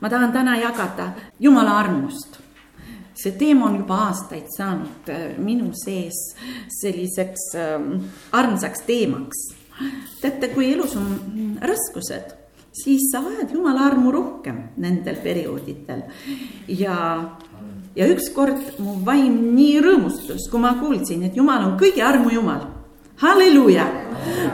ma 0.00 0.08
tahan 0.08 0.32
täna 0.32 0.56
jagada 0.56 1.12
Jumala 1.40 1.78
armust. 1.78 2.40
see 3.14 3.32
teema 3.32 3.66
on 3.66 3.76
juba 3.80 3.96
aastaid 4.08 4.46
saanud 4.56 5.08
äh, 5.10 5.38
minu 5.38 5.72
sees 5.74 6.36
selliseks 6.80 7.54
ähm, 7.54 8.04
armsaks 8.32 8.82
teemaks. 8.86 9.38
teate, 10.20 10.48
kui 10.54 10.72
elus 10.72 10.96
on 10.96 11.58
raskused, 11.62 12.34
siis 12.72 13.10
sa 13.12 13.22
vajad 13.22 13.50
Jumala 13.54 13.86
armu 13.86 14.12
rohkem 14.12 14.62
nendel 14.76 15.16
perioodidel 15.22 16.02
ja 16.68 16.96
ja 17.98 18.06
ükskord 18.06 18.78
mu 18.78 18.98
vaim 19.04 19.34
nii 19.56 19.80
rõõmustus, 19.82 20.46
kui 20.50 20.60
ma 20.62 20.76
kuulsin, 20.78 21.24
et 21.26 21.36
Jumal 21.36 21.64
on 21.66 21.78
kõige 21.80 22.02
armu 22.04 22.30
Jumal. 22.30 22.66
halleluuja, 23.18 23.84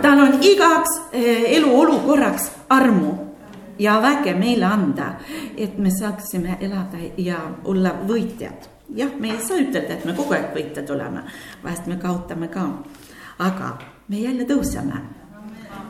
tal 0.01 0.23
on 0.25 0.39
igaks 0.41 0.97
äh, 1.13 1.45
eluolukorraks 1.59 2.49
armu 2.73 3.24
ja 3.79 3.99
väge 4.03 4.35
meile 4.35 4.67
anda, 4.67 5.15
et 5.57 5.79
me 5.79 5.91
saaksime 5.91 6.59
elada 6.61 7.01
ja 7.17 7.41
olla 7.65 7.95
võitjad. 8.09 8.71
jah, 8.95 9.11
me 9.19 9.31
ei 9.33 9.41
saa 9.41 9.59
ütelda, 9.59 9.95
et 9.95 10.05
me 10.05 10.13
kogu 10.15 10.35
aeg 10.37 10.55
võitjad 10.55 10.91
oleme, 10.91 11.25
vahest 11.65 11.87
me 11.87 11.97
kaotame 11.97 12.49
ka, 12.49 12.69
aga 13.39 13.79
me 14.09 14.21
jälle 14.21 14.45
tõuseme 14.45 15.01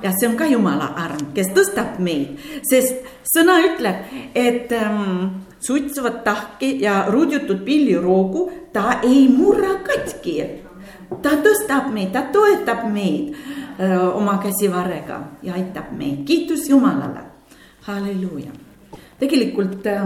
ja 0.03 0.13
see 0.13 0.29
on 0.29 0.37
ka 0.37 0.47
jumala 0.47 0.91
arm, 1.01 1.33
kes 1.35 1.51
tõstab 1.57 1.99
meid, 2.05 2.39
sest 2.69 3.07
sõna 3.35 3.57
ütleb, 3.65 4.05
et 4.37 4.73
ähm, 4.77 5.41
suitsuvat 5.65 6.23
tahki 6.25 6.77
ja 6.83 7.05
rudjutud 7.09 7.65
pilliroogu 7.65 8.51
ta 8.73 9.01
ei 9.03 9.27
murra 9.33 9.79
katki. 9.87 10.39
ta 11.23 11.37
tõstab 11.45 11.93
meid, 11.93 12.13
ta 12.13 12.27
toetab 12.33 12.89
meid 12.93 13.35
öö, 13.79 13.87
äh, 13.87 14.17
oma 14.17 14.39
käsivarrega 14.43 15.21
ja 15.43 15.55
aitab 15.55 15.93
meid, 15.97 16.25
kiitus 16.27 16.69
Jumalale 16.69 17.34
halleluuja. 17.87 18.53
tegelikult 19.19 19.87
äh, 19.87 20.03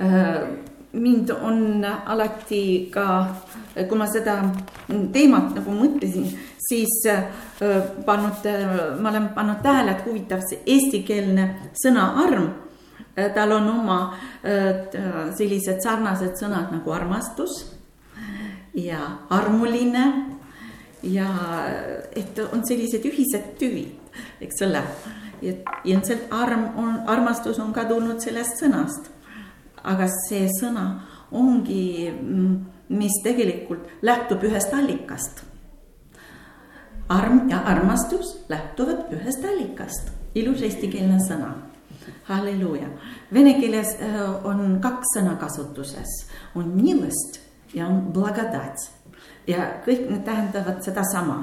äh, 0.00 0.42
mind 0.92 1.30
on 1.30 1.84
alati 1.84 2.90
ka, 2.92 3.26
kui 3.88 3.98
ma 3.98 4.06
seda 4.12 4.36
teemat 5.12 5.54
nagu 5.56 5.76
mõtlesin, 5.76 6.26
siis 6.60 6.98
äh, 7.08 7.24
pannud 8.06 8.46
äh,, 8.46 8.98
ma 9.00 9.10
olen 9.10 9.30
pannud 9.36 9.62
tähele, 9.64 9.96
et 9.96 10.04
huvitav 10.06 10.42
see 10.48 10.60
eestikeelne 10.74 11.48
sõna 11.84 12.10
arm 12.26 12.50
äh,. 13.16 13.30
tal 13.34 13.56
on 13.56 13.70
oma 13.72 13.98
äh, 14.44 15.32
sellised 15.38 15.80
sarnased 15.84 16.36
sõnad 16.40 16.74
nagu 16.76 16.92
armastus 16.92 17.64
ja 18.74 19.00
armuline 19.30 20.04
ja 21.02 21.28
et 22.16 22.38
on 22.52 22.62
sellised 22.68 23.04
ühised 23.08 23.56
tüvid, 23.58 23.96
eks 24.44 24.62
ole 24.68 24.84
ilmselt 25.84 26.30
arm 26.30 26.64
on, 26.76 27.00
armastus 27.06 27.58
on 27.58 27.72
ka 27.72 27.84
tulnud 27.84 28.20
sellest 28.20 28.62
sõnast. 28.62 29.10
aga 29.82 30.06
see 30.28 30.46
sõna 30.60 30.84
ongi, 31.34 32.10
mm, 32.10 32.56
mis 32.88 33.16
tegelikult 33.24 33.88
lähtub 34.02 34.44
ühest 34.44 34.74
allikast. 34.74 35.44
arm 37.08 37.48
ja 37.50 37.58
armastus 37.58 38.44
lähtuvad 38.48 39.12
ühest 39.12 39.44
allikast, 39.44 40.12
ilus 40.34 40.62
eestikeelne 40.62 41.18
sõna. 41.28 41.54
halleluuja, 42.24 42.88
vene 43.32 43.54
keeles 43.60 43.96
äh, 44.00 44.46
on 44.46 44.78
kaks 44.80 45.16
sõna 45.16 45.36
kasutuses, 45.36 46.26
on 46.54 46.68
milest 46.74 47.40
ja 47.74 47.86
on 47.86 48.12
blagodat 48.12 48.78
ja 49.46 49.66
kõik 49.86 50.06
need 50.10 50.24
tähendavad 50.24 50.82
sedasama. 50.84 51.42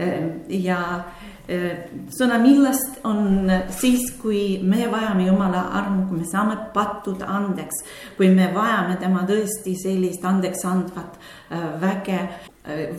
Äh, 0.00 0.30
ja 0.48 1.04
sõna 1.48 2.38
millest 2.38 3.00
on 3.04 3.50
siis, 3.74 4.12
kui 4.20 4.60
me 4.62 4.86
vajame 4.90 5.26
Jumala 5.26 5.64
armu, 5.78 6.06
kui 6.08 6.20
me 6.20 6.26
saame 6.28 6.56
pattuda 6.74 7.26
andeks, 7.26 7.82
kui 8.16 8.30
me 8.30 8.50
vajame 8.54 8.96
tema 9.00 9.24
tõesti 9.28 9.74
sellist 9.78 10.24
andeks 10.24 10.64
andvat 10.68 11.18
väge, 11.82 12.20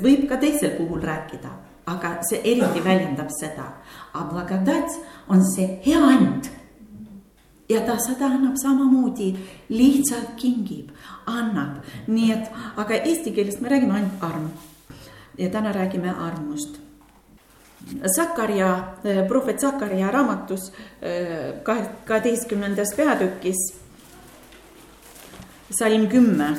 võib 0.04 0.28
ka 0.30 0.38
teisel 0.42 0.76
puhul 0.78 1.02
rääkida, 1.04 1.54
aga 1.88 2.18
see 2.28 2.42
eriti 2.44 2.84
väljendab 2.84 3.32
seda. 3.32 3.72
on 5.30 5.44
see 5.56 5.80
hea 5.86 6.04
and 6.04 6.50
ja 7.70 7.82
ta 7.82 7.98
seda 7.98 8.26
annab 8.26 8.56
samamoodi, 8.62 9.34
lihtsalt 9.70 10.36
kingib, 10.36 10.92
annab, 11.26 11.84
nii 12.08 12.32
et, 12.32 12.52
aga 12.76 12.94
eesti 12.94 13.32
keeles 13.32 13.62
me 13.62 13.70
räägime 13.70 13.94
ainult 13.94 14.24
arm. 14.24 14.52
ja 15.38 15.50
täna 15.50 15.72
räägime 15.72 16.12
armust 16.12 16.83
Sakarja, 18.16 18.94
eh, 19.04 19.28
prohvet 19.28 19.60
Sakarja 19.60 20.12
raamatus 20.12 20.72
eh, 21.02 21.54
kaheteistkümnendas 22.06 22.96
peatükis, 22.96 23.74
salm 25.80 26.08
kümme. 26.08 26.56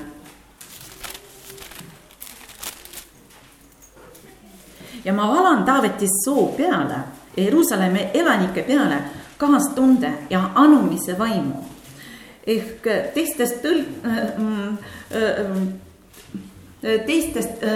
ja 5.04 5.12
ma 5.12 5.28
valan 5.28 5.64
Taavetis 5.64 6.10
soo 6.24 6.46
peale, 6.56 6.96
Jeruusalemma 7.36 7.98
elanike 8.14 8.62
peale 8.62 8.98
kaastunde 9.36 10.12
ja 10.30 10.50
anumise 10.54 11.18
vaimu. 11.18 11.64
ehk 12.46 12.86
teistest 13.14 13.64
tõl- 13.64 13.86
äh,, 14.04 14.18
äh, 16.82 17.06
teistest 17.06 17.62
äh, 17.62 17.70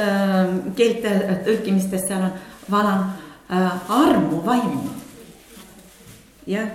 keelte 0.76 1.40
tõlkimistest 1.44 2.08
seal 2.08 2.22
on 2.22 2.32
valan 2.70 3.06
äh, 3.50 3.72
armu 3.88 4.42
vaimu. 4.46 4.90
jah, 6.46 6.68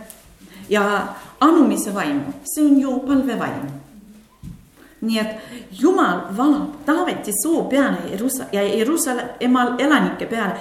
ja 0.70 1.08
anumise 1.40 1.94
vaimu, 1.94 2.34
see 2.44 2.66
on 2.66 2.80
ju 2.82 3.00
palvevaim. 3.00 3.70
nii 5.02 5.20
et 5.20 5.38
Jumal 5.82 6.20
valab 6.38 6.86
Taaveti 6.86 7.32
soo 7.44 7.64
peale 7.64 7.98
Jerusa- 8.12 8.48
ja 8.52 8.62
Jeruusalemma 8.64 9.76
elanike 9.78 10.26
peale 10.26 10.54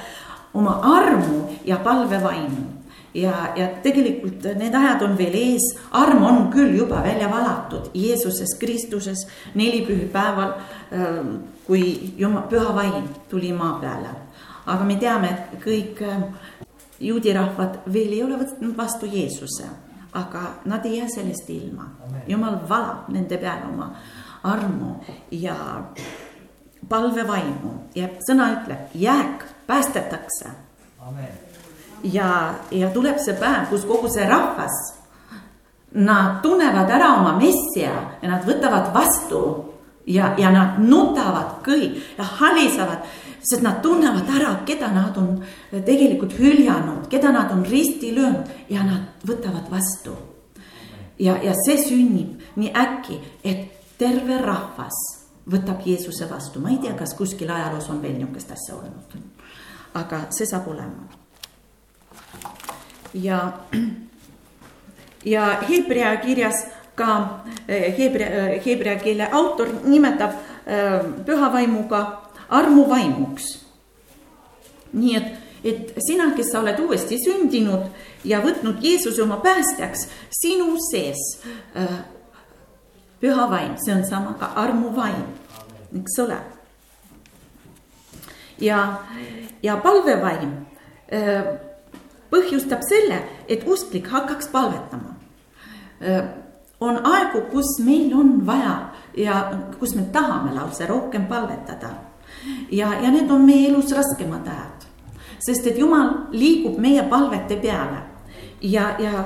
oma 0.54 0.80
armu 0.82 1.48
ja 1.64 1.76
palvevaimu 1.76 2.82
ja, 3.14 3.52
ja 3.56 3.68
tegelikult 3.82 4.44
need 4.58 4.74
ajad 4.74 5.02
on 5.02 5.16
veel 5.18 5.36
ees, 5.36 5.68
arm 5.90 6.24
on 6.24 6.48
küll 6.52 6.76
juba 6.76 7.02
välja 7.04 7.28
valatud 7.30 7.90
Jeesuses 7.94 8.56
Kristuses 8.58 9.26
neli 9.54 9.84
pühapäeval, 9.86 10.54
ähm, 10.92 11.36
kui 11.66 12.14
Jumal, 12.18 12.48
püha 12.50 12.74
vaim 12.74 13.08
tuli 13.30 13.52
maa 13.52 13.78
peale 13.80 14.16
aga 14.66 14.84
me 14.84 14.96
teame, 15.00 15.30
et 15.30 15.62
kõik 15.62 16.02
äh, 16.06 16.24
juudi 17.02 17.32
rahvad 17.34 17.80
veel 17.92 18.12
ei 18.12 18.22
ole 18.22 18.38
võtnud 18.40 18.76
vastu 18.76 19.08
Jeesuse, 19.10 19.68
aga 20.18 20.42
nad 20.70 20.84
ei 20.86 20.98
jää 20.98 21.08
sellest 21.14 21.50
ilma. 21.50 21.88
jumal 22.26 22.60
valab 22.68 23.08
nende 23.08 23.38
peale 23.38 23.66
oma 23.72 23.92
armu 24.42 24.96
ja 25.30 25.56
palvevaimu. 26.88 27.72
Ja 27.94 28.08
sõna 28.28 28.50
ütleb, 28.56 28.92
jääk 28.94 29.44
päästetakse. 29.66 30.50
ja, 32.04 32.54
ja 32.70 32.90
tuleb 32.90 33.18
see 33.18 33.34
päev, 33.34 33.68
kus 33.70 33.84
kogu 33.86 34.08
see 34.10 34.26
rahvas, 34.28 34.78
nad 35.92 36.40
tunnevad 36.42 36.90
ära 36.90 37.14
oma 37.20 37.36
messia 37.38 37.92
ja 38.22 38.28
nad 38.28 38.46
võtavad 38.48 38.92
vastu 38.94 39.42
ja, 40.06 40.32
ja 40.38 40.50
nad 40.50 40.78
nutavad 40.80 41.60
kõik 41.64 42.00
ja 42.18 42.24
halisevad 42.24 43.04
sest 43.42 43.62
nad 43.62 43.82
tunnevad 43.82 44.28
ära, 44.30 44.52
keda 44.66 44.92
nad 44.92 45.16
on 45.18 45.42
tegelikult 45.70 46.34
hüljanud, 46.38 47.08
keda 47.10 47.32
nad 47.32 47.50
on 47.52 47.64
risti 47.66 48.14
löönud 48.14 48.50
ja 48.70 48.84
nad 48.86 49.24
võtavad 49.26 49.70
vastu. 49.70 50.16
ja, 51.18 51.36
ja 51.42 51.54
see 51.66 51.78
sünnib 51.78 52.40
nii 52.56 52.70
äkki, 52.74 53.18
et 53.44 53.98
terve 53.98 54.38
rahvas 54.42 54.98
võtab 55.50 55.82
Jeesuse 55.86 56.28
vastu, 56.30 56.60
ma 56.60 56.70
ei 56.70 56.78
tea, 56.82 56.94
kas 56.98 57.14
kuskil 57.18 57.50
ajaloos 57.50 57.88
on 57.90 58.02
veel 58.02 58.14
niisugust 58.18 58.52
asja 58.54 58.76
olnud. 58.76 59.18
aga 59.94 60.26
see 60.30 60.46
saab 60.46 60.68
olema. 60.68 61.08
ja, 63.14 63.52
ja 65.34 65.58
Hebra 65.68 66.16
kirjas 66.22 66.66
ka 66.94 67.42
Hebra, 67.68 68.26
eh, 68.26 68.62
Hebra 68.64 68.96
keele 68.96 69.28
autor 69.32 69.68
nimetab 69.84 70.30
eh, 70.66 71.00
pühavaimuga 72.52 72.58
armuvaimuks. 72.58 73.64
nii 74.92 75.16
et, 75.16 75.24
et 75.64 75.94
sina, 76.06 76.34
kes 76.36 76.50
sa 76.52 76.60
oled 76.60 76.78
uuesti 76.78 77.16
sündinud 77.16 77.86
ja 78.24 78.42
võtnud 78.42 78.82
Jeesuse 78.84 79.22
oma 79.22 79.38
päästjaks, 79.40 80.08
sinu 80.30 80.76
sees 80.90 81.40
äh, 81.76 82.04
püha 83.20 83.48
vaim, 83.50 83.76
see 83.80 83.94
on 83.94 84.04
sama 84.04 84.34
ka 84.38 84.52
armuvaim, 84.56 85.24
eks 85.96 86.18
ole. 86.20 86.36
ja, 88.60 89.00
ja 89.62 89.76
palvevaim 89.76 90.52
äh, 91.08 91.56
põhjustab 92.30 92.84
selle, 92.84 93.22
et 93.48 93.64
usklik 93.66 94.08
hakkaks 94.12 94.52
palvetama 94.52 95.16
äh, 96.04 96.28
on 96.80 97.00
aegu, 97.06 97.46
kus 97.50 97.78
meil 97.80 98.12
on 98.12 98.46
vaja 98.46 98.92
ja 99.16 99.50
kus 99.78 99.94
me 99.94 100.02
tahame 100.12 100.52
lausa 100.52 100.86
rohkem 100.86 101.26
palvetada 101.26 102.11
ja, 102.70 102.94
ja 103.02 103.10
need 103.10 103.30
on 103.30 103.44
meie 103.46 103.68
elus 103.68 103.92
raskemad 103.92 104.46
ajad. 104.46 104.88
sest 105.46 105.66
et 105.66 105.78
Jumal 105.78 106.10
liigub 106.32 106.78
meie 106.78 107.02
palvete 107.10 107.56
peale 107.56 108.12
ja, 108.62 108.96
ja, 108.98 109.24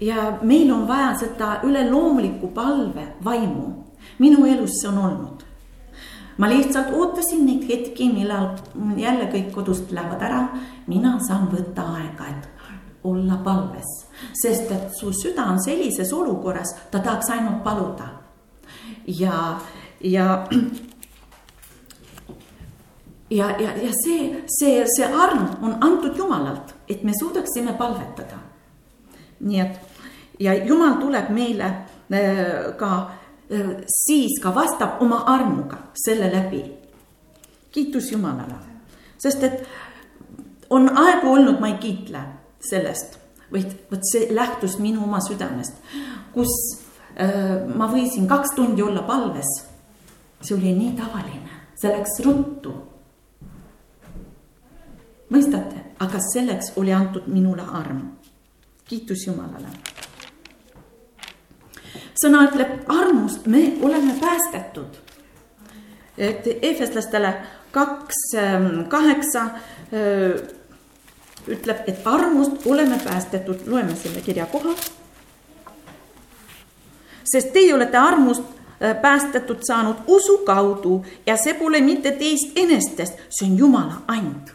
ja 0.00 0.38
meil 0.42 0.72
on 0.72 0.88
vaja 0.88 1.14
seda 1.18 1.60
üleloomulikku 1.62 2.48
palve 2.48 3.06
vaimu. 3.24 3.84
minu 4.18 4.46
elus 4.46 4.80
see 4.80 4.88
on 4.88 4.98
olnud. 4.98 5.44
ma 6.38 6.48
lihtsalt 6.48 6.92
ootasin 6.92 7.46
neid 7.46 7.68
hetki, 7.68 8.12
millal 8.12 8.48
jälle 8.96 9.30
kõik 9.32 9.52
kodust 9.52 9.92
lähevad 9.92 10.22
ära. 10.22 10.48
mina 10.86 11.18
saan 11.28 11.48
võtta 11.52 11.82
aega, 11.82 12.28
et 12.28 12.48
olla 13.04 13.36
palves, 13.44 14.06
sest 14.42 14.70
et 14.72 14.92
su 14.96 15.12
süda 15.12 15.44
on 15.44 15.62
sellises 15.62 16.12
olukorras, 16.12 16.74
ta 16.90 16.98
tahaks 16.98 17.30
ainult 17.30 17.62
paluda. 17.64 18.08
ja, 19.06 19.58
ja 20.00 20.46
ja, 23.30 23.50
ja, 23.60 23.70
ja 23.76 23.90
see, 24.04 24.44
see, 24.58 24.84
see 24.96 25.06
arm 25.06 25.48
on 25.62 25.76
antud 25.80 26.16
Jumalalt, 26.16 26.74
et 26.88 27.02
me 27.02 27.12
suudaksime 27.18 27.72
palvetada. 27.78 28.38
nii 29.40 29.60
et 29.60 29.80
ja 30.40 30.54
Jumal 30.54 30.94
tuleb 31.00 31.30
meile 31.30 31.64
äh, 31.64 32.76
ka 32.76 32.90
äh, 33.50 33.74
siis 33.86 34.40
ka 34.42 34.54
vastab 34.54 35.02
oma 35.02 35.24
armuga 35.26 35.78
selle 36.06 36.32
läbi. 36.32 36.64
kiitus 37.72 38.12
Jumalale, 38.12 38.54
sest 39.18 39.42
et 39.42 39.66
on 40.70 40.88
aegu 40.88 41.32
olnud, 41.32 41.60
ma 41.60 41.68
ei 41.68 41.78
kiitle 41.82 42.20
sellest, 42.60 43.18
vaid 43.52 43.72
vot 43.90 44.04
see 44.12 44.28
lähtus 44.34 44.78
minu 44.78 45.02
oma 45.04 45.20
südamest, 45.20 45.74
kus 46.32 46.52
äh, 47.16 47.66
ma 47.74 47.88
võisin 47.90 48.28
kaks 48.28 48.54
tundi 48.56 48.82
olla 48.82 49.02
palves. 49.02 49.70
see 50.40 50.56
oli 50.56 50.74
nii 50.76 50.96
tavaline, 50.96 51.62
see 51.74 51.88
läks 51.88 52.20
ruttu 52.24 52.74
mõistate, 55.30 55.84
aga 56.00 56.20
selleks 56.32 56.72
oli 56.76 56.92
antud 56.92 57.26
minule 57.26 57.62
arm. 57.62 58.02
kiitus 58.84 59.26
Jumalale. 59.26 59.68
sõna 62.22 62.44
ütleb, 62.48 62.84
armust 62.88 63.46
me 63.46 63.76
oleme 63.82 64.14
päästetud. 64.20 64.96
et 66.18 66.46
eefeslastele 66.62 67.34
kaks 67.70 68.14
ähm, 68.34 68.84
kaheksa 68.88 69.42
äh, 69.42 70.42
ütleb, 71.48 71.78
et 71.86 72.06
armust 72.06 72.66
oleme 72.66 73.00
päästetud, 73.04 73.66
loeme 73.66 73.96
selle 73.96 74.20
kirja 74.20 74.46
koha. 74.46 74.74
sest 77.24 77.52
teie 77.52 77.74
olete 77.74 77.96
armust 77.96 78.42
äh, 78.82 79.00
päästetud 79.02 79.58
saanud 79.66 79.96
usu 80.06 80.38
kaudu 80.38 81.04
ja 81.26 81.36
see 81.36 81.54
pole 81.54 81.80
mitte 81.80 82.12
teist 82.12 82.52
enestest, 82.56 83.18
see 83.30 83.50
on 83.50 83.58
Jumala 83.58 84.02
and 84.06 84.53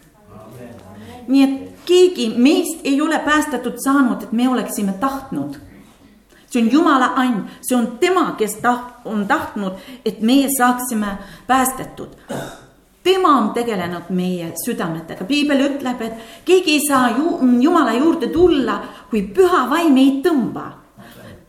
nii 1.30 1.44
et 1.44 1.86
keegi 1.86 2.34
meist 2.38 2.82
ei 2.84 3.02
ole 3.02 3.20
päästetud 3.20 3.78
saanud, 3.84 4.24
et 4.24 4.32
me 4.32 4.50
oleksime 4.50 4.94
tahtnud. 5.00 5.56
see 6.50 6.64
on 6.64 6.72
Jumala 6.72 7.14
and, 7.16 7.46
see 7.62 7.78
on 7.78 7.98
tema, 8.00 8.32
kes 8.38 8.56
taht-, 8.56 9.06
on 9.06 9.28
tahtnud, 9.28 9.72
et 10.06 10.22
meie 10.22 10.48
saaksime 10.58 11.18
päästetud. 11.48 12.08
tema 13.04 13.38
on 13.38 13.50
tegelenud 13.54 14.10
meie 14.10 14.54
südametega, 14.66 15.26
piibel 15.26 15.62
ütleb, 15.70 16.02
et 16.02 16.14
keegi 16.46 16.72
ei 16.72 16.88
saa 16.88 17.10
ju, 17.18 17.40
Jumala 17.62 17.94
juurde 17.94 18.28
tulla, 18.28 18.82
kui 19.10 19.22
püha 19.22 19.70
vaim 19.70 19.98
ei 19.98 20.22
tõmba. 20.26 20.72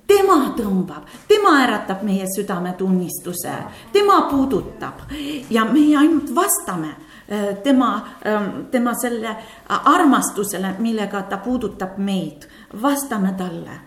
Tema 0.06 0.54
tõmbab, 0.58 1.06
tema 1.28 1.52
äratab 1.62 2.02
meie 2.02 2.24
südametunnistuse, 2.36 3.52
tema 3.92 4.22
puudutab. 4.30 5.06
Ja 5.50 5.64
meie 5.64 5.96
ainult 5.96 6.34
vastame 6.34 6.96
tema, 7.62 8.08
ähm, 8.26 8.64
tema 8.70 8.94
selle 8.94 9.36
armastusele, 9.68 10.74
millega 10.78 11.22
ta 11.22 11.36
puudutab 11.36 11.98
meid, 11.98 12.48
vastame 12.82 13.32
talle 13.38 13.80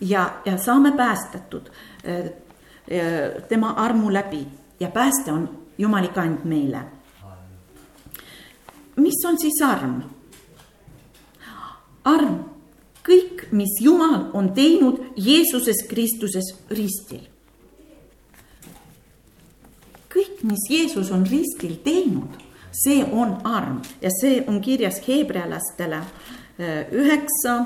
ja, 0.00 0.40
ja 0.44 0.58
saame 0.58 0.92
päästetud 0.92 1.70
äh, 2.04 2.16
äh, 2.16 3.42
tema 3.48 3.70
armu 3.70 4.12
läbi 4.12 4.46
ja 4.80 4.88
pääste 4.88 5.32
on 5.32 5.58
jumalik 5.78 6.18
and 6.18 6.38
meile. 6.44 6.80
mis 8.96 9.24
on 9.26 9.38
siis 9.38 9.62
arm? 9.62 10.02
arm, 12.04 12.44
kõik, 13.08 13.46
mis 13.52 13.80
Jumal 13.80 14.30
on 14.32 14.52
teinud 14.52 15.00
Jeesuses 15.16 15.86
Kristuses 15.88 16.54
ristil. 16.70 17.28
kõik, 20.14 20.42
mis 20.42 20.70
Jeesus 20.70 21.10
on 21.10 21.26
ristil 21.26 21.76
teinud 21.84 22.41
see 22.72 23.04
on 23.12 23.40
arm 23.44 23.82
ja 24.00 24.10
see 24.20 24.44
on 24.46 24.60
kirjas 24.60 25.00
heebrealastele. 25.08 26.02
Äh, 26.60 26.86
üheksa, 26.92 27.64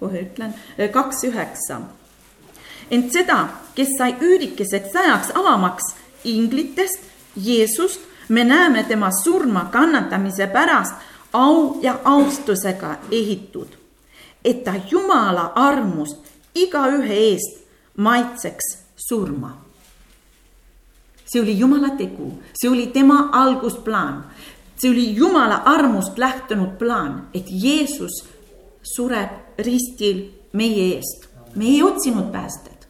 kohe 0.00 0.22
ütlen, 0.22 0.54
äh, 0.78 0.90
kaks 0.90 1.24
üheksa. 1.24 1.80
ent 2.90 3.12
seda, 3.12 3.48
kes 3.74 3.88
sai 3.98 4.14
üürikeseks 4.20 4.94
ajaks 4.96 5.30
avamaks 5.34 5.94
inglitest, 6.24 7.00
Jeesust, 7.36 8.00
me 8.28 8.44
näeme 8.44 8.84
tema 8.84 9.10
surma 9.24 9.68
kannatamise 9.72 10.46
pärast 10.46 10.94
au 11.32 11.78
ja 11.82 11.98
austusega 12.04 12.96
ehitud, 13.10 13.68
et 14.44 14.64
ta 14.64 14.74
Jumala 14.90 15.52
armust 15.54 16.16
igaühe 16.54 17.14
eest 17.14 17.66
maitseks 17.96 18.78
surma 18.96 19.65
see 21.26 21.42
oli 21.42 21.58
Jumala 21.58 21.90
tegu, 21.98 22.32
see 22.54 22.70
oli 22.70 22.86
tema 22.86 23.28
algusplaan. 23.32 24.24
see 24.76 24.90
oli 24.90 25.16
Jumala 25.16 25.62
armust 25.64 26.18
lähtunud 26.18 26.78
plaan, 26.78 27.28
et 27.34 27.46
Jeesus 27.50 28.24
sureb 28.82 29.30
ristil 29.58 30.30
meie 30.52 30.96
eest. 30.96 31.28
me 31.54 31.64
ei 31.64 31.82
otsinud 31.82 32.32
päästet. 32.32 32.88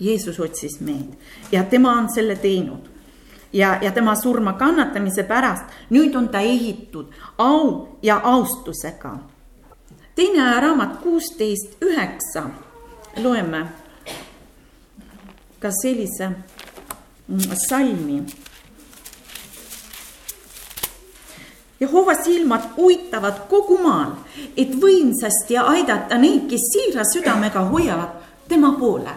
Jeesus 0.00 0.40
otsis 0.40 0.80
meid 0.80 1.18
ja 1.52 1.64
tema 1.64 1.92
on 1.92 2.08
selle 2.14 2.36
teinud 2.36 2.88
ja, 3.52 3.78
ja 3.82 3.90
tema 3.90 4.14
surma 4.14 4.52
kannatamise 4.52 5.22
pärast 5.22 5.64
nüüd 5.90 6.14
on 6.16 6.28
ta 6.28 6.40
ehitud 6.40 7.06
au 7.38 7.98
ja 8.02 8.20
austusega. 8.24 9.18
teine 10.14 10.60
raamat 10.60 10.96
kuusteist 11.02 11.82
üheksa 11.82 12.50
loeme 13.16 13.66
ka 15.58 15.70
sellise 15.82 16.30
salmi. 17.68 18.22
Jehova 21.80 22.14
silmad 22.14 22.62
uitavad 22.76 23.46
kogu 23.48 23.78
maal, 23.82 24.16
et 24.56 24.72
võimsasti 24.74 25.58
aidata 25.60 26.18
neid, 26.18 26.48
kes 26.50 26.64
siira 26.72 27.04
südamega 27.06 27.68
hoiavad 27.70 28.16
tema 28.48 28.72
poole. 28.78 29.14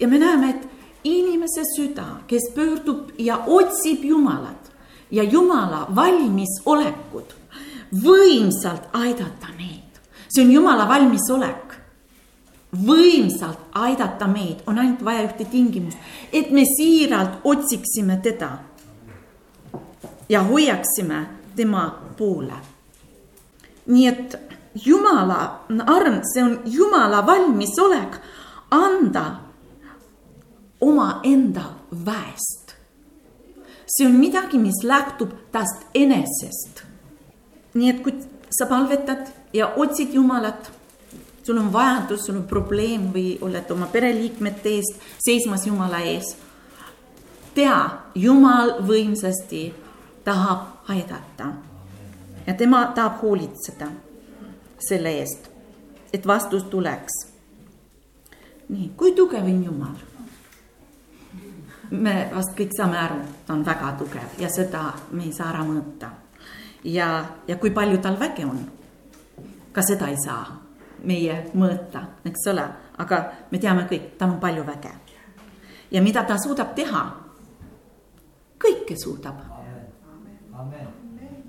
ja 0.00 0.08
me 0.08 0.18
näeme, 0.18 0.50
et 0.50 0.68
inimese 1.04 1.62
süda, 1.76 2.04
kes 2.26 2.50
pöördub 2.54 3.10
ja 3.18 3.38
otsib 3.46 4.04
Jumalat 4.04 4.72
ja 5.10 5.22
Jumala 5.22 5.86
valmisolekut 5.94 7.34
võimsalt 8.04 8.88
aidata 8.92 9.52
neid, 9.58 10.00
see 10.28 10.44
on 10.44 10.52
Jumala 10.52 10.88
valmisolek 10.88 11.71
võimsalt 12.72 13.58
aidata 13.76 14.26
meid, 14.26 14.62
on 14.66 14.78
ainult 14.78 15.02
vaja 15.04 15.26
ühte 15.26 15.44
tingimust, 15.50 15.98
et 16.32 16.50
me 16.50 16.64
siiralt 16.64 17.44
otsiksime 17.44 18.16
teda 18.24 18.50
ja 20.28 20.42
hoiaksime 20.42 21.26
tema 21.56 21.86
poole. 22.16 22.56
nii 23.86 24.06
et 24.06 24.36
Jumala 24.84 25.66
arm, 25.86 26.22
see 26.24 26.42
on 26.42 26.60
Jumala 26.64 27.26
valmisolek 27.26 28.16
anda 28.70 29.24
omaenda 30.80 31.64
väest. 32.06 32.72
see 33.86 34.06
on 34.06 34.12
midagi, 34.12 34.58
mis 34.58 34.82
lähtub 34.82 35.30
tast 35.52 35.84
enesest. 35.94 36.84
nii 37.74 37.88
et 37.90 38.02
kui 38.02 38.14
sa 38.50 38.66
palvetad 38.66 39.26
ja 39.52 39.74
otsid 39.76 40.14
Jumalat 40.14 40.72
sul 41.42 41.58
on 41.58 41.72
vajadus, 41.72 42.26
sul 42.26 42.36
on 42.36 42.46
probleem 42.46 43.10
või 43.14 43.38
oled 43.42 43.70
oma 43.70 43.86
pereliikmete 43.86 44.76
eest 44.76 45.00
seismas 45.18 45.66
Jumala 45.66 46.00
ees. 46.00 46.36
tea, 47.54 47.90
Jumal 48.14 48.78
võimsasti 48.86 49.72
tahab 50.24 50.88
aidata 50.88 51.52
ja 52.46 52.54
tema 52.54 52.86
tahab 52.94 53.20
hoolitseda 53.22 53.90
selle 54.78 55.18
eest, 55.18 55.50
et 56.12 56.26
vastus 56.26 56.64
tuleks. 56.64 57.12
nii, 58.68 58.92
kui 58.96 59.12
tugev 59.12 59.44
on 59.44 59.64
Jumal? 59.64 59.96
me 61.90 62.30
vast 62.34 62.56
kõik 62.56 62.70
saame 62.76 62.98
aru, 62.98 63.20
ta 63.46 63.52
on 63.52 63.64
väga 63.64 63.92
tugev 63.98 64.38
ja 64.38 64.48
seda 64.48 64.92
me 65.10 65.24
ei 65.24 65.32
saa 65.32 65.50
ära 65.50 65.64
mõõta. 65.64 66.10
ja, 66.84 67.24
ja 67.48 67.56
kui 67.56 67.70
palju 67.70 67.98
tal 67.98 68.16
väge 68.20 68.46
on, 68.46 68.66
ka 69.72 69.82
seda 69.82 70.08
ei 70.08 70.16
saa 70.24 70.61
meie 71.04 71.38
mõõta, 71.54 72.04
eks 72.24 72.46
ole, 72.52 72.64
aga 73.02 73.22
me 73.50 73.58
teame 73.58 73.86
kõik, 73.90 74.14
tal 74.18 74.34
on 74.36 74.40
palju 74.40 74.64
väge. 74.64 74.92
ja 75.90 76.02
mida 76.02 76.24
ta 76.24 76.38
suudab 76.38 76.74
teha? 76.74 77.02
kõike 78.58 78.96
suudab. 78.96 79.34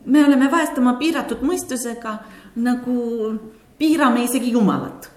me 0.06 0.26
oleme 0.26 0.52
vahest 0.52 0.78
oma 0.78 0.94
piiratud 0.94 1.42
mõistusega 1.42 2.18
nagu 2.56 3.40
piirame 3.78 4.24
isegi 4.24 4.52
Jumalat 4.52 5.12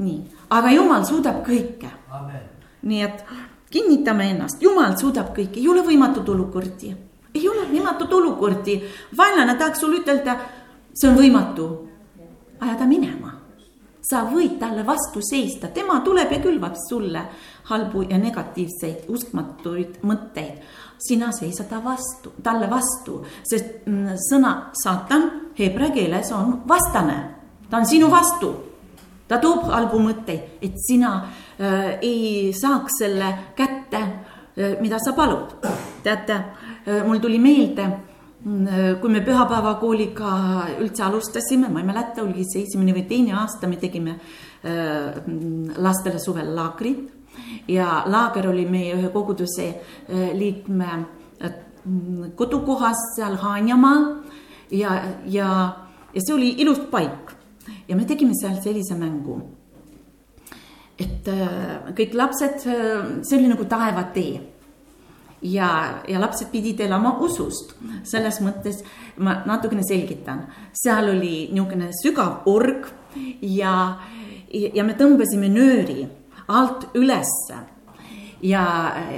nii, 0.00 0.20
aga 0.50 0.72
jumal 0.72 1.04
suudab 1.04 1.44
kõike. 1.46 1.90
nii 2.82 3.02
et 3.02 3.24
kinnitame 3.70 4.30
ennast, 4.30 4.62
jumal 4.62 4.96
suudab 4.96 5.34
kõike, 5.36 5.60
ei 5.60 5.68
ole 5.68 5.82
võimatut 5.82 6.28
olukordi, 6.28 6.94
ei 7.34 7.48
ole 7.48 7.66
võimatut 7.70 8.12
olukordi. 8.12 8.82
vaenlane 9.16 9.54
tahaks 9.58 9.80
sulle 9.80 10.00
ütelda, 10.00 10.38
see 10.94 11.08
on 11.08 11.16
võimatu, 11.16 11.68
ajada 12.60 12.86
minema 12.86 13.39
sa 14.10 14.24
võid 14.26 14.58
talle 14.58 14.82
vastu 14.86 15.22
seista, 15.22 15.70
tema 15.74 16.00
tuleb 16.04 16.32
ja 16.34 16.40
külvab 16.42 16.76
sulle 16.88 17.22
halbu 17.70 18.06
ja 18.10 18.18
negatiivseid 18.18 19.08
uskmatuid 19.08 20.00
mõtteid. 20.02 20.58
sina 21.00 21.30
seisa 21.32 21.64
ta 21.64 21.78
vastu, 21.84 22.34
talle 22.42 22.66
vastu, 22.70 23.22
sest 23.48 23.86
mm, 23.86 24.18
sõna 24.20 24.70
saatan 24.82 25.22
heebrea 25.58 25.90
keeles 25.94 26.32
on 26.36 26.58
vastane, 26.68 27.16
ta 27.70 27.78
on 27.78 27.86
sinu 27.86 28.10
vastu. 28.10 28.52
ta 29.28 29.38
toob 29.38 29.70
halbu 29.70 29.98
mõtteid, 29.98 30.58
et 30.62 30.74
sina 30.86 31.14
äh, 31.22 31.98
ei 32.02 32.52
saaks 32.52 32.98
selle 32.98 33.32
kätte 33.56 33.96
äh,, 33.96 34.80
mida 34.80 34.98
sa 34.98 35.12
palud. 35.12 35.56
teate 36.02 36.32
äh,, 36.32 37.06
mul 37.06 37.18
tuli 37.18 37.38
meelde 37.38 38.09
kui 38.40 39.12
me 39.12 39.20
pühapäevakooliga 39.20 40.30
üldse 40.80 41.04
alustasime, 41.04 41.68
ma 41.68 41.82
ei 41.82 41.86
mäleta, 41.86 42.22
oli 42.24 42.46
see 42.48 42.64
esimene 42.64 42.94
või 42.96 43.04
teine 43.08 43.34
aasta, 43.36 43.68
me 43.68 43.76
tegime 43.80 44.14
äh, 44.16 45.18
lastele 45.76 46.20
suvel 46.22 46.54
laagrit. 46.56 47.08
ja 47.68 48.04
laager 48.06 48.48
oli 48.48 48.64
meie 48.66 48.94
ühe 48.96 49.10
koguduse 49.12 49.66
äh, 49.68 50.32
liikme 50.34 50.88
äh, 51.42 51.52
kodukohas 52.36 52.96
seal 53.16 53.36
Haanjamaal 53.36 54.06
ja, 54.70 55.02
ja, 55.26 55.50
ja 56.14 56.20
see 56.20 56.34
oli 56.34 56.54
ilus 56.64 56.80
paik. 56.90 57.36
ja 57.88 57.96
me 57.96 58.04
tegime 58.04 58.32
seal 58.40 58.56
sellise 58.62 58.96
mängu. 58.96 59.40
et 60.98 61.28
kõik 61.96 62.14
lapsed, 62.14 62.64
see 62.64 63.36
oli 63.36 63.52
nagu 63.52 63.64
taevatee 63.64 64.59
ja, 65.42 66.02
ja 66.08 66.20
lapsed 66.20 66.50
pidid 66.52 66.80
elama 66.80 67.16
usust. 67.24 67.74
selles 68.04 68.40
mõttes 68.40 68.82
ma 69.18 69.40
natukene 69.46 69.82
selgitan, 69.86 70.46
seal 70.72 71.10
oli 71.14 71.48
niisugune 71.52 71.90
sügav 72.02 72.46
org 72.50 72.88
ja, 73.42 73.74
ja 74.50 74.84
me 74.84 74.96
tõmbasime 74.98 75.50
nööri 75.52 76.08
alt 76.48 76.88
ülesse. 76.94 77.58
ja, 78.42 78.64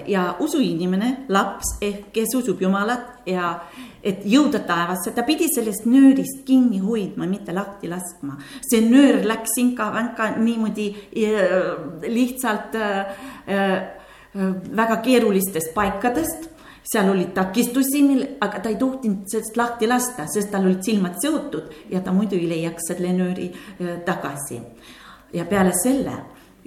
ja 0.07 0.37
usuinimene, 0.41 1.26
laps 1.29 1.76
ehk 1.81 2.11
kes 2.12 2.35
usub 2.35 2.61
Jumalat 2.61 3.23
ja 3.26 3.61
et 4.02 4.25
jõuda 4.26 4.59
taevasse, 4.67 5.12
ta 5.14 5.23
pidi 5.23 5.47
sellest 5.47 5.87
nöörist 5.87 6.43
kinni 6.47 6.81
hoidma, 6.83 7.26
mitte 7.31 7.55
lahti 7.55 7.88
laskma. 7.88 8.37
see 8.61 8.81
nöör 8.83 9.23
läks 9.25 9.55
inka-vänka 9.59 10.37
niimoodi 10.38 10.88
äh, 11.14 12.09
lihtsalt 12.09 12.75
äh, 12.75 13.07
äh, 13.47 14.01
väga 14.34 14.96
keerulistest 15.04 15.74
paikadest. 15.74 16.48
seal 16.82 17.08
oli 17.12 17.28
takistusi, 17.30 18.00
mil, 18.02 18.22
aga 18.40 18.58
ta 18.58 18.68
ei 18.68 18.76
tohtinud 18.76 19.28
sellest 19.30 19.56
lahti 19.56 19.86
lasta, 19.86 20.24
sest 20.26 20.50
tal 20.50 20.64
olid 20.66 20.82
silmad 20.82 21.14
seotud 21.22 21.70
ja 21.90 22.00
ta 22.02 22.10
muidu 22.12 22.34
ei 22.34 22.48
leiaks 22.48 22.88
selle 22.90 23.12
nööri 23.14 23.52
tagasi. 24.04 24.60
ja 25.32 25.44
peale 25.44 25.72
selle 25.82 26.16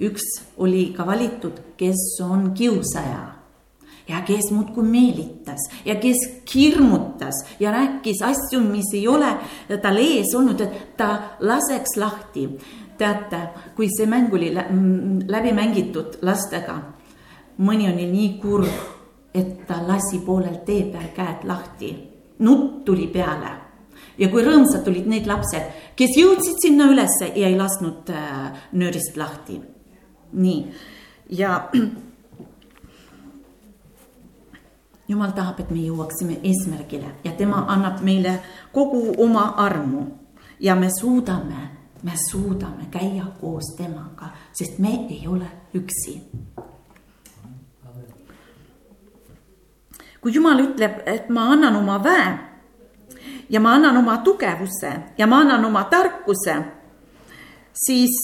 üks 0.00 0.24
oli 0.56 0.92
ka 0.96 1.06
valitud, 1.06 1.60
kes 1.76 2.20
on 2.24 2.52
kiusaja 2.54 3.36
ja 4.08 4.20
kes 4.22 4.50
muudkui 4.50 4.84
meelitas 4.84 5.68
ja 5.84 5.94
kes 6.00 6.16
hirmutas 6.54 7.44
ja 7.60 7.70
rääkis 7.70 8.22
asju, 8.22 8.60
mis 8.60 8.94
ei 8.94 9.08
ole 9.08 9.36
tal 9.82 10.00
ees 10.00 10.34
olnud, 10.34 10.60
et 10.60 10.96
ta 10.96 11.36
laseks 11.40 11.96
lahti. 11.96 12.48
teate, 12.96 13.38
kui 13.76 13.90
see 13.92 14.06
mäng 14.08 14.32
oli 14.32 14.54
läbi 15.28 15.52
mängitud 15.52 16.16
lastega 16.22 16.95
mõni 17.58 17.92
oli 17.92 18.06
nii 18.10 18.32
kurb, 18.40 18.68
et 19.34 19.66
ta 19.66 19.80
lasi 19.86 20.18
poolel 20.24 20.58
tee 20.66 20.90
peal 20.92 21.12
käed 21.14 21.44
lahti. 21.44 21.96
nutt 22.38 22.84
tuli 22.84 23.06
peale 23.08 23.50
ja 24.18 24.28
kui 24.28 24.42
rõõmsad 24.44 24.88
olid 24.88 25.06
need 25.08 25.26
lapsed, 25.26 25.62
kes 25.96 26.18
jõudsid 26.20 26.60
sinna 26.60 26.84
ülesse 26.92 27.32
ja 27.34 27.48
ei 27.48 27.56
lasknud 27.56 28.10
äh, 28.12 28.52
nöörist 28.72 29.16
lahti. 29.16 29.60
nii 30.32 30.72
ja 31.30 31.70
jumal 35.10 35.32
tahab, 35.32 35.60
et 35.60 35.70
me 35.70 35.80
jõuaksime 35.80 36.40
eesmärgile 36.42 37.14
ja 37.24 37.32
tema 37.32 37.64
annab 37.68 38.02
meile 38.02 38.40
kogu 38.72 39.14
oma 39.18 39.54
armu 39.56 40.06
ja 40.60 40.74
me 40.74 40.88
suudame, 41.00 41.70
me 42.02 42.12
suudame 42.30 42.86
käia 42.90 43.26
koos 43.40 43.74
temaga, 43.76 44.28
sest 44.52 44.78
me 44.78 45.06
ei 45.08 45.28
ole 45.28 45.48
üksi 45.74 46.20
kui 50.26 50.34
Jumal 50.34 50.58
ütleb, 50.58 51.04
et 51.06 51.28
ma 51.30 51.44
annan 51.54 51.76
oma 51.78 52.00
väe 52.02 52.30
ja 53.54 53.60
ma 53.62 53.76
annan 53.76 53.94
oma 54.00 54.16
tugevuse 54.26 54.88
ja 55.14 55.26
ma 55.30 55.38
annan 55.44 55.64
oma 55.68 55.84
tarkuse, 55.86 56.54
siis 57.70 58.16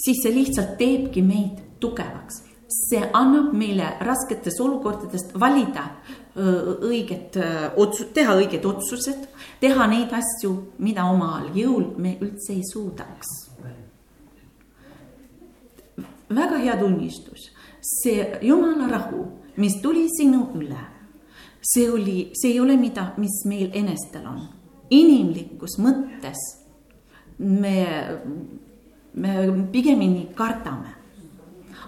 siis 0.00 0.22
see 0.22 0.32
lihtsalt 0.32 0.78
teebki 0.80 1.20
meid 1.20 1.60
tugevaks. 1.84 2.40
see 2.66 3.02
annab 3.12 3.52
meile 3.52 3.90
rasketes 4.00 4.56
olukordades 4.60 5.26
valida 5.40 5.84
õiget 6.36 7.36
otsu-, 7.76 8.08
teha 8.14 8.38
õiged 8.40 8.64
otsused, 8.64 9.28
teha 9.60 9.86
neid 9.86 10.16
asju, 10.16 10.54
mida 10.78 11.04
omal 11.12 11.52
jõul 11.54 11.92
me 12.00 12.16
üldse 12.20 12.56
ei 12.56 12.64
suudaks 12.72 13.45
väga 16.28 16.58
hea 16.58 16.76
tunnistus, 16.78 17.50
see 17.80 18.38
jumala 18.42 18.88
rahu, 18.88 19.24
mis 19.56 19.80
tuli 19.82 20.06
sinu 20.10 20.50
üle, 20.54 20.82
see 21.60 21.90
oli, 21.90 22.30
see 22.34 22.52
ei 22.52 22.60
ole 22.60 22.76
mida, 22.76 23.12
mis 23.16 23.44
meil 23.44 23.70
enestel 23.74 24.26
on. 24.26 24.42
inimlikus 24.90 25.80
mõttes 25.82 26.38
me, 27.38 27.78
me 29.14 29.32
pigemini 29.72 30.28
kardame. 30.34 30.94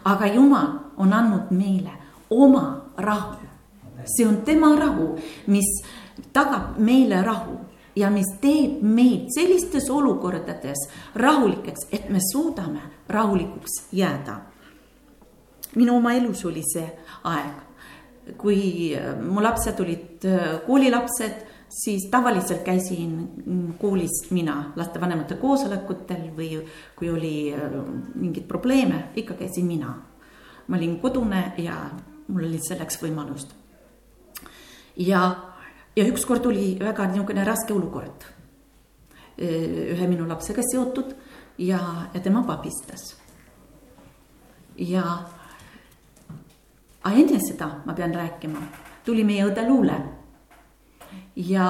aga 0.04 0.26
Jumal 0.26 0.72
on 0.96 1.12
andnud 1.12 1.50
meile 1.50 1.92
oma 2.30 2.90
rahu. 2.96 3.36
see 4.04 4.26
on 4.26 4.42
tema 4.44 4.74
rahu, 4.76 5.16
mis 5.46 5.82
tagab 6.32 6.78
meile 6.78 7.22
rahu 7.22 7.67
ja 7.98 8.10
mis 8.10 8.28
teeb 8.42 8.82
meid 8.82 9.28
sellistes 9.34 9.88
olukordades 9.90 10.86
rahulikeks, 11.18 11.88
et 11.92 12.08
me 12.10 12.20
suudame 12.32 12.82
rahulikuks 13.08 13.82
jääda. 13.92 14.40
minu 15.76 15.96
oma 15.96 16.12
elus 16.16 16.44
oli 16.44 16.62
see 16.64 16.86
aeg, 17.28 17.58
kui 18.40 18.94
äh, 18.96 19.14
mu 19.20 19.42
lapsed 19.42 19.80
olid 19.80 20.24
äh, 20.24 20.60
koolilapsed, 20.66 21.44
siis 21.68 22.08
tavaliselt 22.10 22.62
käisin 22.64 23.12
mm, 23.46 23.74
koolis 23.78 24.30
mina 24.30 24.72
lastevanemate 24.76 25.36
koosolekutel 25.36 26.30
või 26.36 26.62
kui 26.96 27.10
oli 27.10 27.34
äh, 27.52 27.76
mingeid 28.14 28.48
probleeme, 28.48 29.08
ikka 29.16 29.34
käisin 29.34 29.66
mina. 29.66 29.94
ma 30.68 30.76
olin 30.76 30.98
kodune 31.00 31.52
ja 31.58 31.90
mul 32.28 32.44
oli 32.44 32.58
selleks 32.60 33.02
võimalust. 33.02 33.54
ja 34.96 35.47
ja 35.96 36.04
ükskord 36.04 36.46
oli 36.46 36.76
väga 36.80 37.06
niisugune 37.06 37.44
raske 37.44 37.72
olukord 37.74 38.26
ühe 39.38 40.06
minu 40.10 40.26
lapsega 40.26 40.62
seotud 40.66 41.14
ja, 41.58 41.78
ja 42.14 42.20
tema 42.20 42.42
pabistas. 42.42 43.16
ja, 44.78 45.04
aga 47.02 47.14
enne 47.14 47.38
seda 47.42 47.70
ma 47.86 47.94
pean 47.94 48.14
rääkima, 48.14 48.62
tuli 49.04 49.24
meie 49.24 49.46
õde 49.46 49.66
Luule. 49.68 49.98
ja 51.36 51.68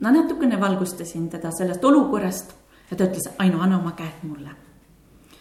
ma 0.00 0.10
natukene 0.12 0.60
valgustasin 0.60 1.28
teda 1.30 1.50
sellest 1.50 1.84
olukorrast 1.84 2.54
ja 2.90 2.96
ta 2.96 3.04
ütles, 3.04 3.30
Aino, 3.38 3.60
anna 3.60 3.78
oma 3.78 3.92
käed 3.96 4.22
mulle. 4.22 4.50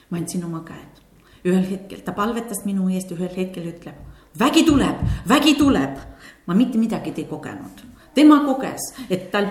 ma 0.10 0.18
andsin 0.18 0.44
oma 0.46 0.64
käed, 0.64 1.04
ühel 1.44 1.68
hetkel 1.70 2.04
ta 2.06 2.14
palvetas 2.14 2.64
minu 2.66 2.88
eest, 2.90 3.12
ühel 3.12 3.36
hetkel 3.36 3.68
ütleb, 3.68 4.00
vägi 4.40 4.64
tuleb, 4.64 5.00
vägi 5.28 5.56
tuleb. 5.60 6.00
Ma 6.46 6.54
mitte 6.54 6.78
midagi 6.78 7.14
ei 7.18 7.28
kogenud 7.30 7.94
tema 8.14 8.40
koges, 8.46 8.92
et 9.10 9.30
tal 9.32 9.50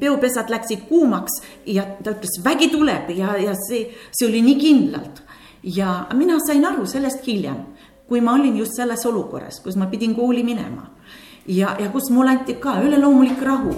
peopesad 0.00 0.50
läksid 0.52 0.86
kuumaks 0.88 1.40
ja 1.66 1.86
ta 2.02 2.12
ütles, 2.12 2.38
vägi 2.44 2.68
tuleb 2.72 3.10
ja, 3.16 3.36
ja 3.40 3.54
see, 3.66 3.86
see 4.12 4.28
oli 4.28 4.42
nii 4.44 4.58
kindlalt. 4.60 5.22
ja 5.62 6.06
mina 6.14 6.38
sain 6.46 6.64
aru 6.64 6.86
sellest 6.86 7.26
hiljem, 7.26 7.62
kui 8.06 8.20
ma 8.20 8.36
olin 8.36 8.56
just 8.56 8.76
selles 8.76 9.02
olukorras, 9.06 9.60
kus 9.64 9.76
ma 9.76 9.86
pidin 9.90 10.14
kooli 10.14 10.44
minema. 10.44 10.90
ja, 11.46 11.76
ja 11.80 11.88
kus 11.90 12.10
mulle 12.10 12.36
anti 12.36 12.54
ka 12.60 12.80
üleloomulik 12.82 13.42
rahu. 13.42 13.74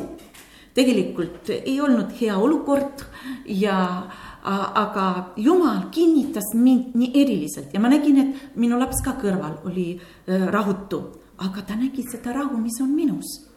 tegelikult 0.74 1.50
ei 1.50 1.80
olnud 1.80 2.12
hea 2.20 2.36
olukord 2.38 3.04
ja 3.46 4.08
aga 4.48 5.34
jumal 5.36 5.88
kinnitas 5.90 6.54
mind 6.54 6.94
nii 6.94 7.10
eriliselt 7.14 7.74
ja 7.74 7.80
ma 7.80 7.88
nägin, 7.88 8.18
et 8.18 8.56
minu 8.56 8.78
laps 8.78 9.02
ka 9.04 9.16
kõrval 9.20 9.58
oli 9.66 9.98
äh, 9.98 10.46
rahutu, 10.48 11.02
aga 11.38 11.62
ta 11.62 11.76
nägi 11.76 12.04
seda 12.10 12.32
rahu, 12.32 12.58
mis 12.58 12.80
on 12.82 12.94
minus. 12.94 13.48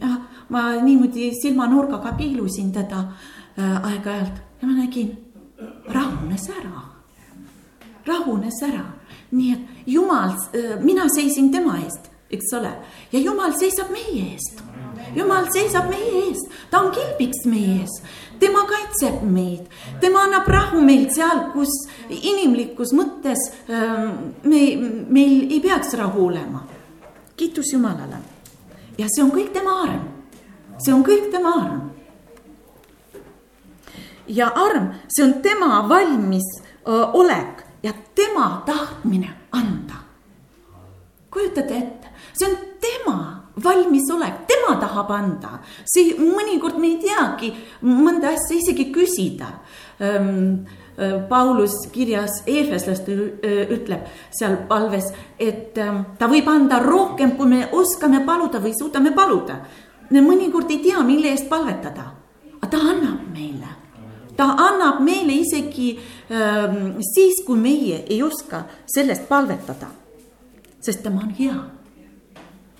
Ja 0.00 0.16
ma 0.48 0.72
niimoodi 0.82 1.30
silmanurgaga 1.42 2.12
piilusin 2.18 2.72
teda 2.72 3.04
äh, 3.58 3.86
aeg-ajalt. 3.90 4.42
Ja 4.60 4.68
ma 4.68 4.74
nägin, 4.78 5.12
rahunes 5.88 6.48
ära, 6.50 6.82
rahunes 8.06 8.62
ära, 8.62 8.84
nii 9.30 9.52
et 9.52 9.86
jumal 9.86 10.34
äh,, 10.54 10.76
mina 10.82 11.06
seisin 11.14 11.50
tema 11.52 11.78
eest, 11.82 12.10
eks 12.32 12.52
ole, 12.58 12.72
ja 13.12 13.20
jumal 13.20 13.54
seisab 13.58 13.92
meie 13.94 14.32
eest. 14.32 14.62
Jumal 15.14 15.46
seisab 15.52 15.90
meie 15.92 16.24
ees, 16.24 16.40
ta 16.70 16.80
on 16.82 16.90
kilbiks 16.94 17.44
meie 17.46 17.80
ees, 17.82 17.92
tema 18.40 18.64
kaitseb 18.66 19.22
meid, 19.22 19.68
tema 20.02 20.24
annab 20.26 20.48
rahu 20.50 20.80
meil 20.82 21.06
seal, 21.14 21.50
kus 21.52 21.70
inimlikus 22.08 22.94
mõttes 22.96 23.44
ähm, 23.68 24.32
me, 24.42 24.62
meil 25.12 25.52
ei 25.52 25.60
peaks 25.62 25.94
rahu 26.00 26.30
olema. 26.32 26.64
Kiitus 27.36 27.72
Jumalale 27.72 28.16
ja 28.98 29.06
see 29.10 29.24
on 29.24 29.32
kõik 29.34 29.50
tema 29.54 29.74
arm, 29.84 30.04
see 30.78 30.94
on 30.94 31.02
kõik 31.06 31.30
tema 31.32 31.54
arm. 31.62 31.82
ja 34.26 34.48
arm, 34.48 34.92
see 35.08 35.24
on 35.24 35.34
tema 35.42 35.82
valmis 35.88 36.46
öö, 36.88 37.04
olek 37.12 37.64
ja 37.82 37.92
tema 38.14 38.62
tahtmine 38.66 39.30
anda. 39.52 40.00
kujutate 41.30 41.76
ette, 41.76 42.08
see 42.32 42.48
on 42.48 42.56
tema 42.80 43.18
valmisolek, 43.64 44.46
tema 44.46 44.76
tahab 44.80 45.10
anda, 45.10 45.58
see 45.84 46.14
mõnikord 46.18 46.78
me 46.78 46.94
ei 46.94 46.98
teagi 47.02 47.52
mõnda 47.82 48.34
asja 48.34 48.56
isegi 48.58 48.90
küsida 48.94 49.50
Paulus 51.28 51.74
kirjas 51.92 52.42
Eefeslaste 52.46 53.14
ütleb 53.74 54.06
seal 54.30 54.56
palves, 54.68 55.08
et 55.38 55.78
ähm, 55.82 56.04
ta 56.18 56.28
võib 56.30 56.48
anda 56.50 56.78
rohkem, 56.82 57.34
kui 57.38 57.50
me 57.50 57.64
oskame 57.72 58.22
paluda 58.26 58.60
või 58.62 58.74
suudame 58.78 59.14
paluda. 59.14 59.58
me 60.10 60.20
mõnikord 60.20 60.70
ei 60.70 60.78
tea, 60.78 61.02
mille 61.02 61.32
eest 61.32 61.48
palvetada, 61.48 62.12
aga 62.60 62.70
ta 62.70 62.78
annab 62.78 63.24
meile, 63.32 63.70
ta 64.36 64.44
annab 64.68 65.00
meile 65.02 65.32
isegi 65.32 65.98
ähm, 66.30 67.00
siis, 67.00 67.42
kui 67.46 67.58
meie 67.58 68.04
ei 68.08 68.22
oska 68.22 68.64
sellest 68.86 69.28
palvetada. 69.28 69.88
sest 70.80 71.02
tema 71.02 71.22
on 71.24 71.30
hea 71.38 71.62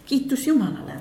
kiitus 0.07 0.47
Jumalale. 0.47 1.01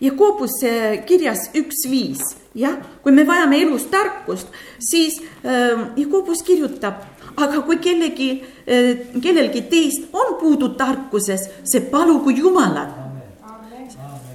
Jakobuse 0.00 1.02
kirjas 1.06 1.48
üks 1.58 1.82
viis, 1.90 2.22
jah, 2.58 2.78
kui 3.02 3.12
me 3.14 3.24
vajame 3.26 3.60
elus 3.62 3.86
tarkust, 3.90 4.48
siis 4.80 5.20
äh, 5.44 5.88
Jakobus 5.96 6.42
kirjutab, 6.46 7.02
aga 7.36 7.62
kui 7.66 7.78
kellegi 7.82 8.30
äh,, 8.66 9.04
kellelgi 9.22 9.62
teist 9.70 10.08
on 10.12 10.34
puudu 10.40 10.72
tarkuses, 10.78 11.48
see 11.64 11.84
palugu 11.92 12.34
Jumalat, 12.34 12.94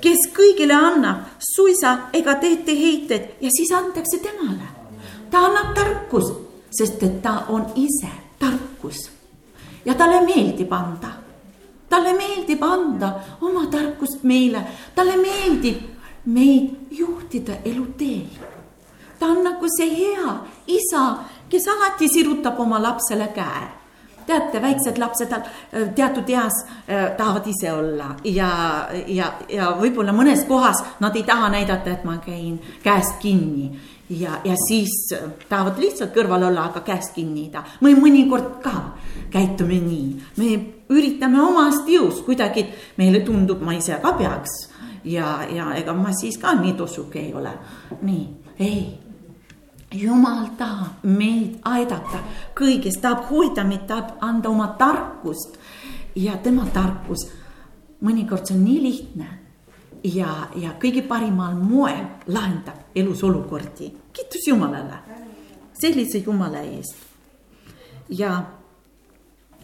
kes 0.03 0.27
kõigile 0.35 0.75
annab 0.75 1.37
suisa 1.39 2.09
ega 2.15 2.35
teete 2.39 2.75
heited 2.75 3.43
ja 3.43 3.51
siis 3.51 3.71
antakse 3.71 4.19
temale. 4.23 4.71
ta 5.31 5.47
annab 5.47 5.73
tarkust, 5.75 6.35
sest 6.69 7.03
et 7.03 7.21
ta 7.21 7.45
on 7.49 7.65
ise 7.75 8.11
tarkus. 8.39 9.09
Ja 9.85 9.95
talle 9.95 10.21
meeldib 10.25 10.71
anda. 10.71 11.09
Talle 11.89 12.13
meeldib 12.13 12.61
anda 12.63 13.09
oma 13.41 13.65
tarkust 13.71 14.23
meile, 14.23 14.61
talle 14.95 15.17
meeldib 15.17 15.92
meid 16.25 16.69
juhtida 16.91 17.53
eluteel. 17.65 18.27
ta 19.19 19.25
on 19.25 19.43
nagu 19.43 19.67
see 19.77 19.89
hea 19.89 20.33
isa, 20.67 21.23
kes 21.49 21.67
alati 21.67 22.09
sirutab 22.09 22.59
oma 22.59 22.81
lapsele 22.81 23.27
käe 23.35 23.83
teate, 24.25 24.61
väiksed 24.61 24.97
lapsed 24.97 25.31
äh, 25.31 25.43
teatud 25.95 26.29
eas 26.29 26.65
äh, 26.65 27.11
tahavad 27.17 27.47
ise 27.47 27.71
olla 27.73 28.15
ja, 28.23 28.51
ja, 29.07 29.33
ja 29.49 29.71
võib-olla 29.79 30.13
mõnes 30.15 30.45
kohas 30.47 30.83
nad 30.99 31.15
ei 31.15 31.23
taha 31.27 31.49
näidata, 31.53 31.91
et 31.91 32.05
ma 32.07 32.17
käin 32.23 32.59
käest 32.83 33.19
kinni 33.21 33.71
ja, 34.09 34.39
ja 34.43 34.55
siis 34.67 34.95
äh, 35.15 35.29
tahavad 35.49 35.79
lihtsalt 35.79 36.13
kõrval 36.15 36.47
olla, 36.49 36.69
aga 36.71 36.83
käest 36.85 37.13
kinni 37.15 37.47
ei 37.47 37.51
taha. 37.53 37.79
me 37.81 37.95
mõnikord 37.99 38.59
ka 38.63 38.75
käitume 39.33 39.79
nii, 39.83 40.07
me 40.37 40.51
üritame 40.93 41.41
omast 41.41 41.89
jõust 41.89 42.25
kuidagi, 42.25 42.67
meile 42.97 43.23
tundub, 43.25 43.61
ma 43.61 43.75
ise 43.75 43.97
ka 44.01 44.13
peaks 44.19 44.72
ja, 45.03 45.43
ja 45.49 45.73
ega 45.75 45.93
ma 45.93 46.13
siis 46.13 46.37
ka 46.37 46.53
nii 46.59 46.73
tossuke 46.77 47.19
ei 47.19 47.33
ole. 47.33 47.51
nii, 48.01 48.27
ei. 48.59 48.99
jumal 49.91 50.47
tahab 50.57 51.03
meid 51.03 51.59
aidata 51.63 52.23
kõiges, 52.57 52.99
tahab 53.01 53.27
hoida 53.29 53.63
meid, 53.63 53.85
tahab 53.87 54.17
anda 54.21 54.49
oma 54.49 54.67
tarkust 54.79 55.57
ja 56.15 56.37
tema 56.37 56.65
tarkus, 56.73 57.27
mõnikord 58.01 58.47
see 58.47 58.57
on 58.57 58.63
nii 58.65 58.81
lihtne 58.81 59.29
ja, 60.03 60.49
ja 60.55 60.75
kõige 60.81 61.05
parimal 61.07 61.55
moel 61.55 62.05
lahendab 62.27 62.95
elus 62.95 63.23
olukordi. 63.23 63.91
kiitus 64.13 64.47
Jumalale 64.47 64.99
sellise 65.73 66.23
Jumala 66.25 66.61
eest. 66.61 66.95
ja, 68.09 68.43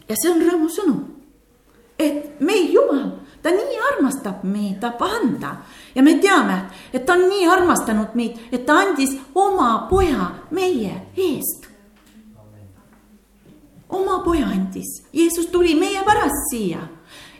ja 0.10 0.15
see 0.15 0.32
on 0.32 0.41
rõõmusõnum 0.43 1.19
et 1.99 2.39
meil 2.41 2.71
Jumal, 2.73 3.12
ta 3.41 3.52
nii 3.52 3.80
armastab 3.91 4.43
meid, 4.43 4.80
tahab 4.80 5.02
anda 5.02 5.56
ja 5.95 6.04
me 6.04 6.15
teame, 6.19 6.62
et 6.93 7.06
ta 7.06 7.13
on 7.13 7.28
nii 7.30 7.47
armastanud 7.47 8.15
meid, 8.15 8.38
et 8.52 8.65
ta 8.65 8.80
andis 8.84 9.15
oma 9.36 9.88
poja 9.89 10.32
meie 10.52 10.93
eest. 11.17 11.67
oma 13.89 14.19
poja 14.23 14.47
andis, 14.47 15.04
Jeesus 15.13 15.47
tuli 15.52 15.75
meie 15.75 16.04
pärast 16.06 16.52
siia. 16.52 16.80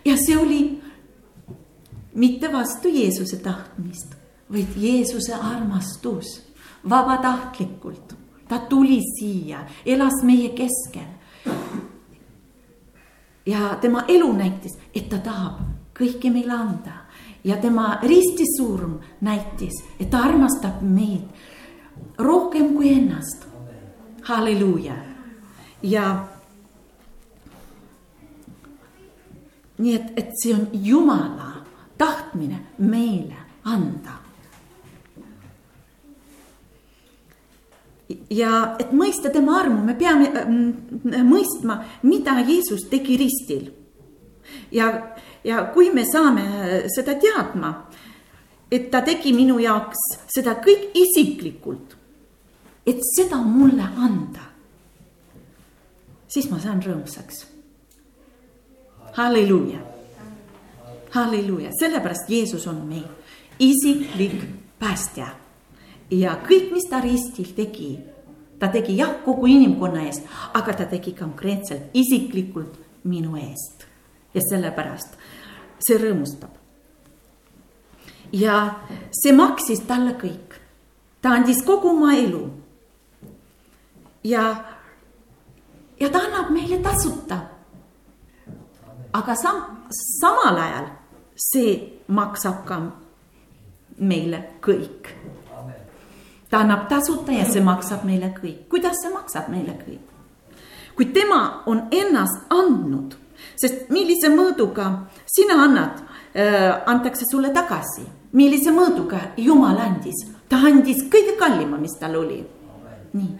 Ja 0.05 0.15
see 0.17 0.38
oli 0.38 0.81
mitte 2.15 2.51
vastu 2.51 2.89
Jeesuse 2.89 3.38
tahtmist, 3.38 4.15
vaid 4.51 4.75
Jeesuse 4.75 5.33
armastus. 5.33 6.49
Vabatahtlikult. 6.89 8.15
ta 8.47 8.59
tuli 8.59 9.01
siia, 9.19 9.59
elas 9.85 10.23
meie 10.23 10.49
keskel. 10.49 11.05
Ja 13.45 13.77
tema 13.81 14.03
elu 14.07 14.33
näitas, 14.33 14.77
et 14.95 15.09
ta 15.09 15.17
tahab 15.17 15.79
kõike 15.99 16.31
meile 16.33 16.55
anda 16.55 16.95
ja 17.43 17.57
tema 17.57 17.99
ristisurm 18.03 18.99
näitas, 19.21 19.83
et 19.99 20.09
ta 20.09 20.23
armastab 20.27 20.81
meid 20.81 21.27
rohkem 22.17 22.73
kui 22.75 22.93
ennast. 22.93 23.47
halleluuja 24.29 24.95
ja 25.83 26.27
nii 29.77 29.95
et, 29.95 30.12
et 30.17 30.31
see 30.43 30.53
on 30.53 30.67
Jumala 30.73 31.63
tahtmine 31.97 32.59
meile 32.77 33.39
anda 33.63 34.19
ja 38.29 38.75
et 38.81 38.91
mõista 38.95 39.31
tema 39.33 39.59
armu, 39.62 39.81
me 39.85 39.95
peame 39.97 40.29
äh, 40.33 41.23
mõistma, 41.25 41.83
mida 42.03 42.39
Jeesus 42.41 42.88
tegi 42.89 43.17
ristil. 43.19 43.69
ja, 44.71 45.15
ja 45.43 45.63
kui 45.73 45.89
me 45.93 46.04
saame 46.06 46.43
seda 46.93 47.15
teadma, 47.19 47.73
et 48.71 48.89
ta 48.91 49.02
tegi 49.02 49.34
minu 49.34 49.60
jaoks 49.60 50.02
seda 50.30 50.58
kõik 50.63 50.93
isiklikult, 50.97 51.95
et 52.86 53.02
seda 53.15 53.41
mulle 53.41 53.86
anda, 53.97 54.45
siis 56.28 56.49
ma 56.52 56.60
saan 56.60 56.82
rõõmsaks. 56.86 57.45
halleluuja, 59.19 59.80
halleluuja, 61.12 61.71
sellepärast 61.80 62.30
Jeesus 62.30 62.67
on 62.67 62.86
meil 62.88 63.08
isiklik 63.60 64.43
päästja 64.80 65.28
ja 66.12 66.38
kõik, 66.45 66.71
mis 66.71 66.88
ta 66.89 67.02
ristil 67.04 67.52
tegi, 67.56 67.97
ta 68.60 68.69
tegi 68.71 68.95
jah, 68.99 69.17
kogu 69.25 69.49
inimkonna 69.49 70.06
eest, 70.08 70.25
aga 70.54 70.73
ta 70.73 70.86
tegi 70.86 71.13
konkreetselt 71.17 71.93
isiklikult 71.93 72.78
minu 73.04 73.36
eest. 73.36 73.88
Ja 74.34 74.42
sellepärast 74.50 75.18
see 75.80 75.98
rõõmustab. 75.98 76.52
ja 78.32 78.56
see 79.12 79.34
maksis 79.34 79.82
talle 79.88 80.13
kõik, 80.22 80.60
ta 81.22 81.34
andis 81.38 81.63
kogu 81.65 81.89
oma 81.89 82.13
elu. 82.15 82.44
ja, 84.24 84.44
ja 86.00 86.10
ta 86.10 86.20
annab 86.20 86.52
meile 86.52 86.78
tasuta. 86.84 87.39
aga 89.13 89.36
sam-, 89.36 89.86
samal 90.22 90.58
ajal 90.58 90.89
see 91.36 92.02
maksab 92.08 92.65
ka 92.65 92.82
meile 94.00 94.44
kõik 94.62 95.13
ta 96.50 96.60
annab 96.60 96.88
tasuta 96.89 97.32
ja 97.32 97.46
see 97.46 97.62
maksab 97.63 98.04
meile 98.04 98.34
kõik. 98.34 98.68
kuidas 98.70 99.02
see 99.02 99.13
maksab 99.13 99.50
meile 99.50 99.76
kõik? 99.86 100.06
kui 100.96 101.06
tema 101.15 101.63
on 101.65 101.88
ennast 101.92 102.50
andnud, 102.50 103.15
sest 103.60 103.89
millise 103.93 104.32
mõõduga 104.34 104.89
sina 105.28 105.60
annad 105.65 106.00
äh,, 106.34 106.84
antakse 106.86 107.26
sulle 107.30 107.52
tagasi. 107.54 108.06
millise 108.32 108.72
mõõduga 108.72 109.19
Jumal 109.38 109.80
andis, 109.82 110.26
ta 110.50 110.58
andis 110.58 111.04
kõige 111.10 111.36
kallima, 111.39 111.78
mis 111.78 111.98
tal 112.00 112.15
oli. 112.15 112.43
nii, 113.13 113.32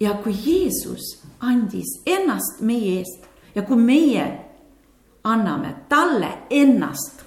ja 0.00 0.14
kui 0.22 0.32
Jeesus 0.32 1.24
andis 1.40 2.00
ennast 2.06 2.60
meie 2.60 2.98
eest 3.00 3.26
ja 3.54 3.62
kui 3.62 3.76
meie 3.76 4.24
anname 5.24 5.74
talle 5.88 6.30
ennast, 6.50 7.24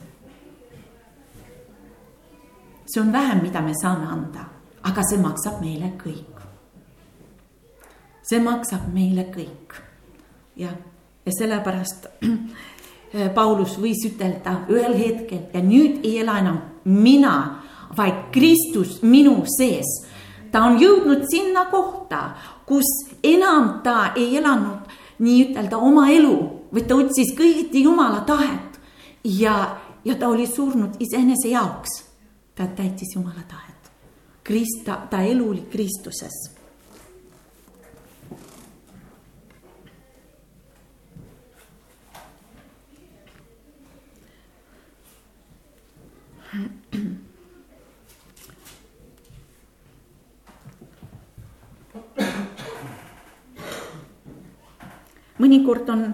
see 2.85 3.01
on 3.01 3.11
vähem, 3.11 3.41
mida 3.41 3.61
me 3.61 3.73
saame 3.81 4.07
anda, 4.07 4.45
aga 4.83 5.03
see 5.09 5.19
maksab 5.19 5.61
meile 5.61 5.91
kõik. 6.03 6.43
see 8.27 8.39
maksab 8.43 8.87
meile 8.93 9.23
kõik, 9.31 9.75
jah, 10.59 10.75
ja 11.27 11.33
sellepärast 11.35 12.07
Paulus 13.35 13.77
võis 13.79 14.03
ütelda 14.07 14.61
ühel 14.71 14.95
hetkel 14.97 15.47
ja 15.53 15.61
nüüd 15.63 16.03
ei 16.05 16.19
ela 16.21 16.37
enam 16.41 16.59
mina, 16.87 17.33
vaid 17.97 18.29
Kristus 18.31 19.01
minu 19.03 19.41
sees. 19.57 19.87
ta 20.51 20.63
on 20.63 20.77
jõudnud 20.79 21.25
sinna 21.27 21.65
kohta, 21.71 22.35
kus 22.65 22.87
enam 23.23 23.81
ta 23.83 24.13
ei 24.15 24.37
elanud 24.37 24.87
nii-ütelda 25.19 25.77
oma 25.77 26.07
elu, 26.11 26.37
vaid 26.71 26.87
ta 26.87 26.95
otsis 26.95 27.33
kõigiti 27.35 27.83
Jumala 27.83 28.21
tahet 28.27 28.79
ja, 29.23 29.77
ja 30.05 30.15
ta 30.15 30.27
oli 30.27 30.47
surnud 30.47 30.99
iseenese 30.99 31.51
jaoks. 31.51 32.03
ta 32.55 32.67
täitis 32.67 33.15
Jumala 33.15 33.43
tahet. 33.47 33.91
Krist-, 34.43 34.85
ta, 34.85 35.01
ta 35.09 35.21
elu 35.21 35.49
oli 35.49 35.67
Kristuses 35.71 36.56
mõnikord 55.37 55.89
on 55.89 56.07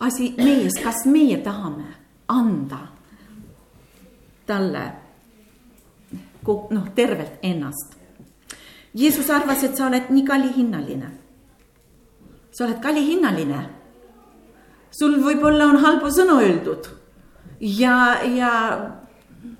asi 0.00 0.32
mees, 0.38 0.76
kas 0.82 1.04
meie 1.06 1.38
tahame 1.42 1.86
anda 2.28 2.80
talle 4.48 4.84
noh, 6.48 6.86
tervelt 6.96 7.42
ennast. 7.44 7.96
Jeesus 8.96 9.28
arvas, 9.30 9.62
et 9.64 9.76
sa 9.76 9.86
oled 9.86 10.08
nii 10.10 10.24
kallihinnaline. 10.24 11.10
sa 12.50 12.64
oled 12.64 12.80
kallihinnaline. 12.80 13.68
sul 14.90 15.20
võib-olla 15.22 15.66
on 15.68 15.76
halbu 15.76 16.08
sõnu 16.10 16.40
öeldud 16.40 16.88
ja, 17.60 18.24
ja 18.24 18.52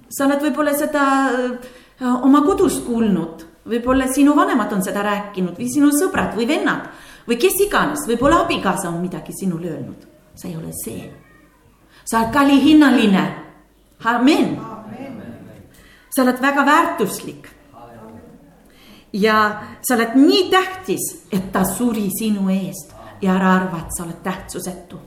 sa 0.09 0.27
oled 0.27 0.43
võib-olla 0.43 0.75
seda 0.77 1.05
äh, 1.35 1.69
oma 2.07 2.43
kodus 2.47 2.81
kuulnud, 2.87 3.45
võib-olla 3.69 4.09
sinu 4.13 4.35
vanemad 4.37 4.73
on 4.73 4.83
seda 4.85 5.03
rääkinud 5.05 5.59
või 5.59 5.69
sinu 5.73 5.93
sõbrad 5.93 6.37
või 6.39 6.49
vennad 6.49 6.89
või 7.29 7.37
kes 7.41 7.61
iganes, 7.67 8.07
võib-olla 8.09 8.43
abikaasa 8.47 8.89
on 8.89 9.03
midagi 9.03 9.35
sinule 9.37 9.71
öelnud. 9.71 10.07
sa 10.35 10.49
ei 10.49 10.57
ole 10.57 10.73
see. 10.85 11.13
sa 12.05 12.19
oled 12.19 12.33
kallihinnaline. 12.33 13.35
amen. 14.05 14.61
sa 16.11 16.23
oled 16.23 16.41
väga 16.41 16.67
väärtuslik. 16.67 17.49
ja 19.13 19.63
sa 19.83 19.95
oled 19.95 20.15
nii 20.15 20.51
tähtis, 20.51 21.27
et 21.33 21.53
ta 21.53 21.65
suri 21.65 22.09
sinu 22.19 22.49
eest 22.49 22.95
ja 23.21 23.35
ära 23.35 23.55
arva, 23.55 23.79
et 23.79 23.93
sa 23.97 24.05
oled 24.05 24.23
tähtsusetu. 24.23 25.01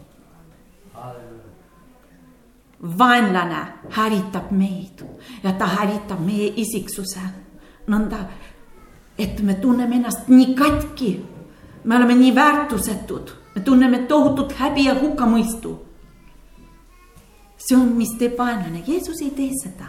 Vaenlane 2.82 3.65
hävitab 3.89 4.52
meid 4.52 5.04
ja 5.44 5.52
ta 5.54 5.65
hävitab 5.65 6.20
meie 6.26 6.54
isiksuse 6.56 7.22
nõnda, 7.88 8.26
et 9.17 9.41
me 9.41 9.54
tunneme 9.54 9.96
ennast 9.96 10.30
nii 10.30 10.56
katki 10.56 11.12
me 11.84 11.98
oleme 11.98 12.15
nii 12.15 12.36
väärtusetud, 12.36 13.32
me 13.56 13.62
tunneme 13.62 14.00
tohutut 14.00 14.54
häbi 14.54 14.86
ja 14.86 14.96
hukkamõistu. 15.02 15.88
see 17.58 17.78
on, 17.78 17.91
mis 17.94 18.10
teeb 18.17 18.38
vaenlane, 18.38 18.84
Jeesus 18.88 19.22
ei 19.22 19.32
tee 19.32 19.52
seda. 19.63 19.86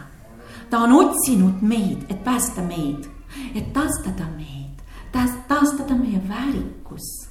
ta 0.69 0.79
on 0.79 0.91
otsinud 0.93 1.61
meid, 1.61 2.05
et 2.09 2.23
päästa 2.23 2.61
meid, 2.61 3.09
et 3.55 3.73
taastada 3.73 4.25
meid, 4.37 4.81
taastada 5.47 5.95
meie 5.95 6.21
väärikus, 6.29 7.29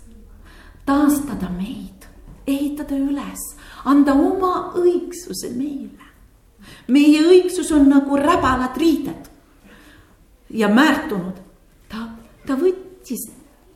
taastada 0.87 1.51
meid, 1.51 2.07
ehitada 2.47 2.95
üles, 2.95 3.43
anda 3.85 4.15
oma 4.15 4.73
õigsuse 4.79 5.51
meile. 5.57 5.91
meie 6.89 7.23
õigsus 7.27 7.73
on 7.75 7.89
nagu 7.91 8.17
räbalad 8.17 8.77
riided 8.79 9.31
ja 10.51 10.69
määrtunud. 10.69 11.41
ta, 11.89 12.09
ta 12.47 12.55
võttis 12.55 13.31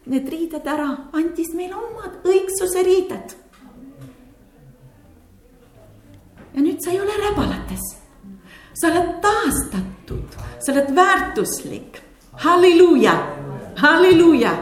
need 0.07 0.29
riided 0.31 0.67
ära, 0.67 0.89
andis 1.13 1.51
meile 1.55 1.75
omad 1.75 2.23
õigsuse 2.25 2.85
riided. 2.87 3.35
ja 6.55 6.63
nüüd 6.63 6.81
sa 6.81 6.91
ei 6.91 7.01
ole 7.01 7.17
räbalates. 7.21 7.83
sa 8.75 8.89
oled 8.93 9.21
taastatud, 9.21 10.39
sa 10.61 10.73
oled 10.73 10.95
väärtuslik. 10.95 12.03
halleluuja, 12.33 13.17
halleluuja. 13.83 14.55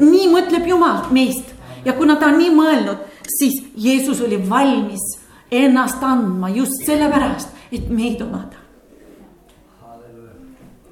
nii 0.00 0.28
mõtleb 0.32 0.66
Jumal 0.66 1.10
meist 1.12 1.52
ja 1.84 1.92
kuna 1.92 2.16
ta 2.16 2.32
on 2.32 2.38
nii 2.38 2.50
mõelnud, 2.54 3.09
siis 3.38 3.62
Jeesus 3.76 4.20
oli 4.20 4.38
valmis 4.50 5.18
ennast 5.50 6.02
andma 6.02 6.48
just 6.48 6.86
sellepärast, 6.86 7.48
et 7.72 7.88
meid 7.90 8.20
omada 8.22 8.60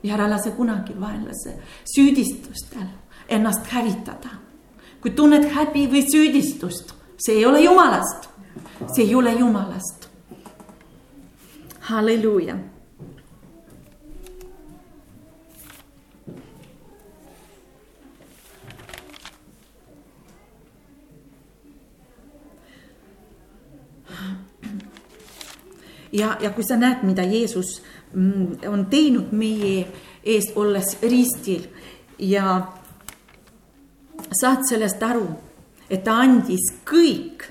ja 0.03 0.15
ära 0.15 0.29
lase 0.31 0.51
kunagi 0.57 0.95
vaenlase 1.01 1.59
süüdistustel 1.85 2.87
ennast 3.29 3.67
hävitada. 3.71 4.31
kui 5.01 5.11
tunned 5.11 5.45
häbi 5.55 5.87
või 5.87 6.03
süüdistust, 6.03 6.91
see 7.23 7.37
ei 7.39 7.45
ole 7.47 7.61
jumalast, 7.63 8.29
see 8.95 9.05
ei 9.05 9.15
ole 9.15 9.33
jumalast. 9.33 10.09
halleluuja. 11.81 12.57
Ja, 26.13 26.37
ja 26.41 26.51
kui 26.51 26.65
sa 26.65 26.77
näed, 26.77 27.03
mida 27.03 27.23
Jeesus 27.23 27.83
mm, 28.13 28.69
on 28.69 28.87
teinud 28.91 29.33
meie 29.33 29.87
eest, 30.25 30.57
olles 30.57 30.97
ristil 31.03 31.69
ja 32.19 32.59
saad 34.41 34.67
sellest 34.69 35.03
aru, 35.03 35.27
et 35.91 36.05
ta 36.05 36.19
andis 36.25 36.73
kõik. 36.89 37.47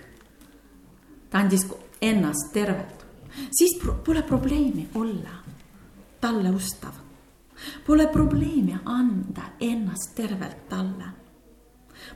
ta 1.29 1.41
andis 1.43 1.65
ennast 2.01 2.53
tervelt, 2.53 3.03
siis 3.51 3.75
pole 3.81 4.23
probleemi 4.23 4.87
olla 4.95 5.43
talle 6.21 6.49
ustav. 6.49 6.93
Pole 7.85 8.07
probleemi 8.07 8.77
anda 8.85 9.41
ennast 9.59 10.15
tervelt 10.15 10.69
talle. 10.69 11.09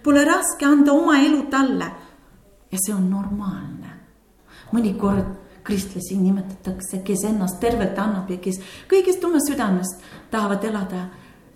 Pole 0.03 0.25
raske 0.25 0.65
anda 0.65 0.93
oma 0.93 1.17
elu 1.17 1.43
talle 1.49 1.87
ja 2.71 2.77
see 2.77 2.93
on 2.95 3.09
normaalne. 3.09 3.89
mõnikord 4.71 5.40
kristlasi 5.71 6.19
nimetatakse, 6.19 6.99
kes 7.07 7.23
ennast 7.31 7.61
tervelt 7.63 7.99
annab 7.99 8.29
ja 8.29 8.37
kes 8.43 8.59
kõigest 8.91 9.23
oma 9.23 9.39
südamest 9.47 10.03
tahavad 10.31 10.63
elada 10.67 11.05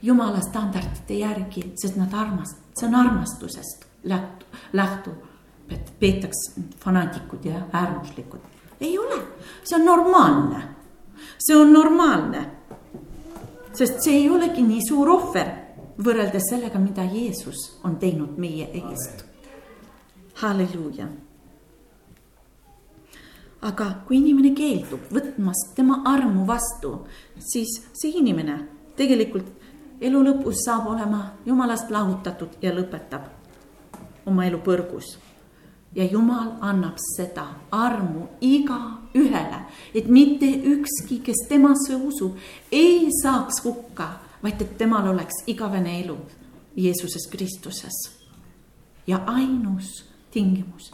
jumala 0.01 0.39
standardite 0.45 1.19
järgi, 1.19 1.73
sest 1.75 1.99
nad 1.99 2.13
armastavad 2.13 2.65
see 2.79 2.87
on 2.87 2.95
armastusest 2.95 3.85
lähtu, 4.03 4.45
lähtu, 4.73 5.11
peetakse 5.99 6.61
fanaatikud 6.79 7.45
ja 7.45 7.61
äärmuslikud. 7.73 8.39
ei 8.81 8.97
ole, 8.99 9.21
see 9.63 9.79
on 9.79 9.85
normaalne, 9.85 10.61
see 11.39 11.57
on 11.57 11.73
normaalne. 11.73 12.51
sest 13.73 14.01
see 14.01 14.13
ei 14.13 14.29
olegi 14.29 14.63
nii 14.63 14.81
suur 14.87 15.09
ohver 15.09 15.51
võrreldes 16.03 16.49
sellega, 16.49 16.79
mida 16.79 17.03
Jeesus 17.03 17.79
on 17.83 17.95
teinud 17.95 18.37
meie 18.37 18.69
eest. 18.73 19.25
halleluuja. 20.33 21.07
Aga 23.65 23.87
kui 24.05 24.19
inimene 24.19 24.53
keeldub 24.57 25.09
võtmast 25.13 25.73
tema 25.77 26.01
armu 26.05 26.45
vastu, 26.45 26.99
siis 27.39 27.79
see 27.97 28.13
inimene 28.19 28.59
tegelikult 28.97 29.47
elu 30.05 30.21
lõpus 30.27 30.65
saab 30.65 30.89
olema 30.91 31.21
jumalast 31.47 31.89
lahutatud 31.91 32.59
ja 32.61 32.73
lõpetab 32.75 33.31
oma 34.25 34.45
elu 34.45 34.59
põrgus. 34.65 35.17
ja 35.95 36.03
jumal 36.11 36.57
annab 36.59 36.97
seda 36.99 37.45
armu 37.71 38.25
igaühele, 38.41 39.59
et 39.95 40.07
mitte 40.11 40.45
ükski, 40.45 41.21
kes 41.23 41.45
temasse 41.47 41.95
usub, 41.95 42.35
ei 42.71 43.07
saaks 43.21 43.61
hukka, 43.63 44.09
vaid 44.43 44.61
et 44.61 44.77
temal 44.77 45.07
oleks 45.07 45.45
igavene 45.47 46.01
elu 46.03 46.17
Jeesuses 46.75 47.29
Kristuses. 47.31 47.95
ja 49.07 49.23
ainus 49.25 50.03
tingimus, 50.31 50.91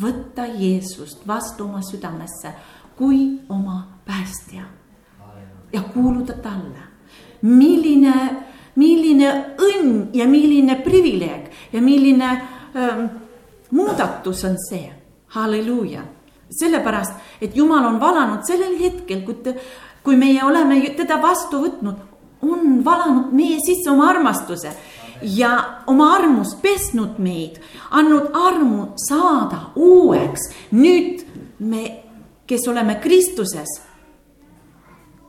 võtta 0.00 0.46
Jeesust 0.46 1.26
vastu 1.26 1.64
oma 1.64 1.82
südamesse 1.82 2.52
kui 2.96 3.40
oma 3.48 3.82
päästja 4.06 4.62
ja 5.72 5.82
kuuluda 5.82 6.32
talle. 6.42 6.82
Milline, 7.42 8.14
milline 8.74 9.30
õnn 9.60 10.10
ja 10.14 10.26
milline 10.30 10.78
privileeg 10.84 11.50
ja 11.72 11.82
milline 11.82 12.30
ähm, 12.76 13.06
muudatus 13.70 14.44
on 14.44 14.58
see. 14.68 14.90
halleluuja, 15.34 16.02
sellepärast, 16.50 17.14
et 17.42 17.56
Jumal 17.56 17.84
on 17.88 17.96
valanud 18.00 18.44
sellel 18.46 18.76
hetkel, 18.78 19.24
kui 19.26 19.34
kui 20.04 20.16
meie 20.16 20.44
oleme 20.44 20.78
teda 20.96 21.16
vastu 21.22 21.58
võtnud, 21.64 21.96
on 22.44 22.84
valanud 22.84 23.32
meie 23.32 23.56
sisse 23.64 23.90
oma 23.90 24.10
armastuse 24.12 24.70
ja 25.22 25.64
oma 25.86 26.14
armust 26.16 26.62
pesnud 26.62 27.18
meid, 27.18 27.60
andnud 27.90 28.30
armu 28.34 28.92
saada 29.08 29.70
uueks. 29.76 30.40
nüüd 30.72 31.24
me, 31.58 32.02
kes 32.46 32.68
oleme 32.68 33.00
Kristuses, 33.00 33.80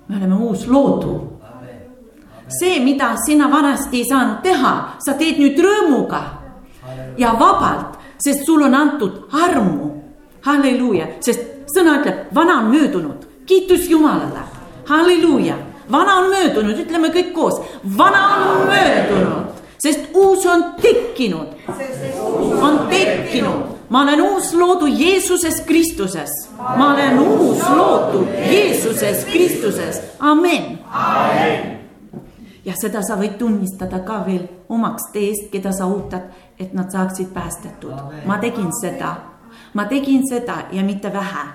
me 0.07 0.17
oleme 0.17 0.35
uus 0.35 0.67
loodu. 0.67 1.31
see, 2.47 2.79
mida 2.79 3.15
sina 3.25 3.51
vanasti 3.51 3.97
ei 3.97 4.05
saanud 4.09 4.41
teha, 4.43 4.73
sa 4.99 5.13
teed 5.13 5.39
nüüd 5.41 5.57
rõõmuga 5.57 6.21
ja 7.17 7.33
vabalt, 7.39 7.97
sest 8.17 8.45
sul 8.45 8.61
on 8.61 8.75
antud 8.75 9.27
armu. 9.31 9.91
halleluuja, 10.45 11.07
sest 11.25 11.41
sõna 11.73 11.99
ütleb, 11.99 12.27
vana 12.35 12.59
on 12.59 12.69
möödunud, 12.69 13.25
kiitus 13.45 13.89
Jumalale, 13.89 14.45
halleluuja. 14.85 15.55
Vana 15.91 16.15
on 16.15 16.29
möödunud, 16.29 16.79
ütleme 16.81 17.11
kõik 17.13 17.31
koos, 17.33 17.59
vana 17.97 18.21
on 18.49 18.63
möödunud, 18.69 19.44
sest 19.85 20.09
uus 20.17 20.45
on 20.49 20.63
tekkinud. 20.81 21.53
on 22.61 22.79
tekkinud, 22.89 23.61
ma 23.89 24.01
olen 24.01 24.21
uus 24.21 24.53
loodu 24.53 24.85
Jeesuses 24.85 25.61
Kristuses, 25.61 26.31
ma 26.57 26.93
olen 26.93 27.19
uus 27.19 27.69
loodu 27.69 28.27
Jeesuses 28.51 29.25
Kristuses, 29.25 30.01
amen, 30.19 30.79
amen 30.89 31.75
ja 32.65 32.73
seda 32.81 33.03
sa 33.05 33.17
võid 33.19 33.37
tunnistada 33.37 34.01
ka 34.05 34.23
veel 34.25 34.47
omaks 34.69 35.11
teest, 35.13 35.51
keda 35.53 35.71
sa 35.75 35.85
ootad, 35.85 36.31
et 36.59 36.73
nad 36.73 36.89
saaksid 36.91 37.29
päästetud. 37.33 37.93
ma 38.25 38.37
tegin 38.41 38.71
seda, 38.81 39.15
ma 39.73 39.85
tegin 39.85 40.27
seda 40.27 40.65
ja 40.71 40.83
mitte 40.83 41.13
vähe. 41.13 41.45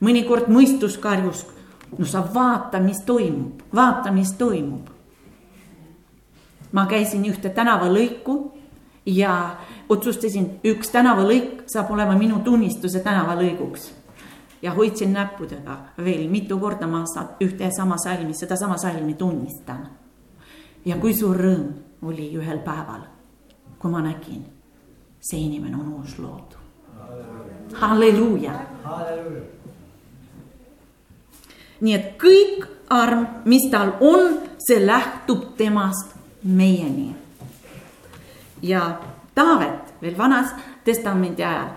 mõnikord 0.00 0.48
mõistus 0.48 0.98
karjus 0.98 1.46
no 1.98 2.06
sa 2.06 2.24
vaata, 2.34 2.80
mis 2.80 3.04
toimub, 3.06 3.62
vaata, 3.74 4.12
mis 4.12 4.32
toimub. 4.32 4.88
Ma 6.72 6.86
käisin 6.86 7.24
ühte 7.28 7.48
tänavalõiku 7.48 8.52
ja 9.06 9.56
otsustasin, 9.88 10.60
üks 10.64 10.92
tänavalõik 10.92 11.64
saab 11.72 11.90
olema 11.90 12.16
minu 12.18 12.40
tunnistuse 12.44 13.00
tänavalõiguks. 13.00 13.92
ja 14.62 14.70
hoidsin 14.70 15.12
näppudega 15.12 15.76
veel 16.04 16.28
mitu 16.30 16.58
korda 16.58 16.86
ma 16.86 17.04
ühte 17.40 17.64
ja 17.64 17.70
sama 17.70 17.96
salmi, 17.98 18.34
sedasama 18.34 18.78
salmi 18.78 19.14
tunnistan. 19.14 19.88
ja 20.84 20.96
kui 20.96 21.14
suur 21.14 21.36
rõõm 21.36 21.68
oli 22.02 22.32
ühel 22.36 22.58
päeval, 22.58 23.00
kui 23.78 23.90
ma 23.90 24.00
nägin, 24.02 24.44
see 25.20 25.40
inimene 25.40 25.76
on 25.76 25.92
uus 25.92 26.18
loodud. 26.18 26.56
halleluuja, 27.72 28.52
nii 31.80 31.94
et 31.94 32.16
kõik 32.18 32.66
arm, 32.88 33.26
mis 33.44 33.70
tal 33.70 33.92
on, 34.00 34.38
see 34.58 34.86
lähtub 34.86 35.56
temast 35.56 36.21
meieni. 36.44 37.14
ja 38.62 38.98
Taavet 39.34 39.94
veel 40.02 40.18
vanas 40.18 40.52
testamendi 40.84 41.44
ajal 41.44 41.68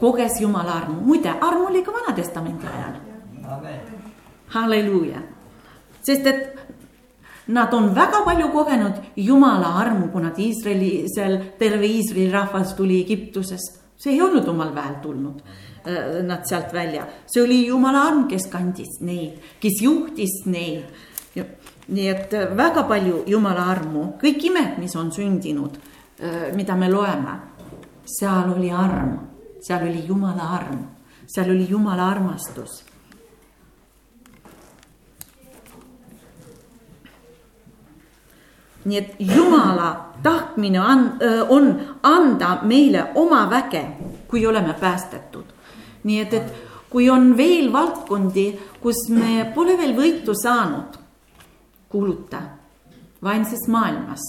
koges 0.00 0.40
Jumala 0.40 0.72
armu, 0.72 1.00
muide, 1.00 1.30
arm 1.30 1.66
oli 1.66 1.82
ka 1.84 1.92
Vana 1.92 2.14
Testamendi 2.14 2.66
ajal. 2.66 2.96
halleluuja, 4.48 5.20
sest 6.02 6.26
et 6.26 6.58
nad 7.46 7.72
on 7.74 7.94
väga 7.94 8.24
palju 8.24 8.48
kogenud 8.48 9.00
Jumala 9.16 9.76
armu, 9.80 10.08
kui 10.08 10.22
nad 10.22 10.38
Iisraeli, 10.38 11.04
seal 11.14 11.38
terve 11.58 11.86
Iisraeli 11.86 12.30
rahvas 12.32 12.74
tuli 12.74 13.00
Egiptusest, 13.04 13.80
see 13.96 14.12
ei 14.12 14.22
olnud 14.22 14.48
omal 14.48 14.74
väel 14.74 14.98
tulnud 15.02 15.42
Äh, 15.86 16.22
nad 16.22 16.48
sealt 16.48 16.72
välja. 16.72 17.06
see 17.26 17.42
oli 17.42 17.66
jumala 17.66 18.02
arm, 18.08 18.28
kes 18.28 18.46
kandis 18.48 19.00
neid, 19.00 19.36
kes 19.60 19.82
juhtis 19.82 20.46
neid. 20.46 20.84
Nii 21.88 22.08
et 22.08 22.32
äh, 22.34 22.56
väga 22.56 22.86
palju 22.88 23.24
jumala 23.26 23.68
armu, 23.74 24.14
kõik 24.20 24.48
imed, 24.48 24.78
mis 24.80 24.94
on 24.96 25.12
sündinud, 25.12 25.76
äh, 26.20 26.48
mida 26.56 26.76
me 26.76 26.88
loeme, 26.88 27.36
seal 28.04 28.52
oli 28.56 28.70
arm, 28.70 29.18
seal 29.60 29.86
oli 29.88 30.04
jumala 30.06 30.50
arm, 30.58 30.82
seal 31.26 31.50
oli 31.50 31.68
jumala 31.68 32.10
armastus. 32.10 32.82
Nii 38.84 38.98
et 38.98 39.14
Jumala 39.18 40.12
tahtmine 40.22 40.80
on, 40.80 41.06
on 41.48 41.70
anda 42.02 42.58
meile 42.68 43.06
oma 43.14 43.46
väge, 43.48 43.80
kui 44.28 44.42
oleme 44.46 44.74
päästetud. 44.76 45.54
Nii 46.04 46.18
et, 46.20 46.34
et 46.34 46.74
kui 46.92 47.08
on 47.10 47.32
veel 47.36 47.72
valdkondi, 47.72 48.44
kus 48.82 49.06
me 49.08 49.46
pole 49.54 49.78
veel 49.80 49.96
võitu 49.96 50.36
saanud, 50.36 50.98
kuuluta 51.94 52.42
vaimses 53.22 53.68
maailmas. 53.68 54.20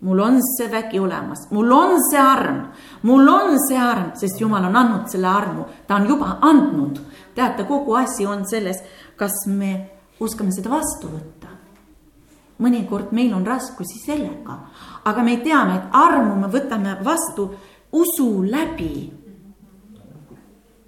mul 0.00 0.18
on 0.18 0.40
see 0.56 0.68
vägi 0.70 0.98
olemas, 1.00 1.50
mul 1.50 1.70
on 1.72 1.96
see 2.10 2.20
arm, 2.20 2.66
mul 3.02 3.28
on 3.28 3.56
see 3.68 3.78
arm, 3.78 4.10
sest 4.14 4.40
Jumal 4.40 4.64
on 4.64 4.76
andnud 4.76 5.06
selle 5.08 5.26
armu, 5.26 5.64
ta 5.86 5.94
on 5.94 6.08
juba 6.08 6.38
andnud. 6.40 6.98
teate, 7.34 7.64
kogu 7.64 7.94
asi 7.94 8.26
on 8.26 8.44
selles, 8.48 8.82
kas 9.16 9.46
me 9.46 9.90
oskame 10.20 10.52
seda 10.52 10.70
vastu 10.70 11.08
võtta. 11.08 11.48
mõnikord 12.60 13.16
meil 13.16 13.32
on 13.34 13.46
raskusi 13.46 14.04
sellega, 14.04 14.58
aga 15.04 15.22
me 15.22 15.36
teame, 15.36 15.74
et 15.74 15.96
armu 16.04 16.36
me 16.36 16.52
võtame 16.52 16.98
vastu 17.04 17.54
usu 17.92 18.28
läbi 18.44 19.23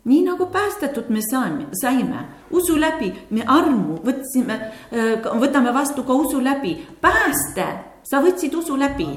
nii 0.07 0.23
nagu 0.23 0.47
päästetud 0.47 1.09
me 1.09 1.21
saime, 1.31 1.67
saime. 1.81 2.25
Usu 2.51 2.81
läbi, 2.81 3.11
me 3.31 3.43
armu 3.47 3.99
võtsime, 4.07 4.55
äh, 4.95 5.27
võtame 5.41 5.75
vastu 5.75 6.05
ka 6.07 6.15
usu 6.15 6.41
läbi, 6.43 6.77
pääste, 7.01 7.67
sa 8.03 8.23
võtsid 8.23 8.55
usu 8.55 8.79
läbi. 8.79 9.09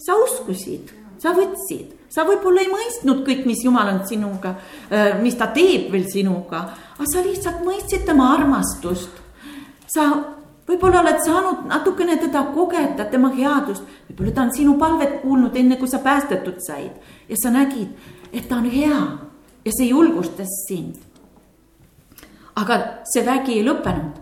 sa 0.00 0.14
uskusid, 0.16 0.90
sa 1.18 1.34
võtsid, 1.36 1.92
sa 2.08 2.24
võib-olla 2.24 2.62
ei 2.62 2.70
mõistnud 2.72 3.20
kõik, 3.26 3.44
mis 3.44 3.64
Jumal 3.64 3.88
on 3.88 4.06
sinuga, 4.06 4.54
äh, 4.90 5.20
mis 5.22 5.34
ta 5.34 5.46
teeb 5.46 5.92
veel 5.92 6.08
sinuga, 6.08 6.58
aga 6.94 7.04
sa 7.12 7.20
lihtsalt 7.20 7.64
mõistsid 7.64 8.04
tema 8.06 8.34
armastust. 8.34 9.10
sa 9.86 10.24
võib-olla 10.66 11.00
oled 11.00 11.18
saanud 11.24 11.66
natukene 11.68 12.16
teda 12.16 12.42
kogeda, 12.54 13.04
tema 13.04 13.30
headust, 13.30 13.82
võib-olla 14.08 14.34
ta 14.34 14.42
on 14.42 14.52
sinu 14.52 14.78
palvet 14.78 15.22
kuulnud, 15.22 15.56
enne 15.56 15.76
kui 15.76 15.88
sa 15.88 15.98
päästetud 15.98 16.58
said. 16.58 16.92
Ja 17.28 17.36
sa 17.42 17.50
nägid, 17.50 17.88
et 18.32 18.48
ta 18.48 18.56
on 18.56 18.70
hea 18.70 19.29
ja 19.70 19.74
see 19.78 19.88
julgustas 19.88 20.48
sind. 20.68 20.96
aga 22.56 22.76
see 23.12 23.22
vägi 23.26 23.58
ei 23.58 23.64
lõppenud. 23.64 24.18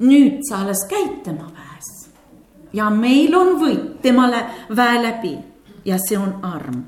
nüüd 0.00 0.40
sa 0.48 0.62
alles 0.62 0.86
käid 0.88 1.22
tema 1.24 1.50
väes 1.52 1.88
ja 2.72 2.90
meil 2.90 3.34
on 3.36 3.56
võit 3.60 4.00
temale 4.02 4.40
väe 4.76 5.02
läbi 5.02 5.36
ja 5.84 5.98
see 6.08 6.18
on 6.18 6.40
arm. 6.44 6.84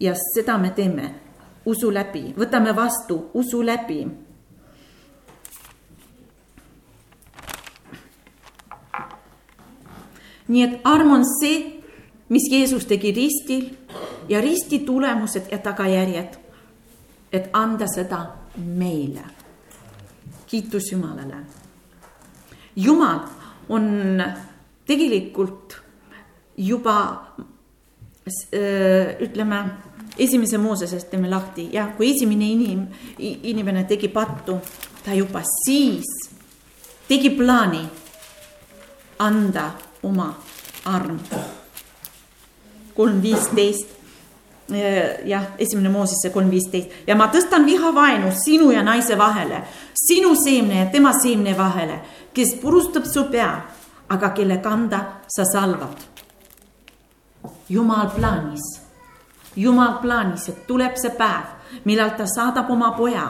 ja 0.00 0.14
seda 0.34 0.58
me 0.58 0.70
teeme 0.70 1.14
usu 1.66 1.90
läbi, 1.90 2.34
võtame 2.38 2.76
vastu 2.76 3.30
usu 3.34 3.62
läbi 3.62 4.06
nii 10.48 10.62
et 10.62 10.80
arm 10.84 11.10
on 11.10 11.24
see, 11.40 11.75
mis 12.28 12.50
Jeesus 12.50 12.86
tegi 12.86 13.12
ristil 13.12 13.70
ja 14.28 14.40
risti 14.40 14.78
tulemused 14.78 15.52
ja 15.52 15.58
tagajärjed, 15.58 16.38
et 17.32 17.50
anda 17.52 17.86
seda 17.86 18.26
meile. 18.56 19.24
kiitus 20.46 20.92
Jumalale. 20.92 21.36
Jumal 22.76 23.20
on 23.68 24.22
tegelikult 24.86 25.82
juba 26.56 27.26
ütleme, 29.20 29.64
esimese 30.18 30.58
Moosesest 30.58 31.10
teeme 31.10 31.30
lahti 31.30 31.68
ja 31.72 31.86
kui 31.96 32.10
esimene 32.14 32.48
inim, 32.50 32.86
inimene 33.18 33.84
tegi 33.84 34.08
pattu, 34.08 34.58
ta 35.04 35.14
juba 35.14 35.42
siis 35.64 36.30
tegi 37.08 37.30
plaani 37.30 37.84
anda 39.18 39.70
oma 40.02 40.32
arm. 40.84 41.20
Kolm 42.96 43.22
viisteist 43.22 43.96
jah, 45.24 45.44
esimene 45.58 45.88
Moosesse 45.88 46.30
kolm 46.34 46.50
viisteist 46.50 47.06
ja 47.06 47.14
ma 47.16 47.28
tõstan 47.32 47.64
vihavaenu 47.66 48.32
sinu 48.34 48.72
ja 48.74 48.82
naise 48.82 49.18
vahele, 49.18 49.62
sinu 49.94 50.34
seemne 50.34 50.80
ja 50.80 50.86
tema 50.90 51.12
seemne 51.14 51.54
vahele, 51.58 52.00
kes 52.34 52.56
purustab 52.60 53.06
su 53.06 53.28
pea, 53.30 53.52
aga 54.08 54.30
kelle 54.30 54.58
kanda 54.62 55.22
sa 55.28 55.44
salvad. 55.44 55.96
jumal 57.68 58.10
plaanis, 58.10 58.80
jumal 59.56 59.98
plaanis, 60.02 60.48
et 60.48 60.66
tuleb 60.66 60.96
see 60.96 61.10
päev, 61.10 61.46
millal 61.84 62.10
ta 62.18 62.26
saadab 62.26 62.70
oma 62.70 62.90
poja 62.90 63.26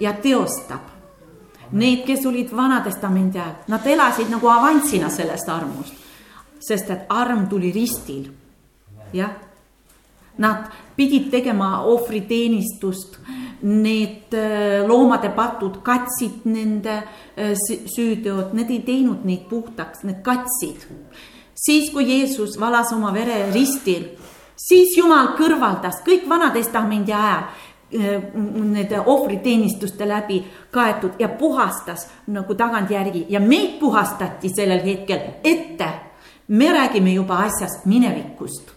ja 0.00 0.12
teostab. 0.12 0.90
Need, 1.72 2.04
kes 2.06 2.26
olid 2.26 2.50
Vana-testamendi 2.52 3.38
ajal, 3.38 3.54
nad 3.68 3.86
elasid 3.86 4.28
nagu 4.30 4.48
avansina 4.48 5.08
sellest 5.10 5.48
armust, 5.48 5.94
sest 6.60 6.90
et 6.90 7.06
arm 7.08 7.46
tuli 7.48 7.72
ristil, 7.72 8.28
jah. 9.12 9.32
Nad 10.38 10.70
pidid 10.96 11.30
tegema 11.30 11.82
ohvriteenistust, 11.84 13.18
need 13.62 14.34
äh, 14.34 14.88
loomade 14.88 15.28
patud 15.36 15.82
katsid 15.82 16.46
nende 16.48 16.94
äh, 17.36 17.52
süüteod, 17.96 18.54
need 18.56 18.70
ei 18.72 18.80
teinud 18.86 19.26
neid 19.28 19.44
puhtaks, 19.50 20.02
need 20.08 20.22
katsid. 20.24 20.86
siis, 21.54 21.90
kui 21.92 22.08
Jeesus 22.08 22.58
valas 22.60 22.92
oma 22.92 23.12
vere 23.14 23.52
ristil, 23.52 24.08
siis 24.56 24.96
Jumal 24.96 25.36
kõrvaldas 25.38 26.00
kõik 26.06 26.26
Vana-testamendi 26.28 27.12
ajal 27.12 27.44
äh, 27.44 28.18
nende 28.34 29.04
ohvriteenistuste 29.04 30.08
läbi 30.08 30.42
kaetud 30.72 31.20
ja 31.20 31.28
puhastas 31.28 32.08
nagu 32.26 32.54
tagantjärgi. 32.54 33.26
Ja 33.28 33.40
meid 33.40 33.78
puhastati 33.80 34.48
sellel 34.48 34.82
hetkel 34.84 35.20
ette. 35.44 35.92
me 36.48 36.72
räägime 36.72 37.12
juba 37.14 37.36
asjast 37.46 37.86
minevikust 37.86 38.71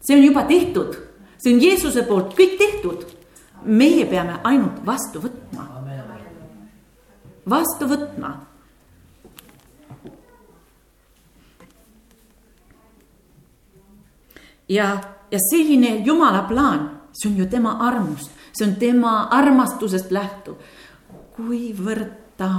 see 0.00 0.16
on 0.16 0.24
juba 0.24 0.42
tehtud, 0.42 0.96
see 1.38 1.54
on 1.54 1.62
Jeesuse 1.62 2.02
poolt 2.08 2.34
kõik 2.36 2.58
tehtud. 2.58 3.06
meie 3.64 4.06
peame 4.06 4.40
ainult 4.44 4.80
vastu 4.86 5.20
võtma. 5.20 5.66
vastu 7.48 7.86
võtma. 7.86 8.46
ja, 14.68 15.00
ja 15.30 15.38
selline 15.50 15.96
Jumala 16.06 16.42
plaan, 16.42 16.90
see 17.12 17.30
on 17.30 17.36
ju 17.36 17.46
tema 17.46 17.76
armust, 17.80 18.30
see 18.52 18.66
on 18.68 18.76
tema 18.76 19.28
armastusest 19.30 20.10
lähtuv. 20.10 20.56
kuivõrd 21.36 22.36
ta, 22.36 22.50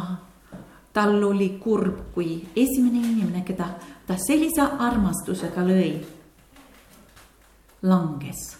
tal 0.93 1.23
oli 1.23 1.57
kurb, 1.59 2.13
kui 2.13 2.47
esimene 2.55 2.97
inimene, 2.97 3.43
keda 3.45 3.67
ta 4.05 4.17
sellise 4.17 4.61
armastusega 4.61 5.63
lõi 5.65 6.20
langes. 7.81 8.57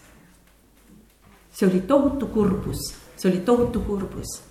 see 1.52 1.70
oli 1.70 1.82
tohutu 1.82 2.28
kurbus, 2.28 2.80
see 3.18 3.32
oli 3.32 3.40
tohutu 3.40 3.80
kurbus. 3.80 4.44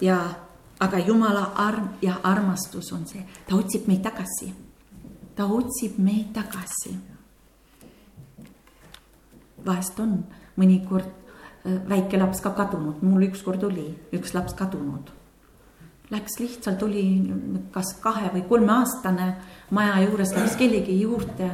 ja, 0.00 0.34
aga 0.80 0.98
Jumala 0.98 1.52
arm 1.54 1.88
ja 2.02 2.20
armastus 2.22 2.92
on 2.92 3.06
see, 3.06 3.26
ta 3.48 3.56
otsib 3.56 3.88
meid 3.88 4.02
tagasi. 4.02 4.54
ta 5.34 5.44
otsib 5.46 5.98
meid 5.98 6.32
tagasi. 6.32 6.96
vahest 9.66 10.00
on 10.00 10.24
mõnikord 10.56 11.06
äh, 11.66 11.88
väike 11.88 12.18
laps 12.18 12.40
ka 12.40 12.50
kadunud, 12.50 13.02
mul 13.02 13.26
ükskord 13.26 13.64
oli 13.64 13.94
üks 14.12 14.34
laps 14.34 14.54
kadunud. 14.54 15.10
Läks 16.10 16.38
lihtsalt, 16.38 16.82
oli 16.86 17.02
kas 17.74 17.96
kahe 17.98 18.28
või 18.30 18.44
kolmeaastane 18.46 19.24
maja 19.74 19.96
juures, 20.04 20.36
läks 20.36 20.54
kellegi 20.54 21.00
juurde 21.00 21.48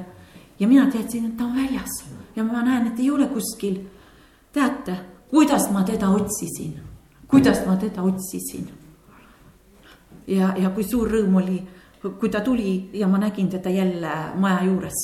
ja 0.63 0.69
mina 0.69 0.87
teadsin, 0.91 1.25
et 1.27 1.37
ta 1.37 1.45
on 1.45 1.57
väljas 1.57 2.05
ja 2.37 2.45
ma 2.45 2.63
näen, 2.63 2.87
et 2.87 3.01
ei 3.01 3.11
ole 3.11 3.27
kuskil. 3.27 3.81
teate, 4.53 4.97
kuidas 5.31 5.71
ma 5.71 5.83
teda 5.83 6.11
otsisin, 6.11 6.77
kuidas 7.29 7.67
ma 7.67 7.77
teda 7.77 8.03
otsisin. 8.03 8.69
ja, 10.27 10.55
ja 10.57 10.71
kui 10.71 10.85
suur 10.85 11.11
rõõm 11.11 11.35
oli, 11.43 11.59
kui 12.21 12.31
ta 12.31 12.41
tuli 12.41 12.91
ja 12.93 13.09
ma 13.09 13.19
nägin 13.19 13.49
teda 13.49 13.71
jälle 13.71 14.13
maja 14.35 14.65
juures. 14.65 15.01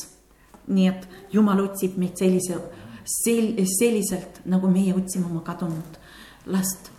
nii 0.68 0.86
et 0.88 1.08
jumal 1.32 1.60
otsib 1.60 1.96
meid 1.96 2.14
sellise, 2.16 2.60
sel-, 3.04 3.64
selliselt 3.78 4.40
nagu 4.44 4.70
meie 4.70 4.94
otsime 4.94 5.26
oma 5.26 5.40
kadunud 5.40 5.98
last 6.46 6.92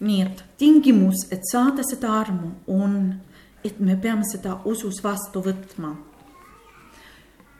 nii 0.00 0.22
et 0.22 0.42
tingimus, 0.58 1.26
et 1.32 1.44
saada 1.50 1.84
seda 1.86 2.12
armu, 2.20 2.50
on, 2.68 3.14
et 3.64 3.80
me 3.80 3.96
peame 3.96 4.26
seda 4.28 4.60
usus 4.64 5.00
vastu 5.04 5.42
võtma. 5.44 5.94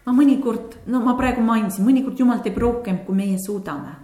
ma 0.07 0.13
mõnikord, 0.15 0.77
no 0.87 1.01
ma 1.03 1.17
praegu 1.19 1.43
mainisin, 1.43 1.85
mõnikord 1.85 2.19
Jumal 2.19 2.43
teeb 2.43 2.59
rohkem, 2.59 3.05
kui 3.07 3.17
meie 3.17 3.39
suudame. 3.39 3.97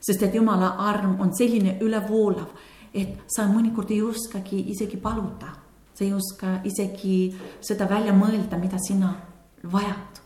sest 0.00 0.22
et 0.22 0.34
Jumala 0.34 0.76
arm 0.78 1.20
on 1.20 1.34
selline 1.34 1.78
ülevoolav, 1.82 2.48
et 2.94 3.18
sa 3.26 3.46
mõnikord 3.46 3.90
ei 3.90 4.02
oskagi 4.02 4.70
isegi 4.70 4.96
paluda, 4.96 5.52
sa 5.94 6.04
ei 6.04 6.12
oska 6.12 6.60
isegi 6.64 7.34
seda 7.60 7.88
välja 7.88 8.12
mõelda, 8.12 8.58
mida 8.58 8.78
sina 8.78 9.16
vajad. 9.62 10.22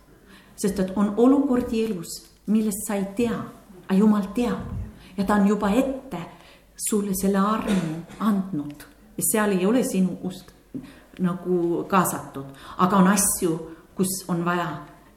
sest 0.56 0.78
et 0.78 0.92
on 0.96 1.14
olukordi 1.16 1.84
elus, 1.84 2.28
millest 2.46 2.86
sa 2.86 2.94
ei 2.94 3.06
tea, 3.16 3.44
aga 3.88 3.98
Jumal 3.98 4.28
teab 4.34 4.82
ja 5.16 5.24
ta 5.24 5.34
on 5.34 5.48
juba 5.48 5.70
ette 5.70 6.18
sulle 6.76 7.14
selle 7.14 7.38
armu 7.38 8.02
andnud. 8.20 8.84
Ja 9.16 9.24
seal 9.32 9.56
ei 9.58 9.66
ole 9.66 9.84
sinu 9.84 10.18
usk 10.24 10.52
nagu 11.20 11.84
kaasatud, 11.88 12.46
aga 12.78 12.96
on 12.96 13.08
asju, 13.12 13.56
kus 13.94 14.22
on 14.32 14.44
vaja, 14.44 14.70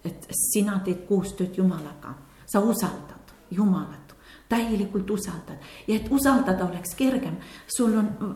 et 0.03 0.27
sina 0.35 0.81
teed 0.83 1.05
koostööd 1.07 1.55
Jumalaga, 1.57 2.11
sa 2.45 2.59
usaldad 2.59 3.31
Jumalat, 3.51 4.15
täielikult 4.49 5.09
usaldad. 5.09 5.63
Ja 5.87 5.95
et 5.95 6.11
usaldada 6.11 6.65
oleks 6.65 6.95
kergem, 6.97 7.37
sul 7.67 7.95
on 7.97 8.35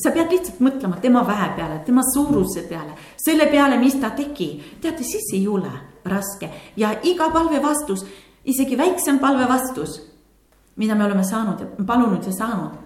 sa 0.00 0.12
pead 0.14 0.32
lihtsalt 0.32 0.60
mõtlema 0.64 1.00
tema 1.00 1.22
väe 1.26 1.50
peale, 1.56 1.80
tema 1.84 2.04
suuruse 2.14 2.64
peale, 2.68 2.94
selle 3.20 3.46
peale, 3.50 3.78
mis 3.80 3.96
ta 4.00 4.12
tegi. 4.16 4.52
teate, 4.80 5.04
siis 5.04 5.32
ei 5.34 5.48
ole 5.48 5.72
raske. 6.04 6.50
Ja 6.76 6.94
iga 7.02 7.30
palve 7.30 7.60
vastus, 7.62 8.04
isegi 8.44 8.78
väiksem 8.78 9.18
palve 9.18 9.48
vastus 9.48 10.09
mida 10.80 10.94
me 10.94 11.04
oleme 11.04 11.24
saanud 11.24 11.60
ja 11.60 11.84
palunud 11.86 12.24
ja 12.26 12.32
saanud. 12.32 12.78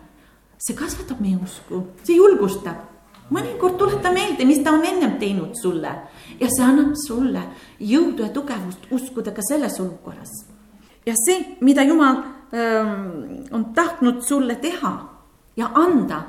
see 0.59 0.77
kasvatab 0.77 1.21
meie 1.21 1.37
usku, 1.37 1.83
see 2.03 2.17
julgustab. 2.17 2.91
mõnikord 3.31 3.79
tuleta 3.79 4.13
meelde, 4.13 4.45
mis 4.45 4.61
ta 4.63 4.73
on 4.73 4.85
ennem 4.85 5.15
teinud 5.19 5.55
sulle 5.57 5.93
ja 6.41 6.49
see 6.51 6.65
annab 6.65 6.93
sulle 7.07 7.43
jõudu 7.81 8.27
ja 8.27 8.29
tugevust 8.29 8.91
uskuda 8.91 9.33
ka 9.33 9.43
selles 9.49 9.79
olukorras. 9.81 10.33
ja 11.07 11.15
see, 11.27 11.57
mida 11.61 11.83
Jumal 11.83 12.17
ähm, 12.53 13.47
on 13.53 13.65
tahtnud 13.75 14.23
sulle 14.23 14.57
teha 14.57 14.95
ja 15.57 15.71
anda, 15.75 16.23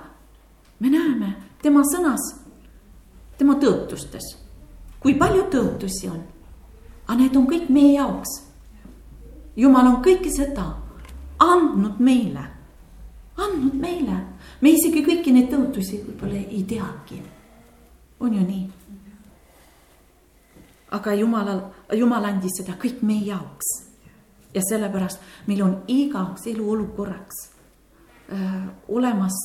me 0.79 0.89
näeme 0.89 1.33
tema 1.61 1.81
sõnas, 1.81 2.29
tema 3.37 3.57
tõotustes, 3.57 4.37
kui 4.99 5.17
palju 5.17 5.49
tõotusi 5.49 6.13
on. 6.13 6.23
aga 7.07 7.19
need 7.19 7.35
on 7.35 7.47
kõik 7.47 7.69
meie 7.69 7.93
jaoks. 7.97 8.41
Jumal 9.55 9.87
on 9.87 10.01
kõike 10.03 10.29
seda 10.29 10.84
andnud 11.39 11.99
meile, 11.99 12.43
andnud 13.37 13.73
meile. 13.73 14.17
me 14.61 14.71
isegi 14.71 15.03
kõiki 15.03 15.33
neid 15.35 15.49
tõotusi 15.51 15.99
võib-olla 16.05 16.39
ei 16.39 16.63
teagi. 16.63 17.21
on 18.19 18.33
ju 18.33 18.41
nii? 18.41 18.69
aga 20.91 21.13
Jumalal, 21.13 21.61
Jumal 21.93 22.25
andis 22.25 22.57
seda 22.57 22.77
kõik 22.79 23.01
meie 23.01 23.25
jaoks. 23.25 23.65
ja 24.53 24.61
sellepärast 24.69 25.19
meil 25.47 25.61
on 25.63 25.83
igaks 25.87 26.47
eluolukorraks 26.47 27.41
äh, 28.31 28.67
olemas 28.87 29.35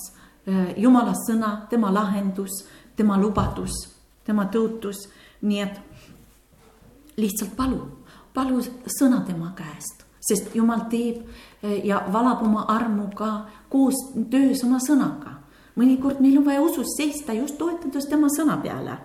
äh, 0.48 0.76
Jumala 0.76 1.14
sõna, 1.26 1.66
tema 1.70 1.90
lahendus, 1.90 2.66
tema 2.96 3.18
lubadus, 3.18 3.72
tema 4.24 4.46
tõotus, 4.46 5.08
nii 5.42 5.60
et 5.60 5.80
lihtsalt 7.16 7.56
palu, 7.56 7.82
palu 8.34 8.62
sõna 8.86 9.24
tema 9.26 9.52
käest 9.56 10.10
sest 10.20 10.54
Jumal 10.54 10.86
teeb 10.92 11.20
eh, 11.22 11.26
ja 11.62 12.02
valab 12.12 12.42
oma 12.42 12.64
armu 12.68 13.10
ka 13.14 13.46
koos 13.68 13.94
töös 14.30 14.64
oma 14.64 14.78
sõnaga. 14.78 15.36
mõnikord 15.76 16.20
meil 16.20 16.38
on 16.38 16.44
vaja 16.44 16.62
usus 16.62 16.96
seista 16.96 17.32
just 17.32 17.58
toetades 17.58 18.06
tema 18.08 18.28
sõna 18.28 18.56
peale. 18.62 18.98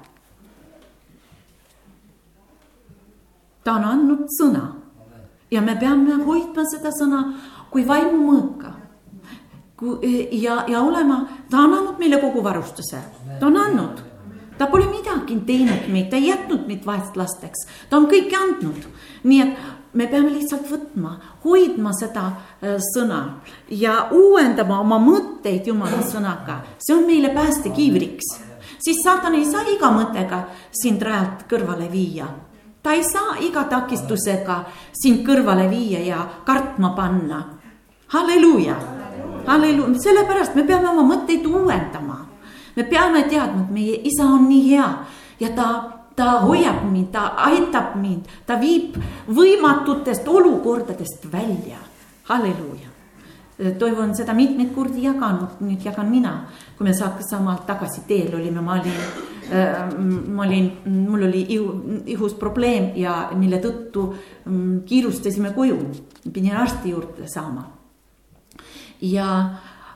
ta 3.64 3.74
on 3.74 3.84
andnud 3.84 4.28
sõna 4.40 4.76
ja 5.52 5.62
me 5.62 5.76
peame 5.76 6.24
hoidma 6.24 6.64
seda 6.66 6.90
sõna 6.90 7.34
kui 7.70 7.86
vaimumõõka. 7.88 8.74
Eh, 10.02 10.30
ja, 10.32 10.64
ja 10.68 10.82
olema, 10.82 11.28
ta 11.50 11.58
on 11.58 11.74
andnud 11.74 12.00
meile 12.00 12.22
kogu 12.22 12.44
varustuse, 12.44 13.02
ta 13.40 13.48
on 13.48 13.58
andnud 13.58 14.04
ta 14.58 14.68
pole 14.72 14.88
midagi 14.88 15.38
teinud 15.46 15.90
meid, 15.92 16.10
ta 16.10 16.20
ei 16.20 16.30
jätnud 16.30 16.68
meid 16.68 16.86
vaestlasteks, 16.88 17.66
ta 17.90 18.00
on 18.00 18.08
kõike 18.12 18.38
andnud. 18.40 18.88
nii 19.26 19.42
et 19.42 19.75
me 19.96 20.08
peame 20.12 20.32
lihtsalt 20.34 20.68
võtma, 20.70 21.16
hoidma 21.46 21.94
seda 21.96 22.26
äh, 22.28 22.76
sõna 22.94 23.22
ja 23.72 24.08
uuendama 24.12 24.80
oma 24.84 25.00
mõtteid 25.02 25.68
Jumala 25.70 26.02
sõnaga, 26.06 26.62
see 26.80 26.96
on 26.96 27.06
meile 27.08 27.32
päästekiivriks. 27.36 28.36
siis 28.80 28.98
saatan 29.04 29.36
ei 29.36 29.46
saa 29.46 29.64
iga 29.72 29.90
mõttega 29.92 30.44
sind 30.72 31.02
rajalt 31.02 31.48
kõrvale 31.50 31.90
viia. 31.92 32.28
ta 32.84 32.94
ei 32.94 33.04
saa 33.04 33.38
iga 33.40 33.64
takistusega 33.64 34.64
sind 34.94 35.26
kõrvale 35.28 35.70
viia 35.70 36.00
ja 36.00 36.28
kartma 36.46 36.90
panna. 36.96 37.44
halleluuja, 38.08 38.76
halleluuja, 39.48 40.00
sellepärast 40.00 40.56
me 40.56 40.64
peame 40.64 40.90
oma 40.90 41.16
mõtteid 41.16 41.46
uuendama. 41.48 42.26
me 42.76 42.84
peame 42.84 43.24
teadma, 43.24 43.64
et 43.64 43.72
meie 43.72 44.02
isa 44.04 44.24
on 44.24 44.50
nii 44.50 44.70
hea 44.70 45.06
ja 45.40 45.50
ta 45.50 45.95
ta 46.16 46.40
hoiab 46.42 46.84
mind, 46.92 47.12
ta 47.12 47.28
aitab 47.50 47.96
mind, 48.00 48.28
ta 48.46 48.60
viib 48.62 48.98
võimatutest 49.28 50.28
olukordadest 50.28 51.32
välja. 51.32 51.78
halleluuja. 52.26 52.90
Toivo 53.80 54.02
on 54.02 54.16
seda 54.16 54.34
mitmeid 54.34 54.74
kordi 54.76 55.04
jaganud, 55.04 55.62
nüüd 55.64 55.84
jagan 55.86 56.10
mina. 56.10 56.48
kui 56.78 56.88
me 56.88 56.94
Saksamaalt 56.94 57.66
tagasi 57.66 58.02
teel 58.08 58.34
olime, 58.36 58.62
ma 58.62 58.74
olin 58.74 58.98
äh,, 59.52 59.94
ma 60.28 60.44
olin, 60.44 60.72
mul 60.86 61.24
oli 61.24 61.46
ihu, 61.50 62.02
ihus 62.06 62.34
probleem 62.34 62.92
ja 62.96 63.30
mille 63.36 63.62
tõttu 63.64 64.14
mm, 64.46 64.82
kiirustasime 64.86 65.54
koju. 65.54 65.78
pidin 66.34 66.56
arsti 66.56 66.90
juurde 66.90 67.28
saama. 67.28 67.72
ja, 69.02 69.50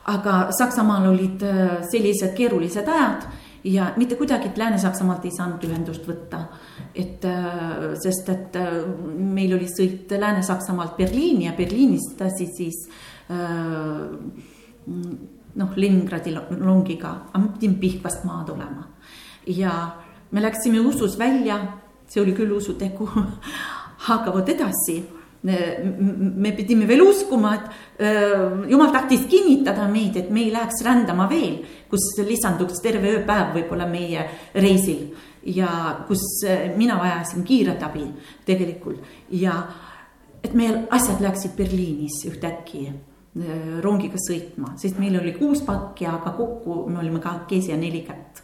aga 0.04 0.46
Saksamaal 0.52 1.10
olid 1.10 1.42
äh, 1.42 1.82
sellised 1.90 2.34
keerulised 2.36 2.88
ajad 2.88 3.28
ja 3.64 3.92
mitte 3.96 4.16
kuidagi 4.16 4.50
Lääne-Saksamaalt 4.56 5.24
ei 5.24 5.34
saanud 5.36 5.64
ühendust 5.68 6.06
võtta. 6.08 6.44
et 6.94 7.24
äh, 7.24 7.92
sest, 8.02 8.28
et 8.28 8.56
äh, 8.56 8.80
meil 9.16 9.54
oli 9.54 9.68
sõit 9.68 10.10
Lääne-Saksamaalt 10.18 10.96
Berliini 10.96 11.46
ja 11.46 11.52
Berliinist 11.56 12.16
edasi 12.16 12.48
siis 12.56 12.88
äh, 13.30 14.08
noh, 15.54 15.76
Leningradi 15.76 16.34
longiga, 16.34 17.14
aga 17.32 17.46
pidin 17.54 17.76
Pihkvast 17.80 18.24
maha 18.24 18.44
tulema. 18.44 18.88
ja 19.46 19.96
me 20.30 20.42
läksime 20.42 20.80
usus 20.80 21.18
välja, 21.18 21.60
see 22.08 22.22
oli 22.22 22.32
küll 22.32 22.52
usutegu. 22.52 23.08
Aga 24.08 24.32
vot 24.32 24.48
edasi. 24.48 25.02
Me 25.42 26.52
pidime 26.56 26.86
veel 26.88 27.02
uskuma, 27.04 27.50
et 27.54 28.70
jumal 28.70 28.90
tahtis 28.92 29.26
kinnitada 29.28 29.86
meid, 29.92 30.16
et 30.16 30.30
me 30.32 30.40
ei 30.46 30.52
läheks 30.52 30.80
rändama 30.84 31.26
veel, 31.28 31.58
kus 31.90 32.12
lisanduks 32.26 32.82
terve 32.82 33.16
ööpäev 33.18 33.54
võib-olla 33.58 33.86
meie 33.90 34.26
reisil 34.54 35.08
ja 35.44 35.70
kus 36.08 36.22
mina 36.76 36.98
vajasin 37.00 37.44
kiiret 37.44 37.82
abi 37.82 38.04
tegelikult 38.46 39.04
ja 39.34 39.56
et 40.42 40.54
meil 40.54 40.84
asjad 40.90 41.20
läksid 41.20 41.56
Berliinis 41.56 42.22
ühtäkki 42.28 42.86
rongiga 43.82 44.18
sõitma, 44.18 44.74
sest 44.80 44.98
meil 44.98 45.14
oli 45.20 45.36
kuus 45.36 45.60
pakki, 45.62 46.06
aga 46.10 46.32
kokku 46.34 46.86
me 46.90 46.98
olime 46.98 47.20
kahekesi 47.22 47.70
ja 47.70 47.76
neli 47.78 48.00
kätt. 48.02 48.42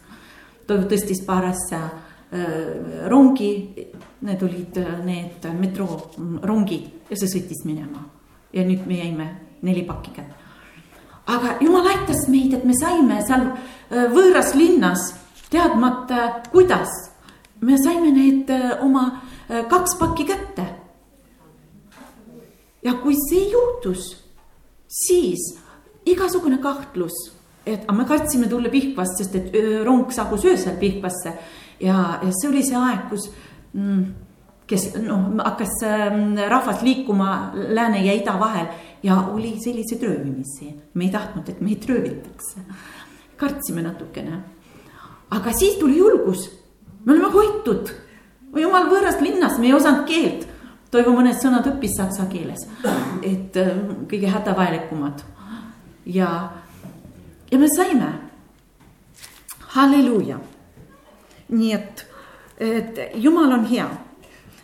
toiv 0.67 0.85
tõstis 0.87 1.25
paar 1.25 1.49
asja 1.49 1.81
Äh, 2.29 3.07
rongi, 3.07 3.73
need 4.19 4.41
olid 4.43 4.75
need 5.05 5.45
metroorongid 5.55 7.07
ja 7.07 7.15
see 7.15 7.29
sõitis 7.31 7.61
minema. 7.63 8.03
ja 8.51 8.65
nüüd 8.67 8.83
me 8.87 8.97
jäime 8.99 9.27
neli 9.63 9.85
pakki 9.87 10.11
kätte. 10.11 10.46
Aga 11.27 11.57
jumal 11.61 11.87
aitas 11.91 12.27
meid, 12.31 12.53
et 12.53 12.65
me 12.65 12.75
saime 12.77 13.21
seal 13.27 13.49
äh, 13.51 14.07
võõras 14.13 14.53
linnas, 14.55 15.11
teadmata 15.51 16.43
kuidas, 16.51 16.91
me 17.61 17.77
saime 17.81 18.11
need 18.13 18.51
oma 18.83 19.07
kaks 19.47 19.95
pakki 19.97 20.25
kätte. 20.27 20.65
ja 22.83 22.93
kui 23.01 23.15
see 23.15 23.47
juhtus, 23.51 24.11
siis 24.87 25.55
igasugune 26.05 26.59
kahtlus, 26.63 27.15
et 27.65 27.87
me 27.91 28.05
kartsime 28.07 28.47
tulla 28.47 28.69
Pihkvast, 28.69 29.17
sest 29.19 29.35
et 29.35 29.57
rong 29.85 30.11
saabus 30.11 30.45
öösel 30.45 30.77
Pihkvasse. 30.79 31.33
Ja, 31.79 32.19
ja 32.23 32.31
see 32.31 32.49
oli 32.49 32.63
see 32.65 32.77
aeg, 32.79 33.07
kus 33.09 33.27
mm, 33.73 34.05
kes 34.67 34.89
noh, 35.03 35.29
hakkas 35.43 35.83
ähm, 35.87 36.37
rahvas 36.49 36.81
liikuma 36.83 37.51
lääne 37.53 38.03
ja 38.05 38.15
ida 38.17 38.35
vahel 38.39 38.67
ja 39.03 39.21
oli 39.33 39.59
selliseid 39.59 40.03
röövimisi. 40.03 40.73
me 40.93 41.05
ei 41.05 41.11
tahtnud, 41.11 41.49
et 41.49 41.61
meid 41.61 41.83
röövitakse. 41.89 42.59
kartsime 43.37 43.81
natukene. 43.81 44.41
aga 45.29 45.53
siis 45.53 45.75
tuli 45.75 45.97
julgus. 45.97 46.49
me 47.05 47.13
oleme 47.13 47.31
hoitud. 47.31 47.89
jumal 48.55 48.89
võõras 48.89 49.21
linnas, 49.21 49.57
me 49.59 49.67
ei 49.67 49.73
osanud 49.73 50.05
keelt. 50.05 50.47
Toivo 50.91 51.11
mõned 51.11 51.35
sõnad 51.35 51.65
õppis 51.67 51.97
saksa 51.97 52.25
keeles, 52.31 52.61
et 53.21 53.57
äh, 53.57 53.73
kõige 54.07 54.27
hädavajalikumad 54.31 55.23
ja, 56.05 56.51
ja 57.51 57.59
me 57.59 57.67
saime. 57.75 58.13
halleluuja 59.75 60.39
nii 61.49 61.73
et, 61.73 62.05
et 62.59 62.99
jumal 63.15 63.51
on 63.59 63.65
hea, 63.69 63.87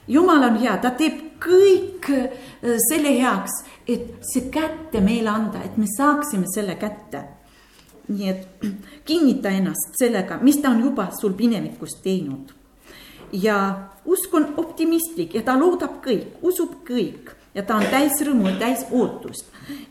jumal 0.07 0.43
on 0.49 0.57
hea, 0.59 0.75
ta 0.81 0.91
teeb 0.97 1.32
kõik 1.43 2.09
äh, 2.11 2.77
selle 2.89 3.13
heaks, 3.17 3.61
et 3.87 4.23
see 4.25 4.49
kätte 4.53 5.01
meile 5.03 5.31
anda, 5.31 5.63
et 5.65 5.77
me 5.77 5.87
saaksime 5.89 6.49
selle 6.53 6.77
kätte. 6.79 7.29
nii 8.07 8.29
et 8.29 8.65
kinnita 9.07 9.49
ennast 9.49 9.95
sellega, 9.99 10.37
mis 10.43 10.57
ta 10.61 10.73
on 10.73 10.81
juba 10.83 11.09
sul 11.19 11.35
minevikus 11.37 11.99
teinud. 12.03 12.53
ja 13.31 13.89
usk 14.05 14.33
on 14.33 14.53
optimistlik 14.57 15.33
ja 15.33 15.41
ta 15.41 15.55
loodab 15.59 16.03
kõik, 16.05 16.37
usub 16.41 16.83
kõik 16.87 17.31
ja 17.55 17.63
ta 17.63 17.75
on 17.75 17.87
täis 17.89 18.19
rõõmu, 18.21 18.57
täis 18.59 18.85
ootust 18.91 19.45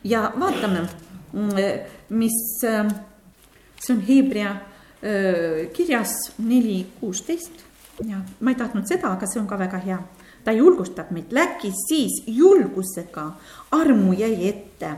ja 0.04 0.32
vaatame, 0.36 0.86
mm, 1.32 1.80
mis, 2.08 2.38
äh, 2.64 2.86
see 3.80 3.96
on 3.96 4.04
Hebra 4.08 4.60
kirjas 5.74 6.12
neli 6.38 6.86
kuusteist 7.00 7.64
ja 8.06 8.20
ma 8.40 8.52
ei 8.52 8.56
tahtnud 8.56 8.86
seda, 8.86 9.12
aga 9.16 9.26
see 9.26 9.40
on 9.40 9.48
ka 9.50 9.58
väga 9.58 9.80
hea. 9.82 9.98
Ta 10.44 10.52
julgustab 10.52 11.10
meid, 11.10 11.30
läkis 11.30 11.74
siis 11.88 12.22
julgusega 12.26 13.30
armu 13.70 14.12
jäi 14.12 14.48
ette. 14.48 14.90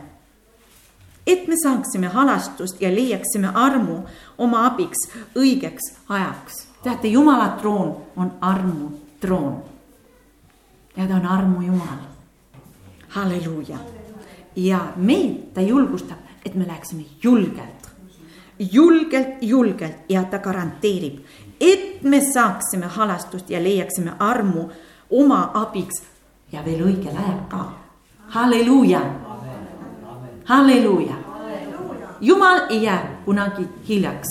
et 1.26 1.46
me 1.48 1.54
saaksime 1.62 2.06
halastust 2.06 2.80
ja 2.80 2.94
leiaksime 2.94 3.50
armu 3.54 4.02
oma 4.38 4.66
abiks 4.66 5.08
õigeks 5.36 5.94
ajaks. 6.08 6.68
teate, 6.82 7.08
Jumala 7.08 7.48
troon 7.48 7.96
on 8.16 8.32
armu 8.40 8.90
troon. 9.20 9.62
ja 10.96 11.06
ta 11.06 11.14
on 11.14 11.26
armu 11.26 11.62
Jumal. 11.62 12.02
halleluuja. 13.08 13.78
ja 14.56 14.92
meid 14.96 15.54
ta 15.54 15.60
julgustab, 15.60 16.18
et 16.44 16.54
me 16.54 16.66
läheksime 16.66 17.04
julgelt 17.22 17.84
julgelt, 18.58 19.28
julgelt 19.40 19.96
ja 20.08 20.24
ta 20.24 20.38
garanteerib, 20.38 21.18
et 21.60 22.02
me 22.02 22.20
saaksime 22.20 22.86
halastust 22.86 23.50
ja 23.50 23.62
leiaksime 23.62 24.12
armu 24.18 24.68
oma 25.10 25.50
abiks 25.54 26.02
ja 26.52 26.64
veel 26.64 26.84
õigel 26.86 27.16
ajal 27.16 27.40
ka. 27.50 27.64
halleluuja, 28.34 29.00
halleluuja. 30.44 31.16
jumal 32.20 32.60
ei 32.70 32.82
jää 32.82 33.16
kunagi 33.24 33.68
hiljaks. 33.88 34.28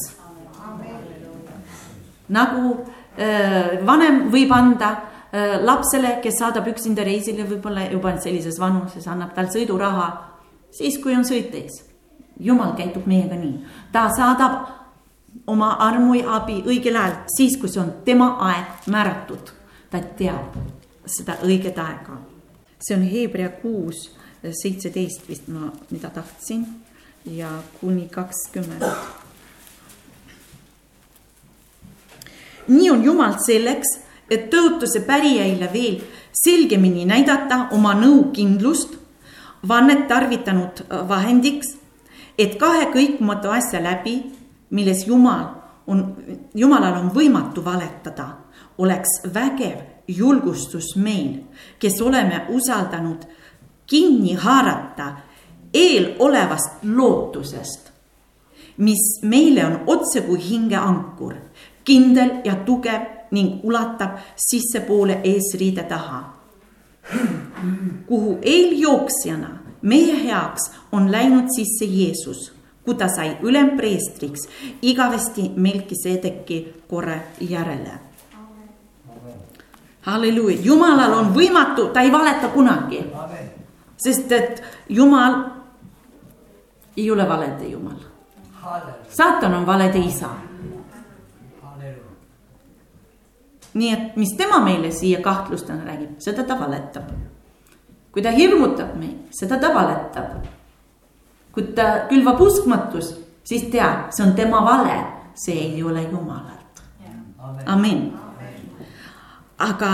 nagu 2.29 2.85
äh, 3.19 3.85
vanem 3.85 4.29
võib 4.31 4.51
anda 4.51 4.89
äh, 4.89 5.63
lapsele, 5.63 6.19
kes 6.21 6.39
saadab 6.39 6.67
üksinda 6.67 7.03
reisile, 7.03 7.43
võib-olla 7.43 7.91
juba 7.91 8.17
sellises 8.17 8.59
vanuses, 8.59 9.07
annab 9.07 9.33
tal 9.33 9.51
sõiduraha 9.51 10.11
siis, 10.71 10.97
kui 10.97 11.15
on 11.15 11.25
sõit 11.25 11.53
ees 11.53 11.83
jumal 12.39 12.73
käitub 12.77 13.05
meiega 13.07 13.35
nii, 13.37 13.59
ta 13.91 14.07
saadab 14.17 14.63
oma 15.47 15.73
armu 15.85 16.15
ja 16.17 16.37
abi 16.39 16.61
õigel 16.65 16.97
ajal, 16.97 17.17
siis 17.37 17.57
kui 17.59 17.69
see 17.71 17.81
on 17.83 17.91
tema 18.05 18.33
aeg 18.49 18.87
määratud. 18.91 19.51
Ta 19.93 20.01
teab 20.17 20.57
seda 21.05 21.37
õiget 21.45 21.77
aega. 21.77 22.17
see 22.83 22.95
on 22.97 23.03
Hebra 23.07 23.49
kuus, 23.61 24.09
seitseteist 24.43 25.27
vist 25.29 25.47
ma, 25.47 25.69
mida 25.91 26.09
tahtsin 26.09 26.65
ja 27.25 27.51
kuni 27.79 28.09
kakskümmend. 28.11 28.83
nii 32.67 32.89
on 32.91 33.03
Jumal 33.03 33.37
selleks, 33.45 33.99
et 34.29 34.49
tõotuse 34.51 35.05
pärijaile 35.05 35.69
veel 35.73 36.01
selgemini 36.33 37.05
näidata 37.05 37.67
oma 37.71 37.93
nõukindlust, 37.93 38.97
vannet 39.67 40.07
tarvitanud 40.07 40.83
vahendiks 41.07 41.77
et 42.37 42.55
kahe 42.59 42.87
kõikmatu 42.93 43.51
asja 43.53 43.81
läbi, 43.83 44.17
milles 44.73 45.05
Jumal 45.07 45.45
on, 45.87 46.05
Jumalal 46.55 47.01
on 47.03 47.11
võimatu 47.13 47.63
valetada, 47.65 48.29
oleks 48.77 49.21
vägev 49.33 49.77
julgustus 50.07 50.95
meil, 50.95 51.39
kes 51.79 52.01
oleme 52.01 52.45
usaldanud 52.49 53.23
kinni 53.87 54.33
haarata 54.33 55.13
eelolevast 55.73 56.83
lootusest, 56.83 57.91
mis 58.77 59.19
meile 59.21 59.65
on 59.65 59.79
otse 59.87 60.21
kui 60.21 60.39
hingeankur, 60.49 61.33
kindel 61.83 62.41
ja 62.43 62.55
tugev 62.55 63.01
ning 63.31 63.63
ulatab 63.63 64.17
sissepoole 64.35 65.19
eesriide 65.23 65.83
taha, 65.83 66.23
kuhu 68.07 68.37
eeljooksjana 68.41 69.49
meie 69.81 70.15
heaks 70.23 70.71
on 70.91 71.11
läinud 71.11 71.49
sisse 71.55 71.85
Jeesus, 71.85 72.51
kui 72.85 72.95
ta 72.95 73.07
sai 73.07 73.37
ülempreestriks 73.41 74.47
igavesti 74.81 75.51
Melkisedeki 75.55 76.73
korra 76.87 77.17
järele. 77.39 78.12
Halleluuja, 80.05 80.57
Jumalal 80.61 81.13
on 81.13 81.33
võimatu, 81.35 81.89
ta 81.93 82.01
ei 82.01 82.11
valeta 82.11 82.47
kunagi. 82.47 83.03
sest 83.97 84.31
et 84.31 84.63
Jumal 84.89 85.35
ei 86.97 87.11
ole 87.11 87.29
valede 87.29 87.67
Jumal. 87.67 87.99
saatan 89.09 89.53
on 89.53 89.65
valede 89.65 89.99
isa. 89.99 90.29
nii 93.73 93.93
et 93.93 94.15
mis 94.15 94.35
tema 94.37 94.59
meile 94.59 94.91
siia 94.91 95.21
kahtlustena 95.21 95.83
räägib, 95.85 96.19
seda 96.19 96.43
ta 96.43 96.59
valetab 96.59 97.09
kui 98.13 98.21
ta 98.21 98.31
hirmutab 98.31 98.93
meid, 98.95 99.25
seda 99.33 99.57
ta 99.57 99.73
valetab. 99.73 100.45
kui 101.53 101.63
ta 101.77 102.07
külvab 102.09 102.39
uskmatus, 102.41 103.11
siis 103.45 103.67
tea, 103.69 104.07
see 104.09 104.23
on 104.25 104.33
tema 104.33 104.63
vale, 104.65 104.95
see 105.35 105.57
ei 105.73 105.83
ole 105.83 106.01
Jumalalt. 106.01 106.81
amin. 107.65 108.22
Aga 109.63 109.93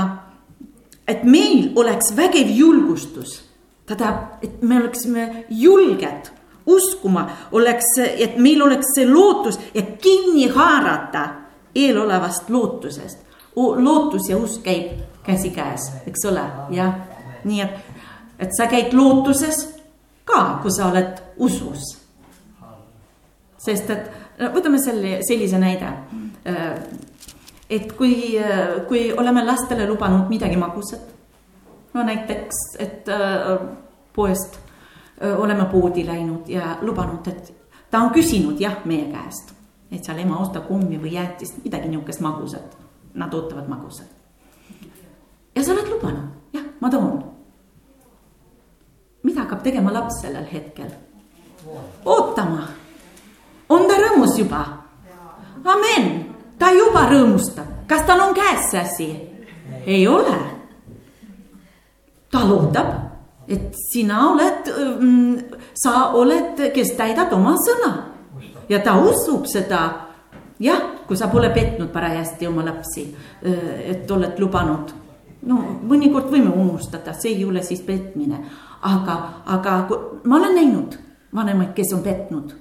et 1.07 1.23
meil 1.23 1.71
oleks 1.75 2.13
vägev 2.17 2.49
julgustus, 2.53 3.39
ta 3.85 3.95
tahab, 3.95 4.43
et 4.45 4.61
me 4.61 4.81
oleksime 4.81 5.45
julged 5.49 6.29
uskuma, 6.69 7.25
oleks, 7.51 7.97
et 7.97 8.37
meil 8.37 8.61
oleks 8.61 8.93
see 8.95 9.07
lootus 9.09 9.57
ja 9.73 9.81
kinni 10.01 10.47
haarata 10.53 11.27
eelolevast 11.75 12.49
lootusest. 12.49 13.25
lootus 13.55 14.29
ja 14.29 14.37
usk 14.37 14.63
käib 14.63 15.01
käsikäes, 15.23 15.91
eks 16.07 16.25
ole, 16.25 16.43
jah, 16.71 16.93
nii 17.43 17.61
et, 17.61 17.79
et 18.39 18.55
sa 18.57 18.67
käid 18.69 18.93
lootuses 18.93 19.65
ka, 20.25 20.59
kui 20.61 20.71
sa 20.71 20.91
oled 20.91 21.21
usus. 21.37 21.97
sest 23.57 23.89
et 23.89 24.11
võtame 24.53 24.79
selle 24.79 25.19
sellise 25.27 25.59
näide. 25.59 25.89
Et 27.69 27.91
kui, 27.93 28.37
kui 28.87 29.11
oleme 29.13 29.45
lastele 29.45 29.87
lubanud 29.87 30.29
midagi 30.29 30.57
magusat. 30.57 31.15
no 31.93 32.03
näiteks, 32.03 32.55
et 32.79 33.05
poest 34.13 34.59
oleme 35.37 35.65
poodi 35.65 36.05
läinud 36.07 36.49
ja 36.49 36.77
lubanud, 36.81 37.27
et 37.27 37.53
ta 37.91 37.99
on 37.99 38.11
küsinud 38.13 38.59
jah 38.61 38.85
meie 38.85 39.09
käest, 39.11 39.53
et 39.91 40.03
seal 40.05 40.21
ema 40.21 40.37
osta 40.39 40.61
kummi 40.61 40.99
või 41.01 41.13
jäätist, 41.13 41.63
midagi 41.63 41.89
niisugust 41.89 42.21
magusat. 42.21 42.77
Nad 43.13 43.33
ootavad 43.33 43.67
magusat. 43.67 44.07
ja 45.55 45.63
sa 45.63 45.73
oled 45.73 45.89
lubanud, 45.89 46.29
jah, 46.53 46.63
ma 46.79 46.89
toon. 46.89 47.23
mida 49.23 49.41
hakkab 49.41 49.63
tegema 49.63 49.93
laps 49.93 50.21
sellel 50.21 50.45
hetkel? 50.53 50.91
ootama. 52.05 52.67
on 53.69 53.87
ta 53.87 53.97
rõõmus 53.97 54.37
juba? 54.37 54.61
amen, 55.65 56.28
ta 56.59 56.71
juba 56.75 57.07
rõõmustab, 57.09 57.85
kas 57.87 58.05
tal 58.07 58.21
on 58.27 58.33
käes 58.37 58.71
see 58.71 58.81
asi? 58.81 59.09
ei 59.85 60.07
ole. 60.07 60.37
ta 62.31 62.43
loodab 62.45 63.09
et 63.49 63.73
sina 63.73 64.19
oled, 64.31 64.69
mm, 65.01 65.37
sa 65.73 66.11
oled, 66.13 66.61
kes 66.73 66.93
täidad 66.97 67.33
oma 67.33 67.55
sõna 67.57 67.91
ja 68.69 68.79
ta 68.85 68.95
usub 69.01 69.49
seda. 69.49 70.05
jah, 70.59 70.81
kui 71.07 71.17
sa 71.17 71.29
pole 71.31 71.49
petnud 71.49 71.89
parajasti 71.89 72.47
oma 72.47 72.65
lapsi, 72.65 73.07
et 73.41 74.11
oled 74.11 74.39
lubanud. 74.39 74.93
no 75.41 75.55
mõnikord 75.81 76.29
võime 76.29 76.53
unustada, 76.53 77.13
see 77.13 77.33
ei 77.33 77.45
ole 77.45 77.63
siis 77.63 77.81
petmine, 77.81 78.43
aga, 78.81 79.15
aga 79.45 79.75
ma 80.23 80.35
olen 80.35 80.55
näinud 80.55 80.97
vanemaid, 81.35 81.73
kes 81.73 81.93
on 81.93 82.03
petnud. 82.03 82.53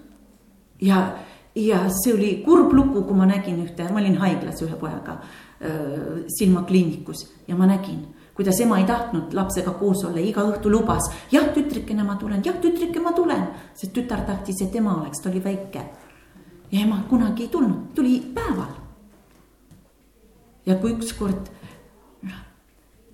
ja, 0.80 1.12
ja 1.58 1.84
see 1.90 2.14
oli 2.14 2.30
kurb 2.44 2.72
lugu, 2.72 3.02
kui 3.02 3.16
ma 3.18 3.26
nägin 3.26 3.58
ühte, 3.64 3.88
ma 3.90 3.98
olin 4.00 4.18
haiglas 4.22 4.62
ühe 4.62 4.78
pojaga 4.78 5.18
silmakliinikus 6.38 7.24
ja 7.48 7.56
ma 7.58 7.66
nägin 7.66 8.04
kuidas 8.38 8.60
ema 8.60 8.78
ei 8.78 8.84
tahtnud 8.86 9.32
lapsega 9.34 9.72
koos 9.80 10.04
olla, 10.06 10.20
iga 10.22 10.44
õhtu 10.46 10.70
lubas, 10.70 11.08
jah, 11.32 11.48
tütrikene, 11.54 12.04
ma 12.06 12.14
tulen, 12.20 12.38
jah, 12.46 12.54
tütrike, 12.62 13.00
ma 13.02 13.10
tulen. 13.12 13.48
sest 13.74 13.90
tütar 13.96 14.20
tahtis, 14.26 14.60
et 14.62 14.76
ema 14.78 14.92
oleks, 15.00 15.18
ta 15.18 15.30
oli 15.30 15.42
väike. 15.44 15.82
ja 16.70 16.80
ema 16.84 17.00
kunagi 17.10 17.42
ei 17.42 17.48
tulnud, 17.48 17.88
tuli 17.94 18.20
päeval. 18.34 18.76
ja 20.66 20.76
kui 20.76 20.92
ükskord 20.92 21.50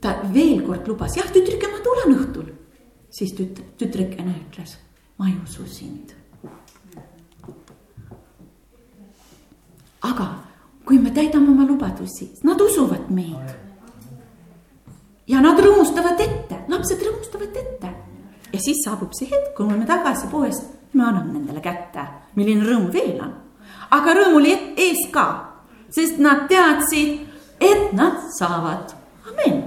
ta 0.01 0.13
veel 0.35 0.61
kord 0.67 0.89
lubas, 0.89 1.17
jah, 1.17 1.33
tütrike, 1.33 1.73
ma 1.73 1.81
tulen 1.81 2.19
õhtul. 2.19 2.53
siis 3.09 3.33
tüt-, 3.33 3.65
tütrikene 3.81 4.37
ütles, 4.43 4.77
ma 5.17 5.33
ei 5.33 5.41
usu 5.43 5.65
sind. 5.67 6.14
Aga 10.05 10.27
kui 10.85 10.99
me 11.01 11.11
täidame 11.11 11.51
oma 11.51 11.65
lubadusi, 11.67 12.29
nad 12.45 12.61
usuvad 12.61 13.09
meid 13.09 13.55
ja 15.29 15.41
nad 15.41 15.61
rõõmustavad 15.61 16.21
ette, 16.21 16.61
lapsed 16.69 17.01
rõõmustavad 17.01 17.57
ette. 17.57 17.93
ja 18.53 18.61
siis 18.61 18.85
saabub 18.85 19.15
see 19.17 19.31
hetk, 19.31 19.55
kui 19.57 19.67
me 19.67 19.73
oleme 19.73 19.87
tagasi 19.89 20.29
poest, 20.31 20.69
me 20.93 21.05
anname 21.05 21.39
nendele 21.39 21.61
kätte, 21.65 22.05
milline 22.37 22.67
rõõm 22.67 22.91
veel 22.93 23.21
on. 23.21 23.33
aga 23.91 24.15
rõõm 24.19 24.37
oli 24.41 24.53
ees 24.77 25.09
ka, 25.13 25.27
sest 25.91 26.19
nad 26.19 26.45
teadsid, 26.49 27.25
et 27.61 27.93
nad 27.93 28.21
saavad, 28.39 28.93
amen. 29.31 29.63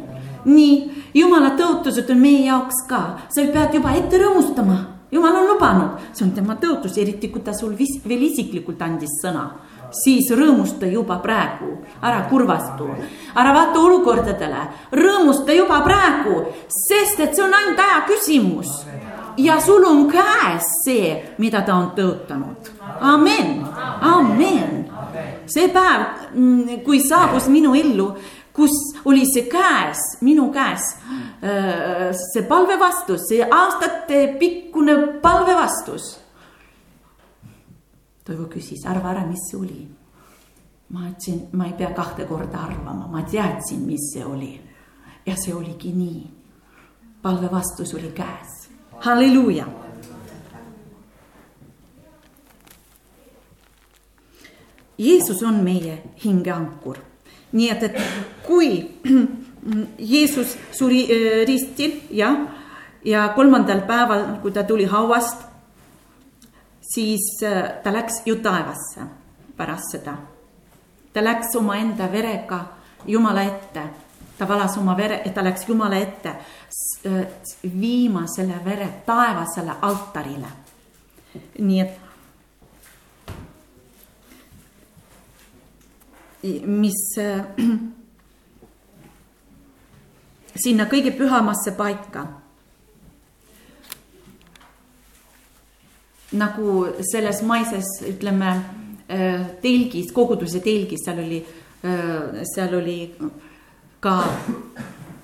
nii, 0.46 0.76
jumala 1.18 1.56
tõotused 1.58 2.12
on 2.14 2.22
meie 2.22 2.46
jaoks 2.46 2.86
ka, 2.88 3.02
sa 3.30 3.42
pead 3.42 3.74
juba 3.74 3.96
ette 3.98 4.22
rõõmustama, 4.22 4.78
jumal 5.12 5.42
on 5.42 5.50
lubanud, 5.50 5.98
see 6.14 6.28
on 6.28 6.36
tema 6.36 6.60
tõotus, 6.62 7.00
eriti 7.02 7.32
kui 7.34 7.42
ta 7.42 7.58
sul 7.58 7.74
vis, 7.74 7.98
veel 8.06 8.30
isiklikult 8.30 8.82
andis 8.86 9.18
sõna 9.24 9.50
siis 9.92 10.30
rõõmusta 10.36 10.88
juba 10.92 11.20
praegu, 11.24 11.78
ära 12.02 12.26
kurvastu, 12.30 12.90
ära 13.36 13.54
vaata 13.56 13.80
olukordadele, 13.80 14.64
rõõmusta 14.98 15.56
juba 15.56 15.80
praegu, 15.86 16.42
sest 16.68 17.22
et 17.24 17.36
see 17.36 17.46
on 17.46 17.54
ainult 17.54 17.80
aja 17.80 18.02
küsimus. 18.08 18.86
ja 19.38 19.60
sul 19.62 19.84
on 19.86 20.08
käes 20.10 20.66
see, 20.84 21.36
mida 21.38 21.62
ta 21.62 21.76
on 21.76 21.92
tõotanud. 21.96 22.72
amen, 23.00 23.66
amen. 24.02 24.86
see 25.46 25.70
päev, 25.70 26.06
mm, 26.34 26.84
kui 26.84 27.00
saabus 27.00 27.48
minu 27.48 27.76
ellu, 27.76 28.16
kus 28.54 28.74
oli 29.06 29.24
see 29.26 29.46
käes, 29.50 30.18
minu 30.22 30.52
käes, 30.52 30.96
äh, 31.44 32.12
see 32.34 32.44
palvevastus, 32.44 33.28
see 33.30 33.44
aastatepikkune 33.46 35.20
palvevastus 35.22 36.27
Toivo 38.28 38.50
küsis, 38.52 38.82
arva 38.84 39.14
ära, 39.14 39.22
mis 39.24 39.46
see 39.48 39.56
oli. 39.60 39.86
ma 40.92 41.06
ütlesin, 41.08 41.46
ma 41.56 41.66
ei 41.68 41.74
pea 41.80 41.94
kahte 41.96 42.26
korda 42.28 42.60
arvama, 42.64 43.08
ma 43.12 43.22
teadsin, 43.24 43.86
mis 43.88 44.10
see 44.14 44.26
oli. 44.26 44.60
ja 45.26 45.36
see 45.36 45.54
oligi 45.56 45.94
nii. 45.96 46.28
palve 47.22 47.48
vastus 47.52 47.94
oli 47.94 48.12
käes, 48.12 48.68
halleluuja. 49.00 49.68
Jeesus 54.98 55.44
on 55.44 55.64
meie 55.64 56.02
hingeankur, 56.24 57.00
nii 57.54 57.70
et, 57.70 57.84
et 57.84 57.98
kui 58.44 58.82
Jeesus 60.14 60.58
suri 60.76 61.06
äh, 61.08 61.44
ristil 61.48 62.02
ja, 62.12 62.34
ja 63.06 63.30
kolmandal 63.36 63.86
päeval, 63.88 64.34
kui 64.42 64.52
ta 64.52 64.68
tuli 64.68 64.86
hauast 64.86 65.47
siis 66.94 67.44
äh, 67.44 67.82
ta 67.84 67.94
läks 67.94 68.22
ju 68.26 68.36
taevasse 68.36 69.02
pärast 69.58 69.92
seda. 69.92 70.18
ta 71.14 71.24
läks 71.24 71.56
omaenda 71.56 72.12
verega 72.12 72.66
Jumala 73.08 73.44
ette, 73.44 73.84
ta 74.38 74.48
valas 74.48 74.78
oma 74.78 74.98
vere, 74.98 75.22
ta 75.34 75.44
läks 75.44 75.68
Jumala 75.68 75.98
ette 75.98 76.30
äh, 77.06 77.28
viima 77.80 78.26
selle 78.28 78.60
vere 78.66 78.90
taevasele 79.06 79.76
altarile. 79.82 80.48
nii 81.60 81.80
et. 81.82 82.00
mis 86.66 87.18
äh, 87.18 87.46
sinna 90.64 90.86
kõige 90.86 91.12
pühamasse 91.12 91.72
paika 91.78 92.28
nagu 96.32 96.88
selles 97.08 97.42
maises, 97.48 97.88
ütleme 98.08 98.50
äh, 99.08 99.46
telgis, 99.62 100.12
koguduse 100.14 100.60
telgis, 100.64 101.06
seal 101.06 101.22
oli, 101.24 101.40
äh, 101.84 102.42
seal 102.56 102.76
oli 102.76 103.00
ka 104.04 104.18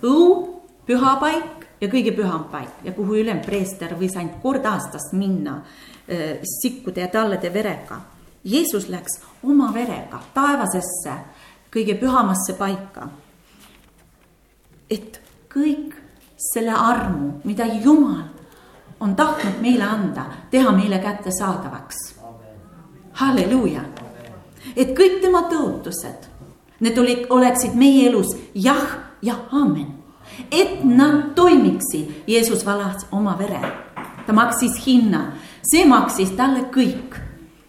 õu, 0.04 0.28
pühapaik 0.88 1.68
ja 1.84 1.90
kõige 1.92 2.14
püham 2.16 2.48
paik 2.52 2.84
ja 2.88 2.94
kuhu 2.96 3.18
ülempreester 3.22 3.96
võis 4.00 4.16
ainult 4.20 4.40
kord 4.44 4.66
aastas 4.68 5.12
minna 5.16 5.60
äh, 5.60 6.40
sikkude 6.62 7.04
ja 7.04 7.12
tallede 7.12 7.52
verega. 7.54 8.00
Jeesus 8.44 8.90
läks 8.92 9.20
oma 9.48 9.70
verega 9.76 10.20
taevasesse, 10.36 11.18
kõige 11.72 11.96
pühamasse 12.00 12.56
paika. 12.60 13.10
et 14.90 15.20
kõik 15.50 15.96
selle 16.38 16.74
armu, 16.76 17.40
mida 17.44 17.66
Jumal 17.66 18.33
on 19.04 19.16
tahtnud 19.16 19.54
meile 19.62 19.84
anda, 19.84 20.26
teha 20.52 20.72
meile 20.72 21.00
kättesaadavaks. 21.00 21.96
halleluuja, 23.14 23.82
et 24.76 24.96
kõik 24.98 25.20
tema 25.22 25.44
tõotused, 25.52 26.30
need 26.80 26.98
olid, 26.98 27.26
oleksid 27.30 27.76
meie 27.78 28.08
elus 28.10 28.32
jah 28.56 28.98
ja 29.22 29.36
aamen. 29.52 29.88
et 30.52 30.84
nad 30.84 31.36
toimiksid, 31.36 32.24
Jeesus 32.28 32.66
valas 32.66 33.06
oma 33.12 33.38
vere, 33.38 33.62
ta 34.26 34.34
maksis 34.34 34.86
hinna, 34.88 35.34
see 35.62 35.86
maksis 35.86 36.32
talle 36.32 36.70
kõik. 36.72 37.20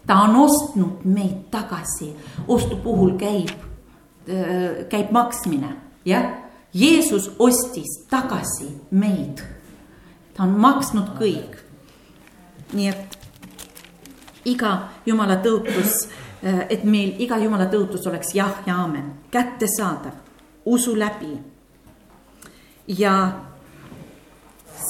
ta 0.07 0.15
on 0.15 0.35
ostnud 0.35 1.03
meid 1.03 1.51
tagasi, 1.51 2.13
ostu 2.47 2.75
puhul 2.75 3.17
käib, 3.17 3.51
käib 4.89 5.11
maksmine, 5.11 5.75
jah. 6.05 6.31
Jeesus 6.73 7.31
ostis 7.39 8.07
tagasi 8.09 8.67
meid 8.91 9.54
ta 10.35 10.43
on 10.43 10.59
maksnud 10.59 11.15
kõik. 11.19 11.63
nii 12.73 12.87
et 12.89 13.17
iga 14.45 14.89
jumala 15.05 15.37
tõotus, 15.41 16.07
et 16.43 16.83
meil 16.83 17.15
iga 17.21 17.37
jumala 17.37 17.69
tõotus 17.71 18.07
oleks 18.09 18.33
jah 18.35 18.61
ja 18.65 18.75
aamen, 18.83 19.13
kättesaadav, 19.31 20.13
usu 20.65 20.95
läbi. 20.99 21.37
ja 22.87 23.41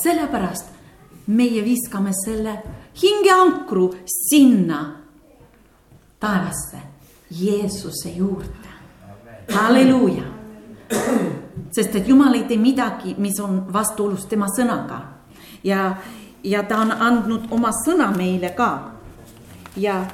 sellepärast 0.04 0.66
meie 1.28 1.64
viskame 1.64 2.12
selle 2.26 2.58
hingeankru 3.02 3.94
sinna 4.06 5.02
taevasse, 6.20 6.78
Jeesuse 7.32 8.10
juurde. 8.10 8.70
halleluuja. 9.54 10.24
sest 11.72 11.96
et 11.96 12.08
Jumal 12.08 12.34
ei 12.34 12.44
tee 12.44 12.58
midagi, 12.58 13.16
mis 13.18 13.40
on 13.40 13.74
vastuolus 13.74 14.26
tema 14.26 14.48
sõnaga 14.48 15.15
ja, 15.66 15.96
ja 16.44 16.64
ta 16.64 16.78
on 16.78 16.92
andnud 16.92 17.50
oma 17.52 17.74
sõna 17.86 18.12
meile 18.14 18.54
ka 18.58 18.70
ja 19.78 20.06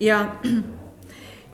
ja 0.00 0.24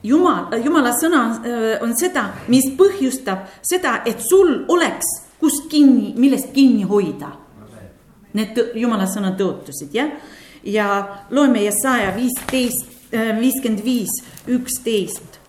Jumal, 0.05 0.53
Jumala 0.61 0.91
sõna 0.93 1.21
äh, 1.41 1.63
on 1.81 1.95
seda, 1.97 2.27
mis 2.47 2.67
põhjustab 2.77 3.47
seda, 3.65 4.03
et 4.05 4.21
sul 4.21 4.51
oleks 4.69 5.07
kust 5.41 5.65
kinni, 5.71 6.11
millest 6.13 6.51
kinni 6.53 6.85
hoida. 6.85 7.31
Need 8.37 8.59
Jumala 8.77 9.07
sõna 9.09 9.33
tõotused, 9.33 9.89
jah. 9.97 10.11
ja 10.63 10.85
loeme 11.33 11.63
Jesaja 11.65 12.13
viisteist, 12.13 12.85
äh, 12.91 12.94
viiskümmend 13.39 13.83
viis, 13.85 14.21
üksteist. 14.47 15.39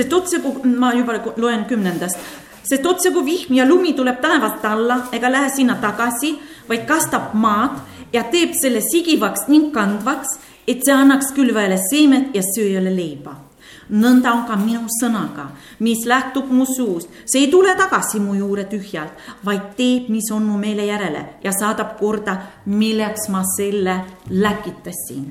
sest 0.00 0.12
otsekui, 0.12 0.70
ma 0.78 0.94
juba 0.96 1.18
loen 1.36 1.66
kümnendast, 1.68 2.16
sest 2.64 2.86
otsekui 2.86 3.24
vihm 3.26 3.58
ja 3.58 3.66
lumi 3.68 3.92
tuleb 3.96 4.20
taevast 4.22 4.64
alla 4.64 5.02
ega 5.12 5.28
lähe 5.32 5.50
sinna 5.52 5.76
tagasi, 5.82 6.36
vaid 6.68 6.86
kastab 6.88 7.34
maad 7.34 7.76
ja 8.12 8.24
teeb 8.32 8.54
selle 8.56 8.80
sigivaks 8.80 9.48
ning 9.48 9.70
kandvaks, 9.74 10.38
et 10.68 10.84
see 10.86 10.94
annaks 10.94 11.34
külvajale 11.36 11.80
seemet 11.90 12.34
ja 12.34 12.42
sööjale 12.54 12.94
leiba. 12.94 13.49
Nõnda 13.90 14.32
on 14.32 14.44
ka 14.48 14.56
minu 14.56 14.86
sõnaga, 15.00 15.50
mis 15.80 16.06
lähtub 16.06 16.50
mu 16.50 16.66
suust, 16.66 17.10
see 17.26 17.44
ei 17.44 17.50
tule 17.50 17.74
tagasi 17.78 18.20
mu 18.20 18.34
juurde 18.38 18.64
tühjalt, 18.70 19.12
vaid 19.44 19.74
teeb, 19.76 20.08
mis 20.08 20.30
on 20.32 20.46
mu 20.46 20.58
meele 20.58 20.86
järele 20.86 21.24
ja 21.44 21.52
saadab 21.52 21.96
korda, 21.98 22.36
milleks 22.66 23.28
ma 23.28 23.44
selle 23.56 24.00
läkitasin. 24.30 25.28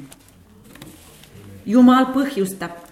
jumal 1.66 2.14
põhjustab 2.14 2.89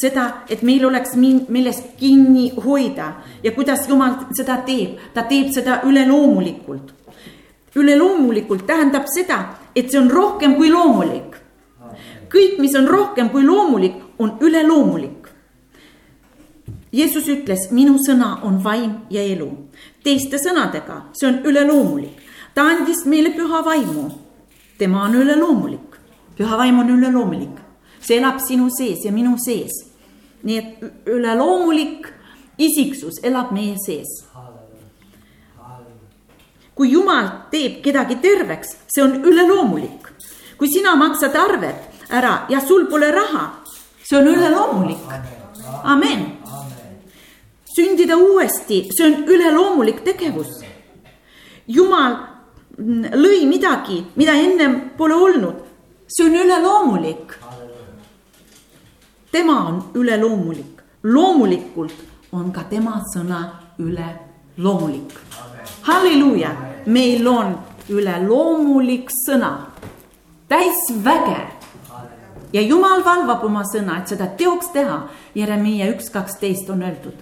seda, 0.00 0.44
et 0.48 0.62
meil 0.62 0.84
oleks 0.86 1.14
millest 1.16 1.96
kinni 1.98 2.50
hoida 2.64 3.12
ja 3.42 3.52
kuidas 3.52 3.88
Jumal 3.88 4.16
seda 4.36 4.60
teeb, 4.66 4.98
ta 5.14 5.26
teeb 5.28 5.52
seda 5.52 5.80
üleloomulikult. 5.86 6.94
üleloomulikult 7.74 8.66
tähendab 8.66 9.06
seda, 9.08 9.38
et 9.74 9.90
see 9.90 9.98
on 10.00 10.10
rohkem 10.10 10.56
kui 10.56 10.70
loomulik. 10.70 11.36
kõik, 12.32 12.58
mis 12.58 12.74
on 12.76 12.88
rohkem 12.88 13.28
kui 13.30 13.44
loomulik, 13.44 14.01
on 14.18 14.36
üleloomulik. 14.40 15.28
Jeesus 16.92 17.28
ütles, 17.28 17.70
minu 17.70 17.96
sõna 17.98 18.42
on 18.44 18.60
vaim 18.64 18.94
ja 19.10 19.22
elu. 19.22 19.50
teiste 20.04 20.36
sõnadega, 20.36 21.02
see 21.12 21.28
on 21.28 21.42
üleloomulik. 21.44 22.20
ta 22.54 22.62
andis 22.62 23.04
meile 23.06 23.30
püha 23.30 23.64
vaimu. 23.64 24.10
tema 24.78 25.04
on 25.04 25.14
üleloomulik. 25.14 25.98
püha 26.36 26.56
vaim 26.58 26.78
on 26.78 26.88
üleloomulik 26.88 27.62
see 28.02 28.18
elab 28.18 28.40
sinu 28.40 28.68
sees 28.70 29.04
ja 29.04 29.12
minu 29.12 29.36
sees. 29.38 29.72
nii 30.42 30.58
et 30.58 31.06
üleloomulik 31.06 32.08
isiksus 32.58 33.20
elab 33.22 33.52
meie 33.52 33.76
sees. 33.86 34.10
kui 36.74 36.90
Jumal 36.90 37.28
teeb 37.50 37.82
kedagi 37.84 38.16
terveks, 38.20 38.76
see 38.88 39.02
on 39.04 39.22
üleloomulik. 39.24 40.08
kui 40.58 40.68
sina 40.68 40.96
maksad 40.96 41.36
arved 41.36 41.78
ära 42.10 42.46
ja 42.48 42.60
sul 42.60 42.86
pole 42.90 43.10
raha, 43.10 43.61
see 44.12 44.18
on 44.18 44.26
üleloomulik. 44.26 45.08
amen. 45.84 46.20
sündida 47.76 48.16
uuesti, 48.16 48.88
see 48.92 49.06
on 49.06 49.22
üleloomulik 49.26 50.04
tegevus. 50.04 50.60
Jumal 51.68 52.16
lõi 53.24 53.46
midagi, 53.48 54.02
mida 54.16 54.36
ennem 54.36 54.92
pole 54.96 55.14
olnud, 55.14 55.64
see 56.08 56.26
on 56.28 56.34
üleloomulik 56.44 57.40
tema 59.32 59.66
on 59.68 59.84
üleloomulik, 59.94 60.82
loomulikult 61.02 61.94
on 62.32 62.52
ka 62.52 62.62
tema 62.70 63.00
sõna 63.14 63.40
üleloomulik. 63.78 65.12
halleluuja, 65.82 66.50
meil 66.86 67.26
on 67.28 67.56
üleloomulik 67.88 69.08
sõna, 69.26 69.52
täis 70.48 70.84
väge. 71.04 71.61
Ja 72.52 72.62
Jumal 72.62 73.04
valvab 73.04 73.44
oma 73.44 73.62
sõna, 73.68 74.00
et 74.00 74.12
seda 74.12 74.26
teoks 74.38 74.72
teha. 74.72 74.98
Jeremiia 75.34 75.88
üks 75.94 76.10
kaksteist 76.12 76.70
on 76.70 76.82
öeldud, 76.82 77.16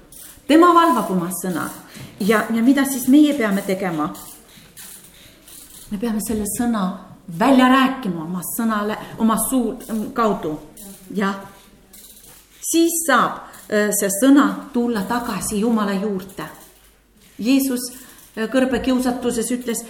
tema 0.49 0.72
valvab 0.74 1.11
oma 1.11 1.31
sõna 1.43 1.68
ja, 2.20 2.47
ja 2.51 2.62
mida 2.62 2.85
siis 2.85 3.09
meie 3.09 3.37
peame 3.39 3.62
tegema? 3.66 4.11
me 5.91 5.99
peame 5.99 6.20
selle 6.22 6.45
sõna 6.57 6.85
välja 7.39 7.66
rääkima 7.68 8.24
oma 8.24 8.43
sõnale, 8.57 8.99
oma 9.18 9.37
suu 9.49 9.74
kaudu, 10.14 10.59
jah 11.14 11.39
siis 12.70 13.03
saab 13.07 13.41
äh, 13.70 13.91
see 13.97 14.11
sõna 14.20 14.47
tulla 14.74 15.05
tagasi 15.09 15.61
Jumala 15.61 15.97
juurde. 15.99 16.47
Jeesus 17.39 17.91
äh, 18.37 18.47
kõrbekiusatuses 18.53 19.51
ütles. 19.57 19.85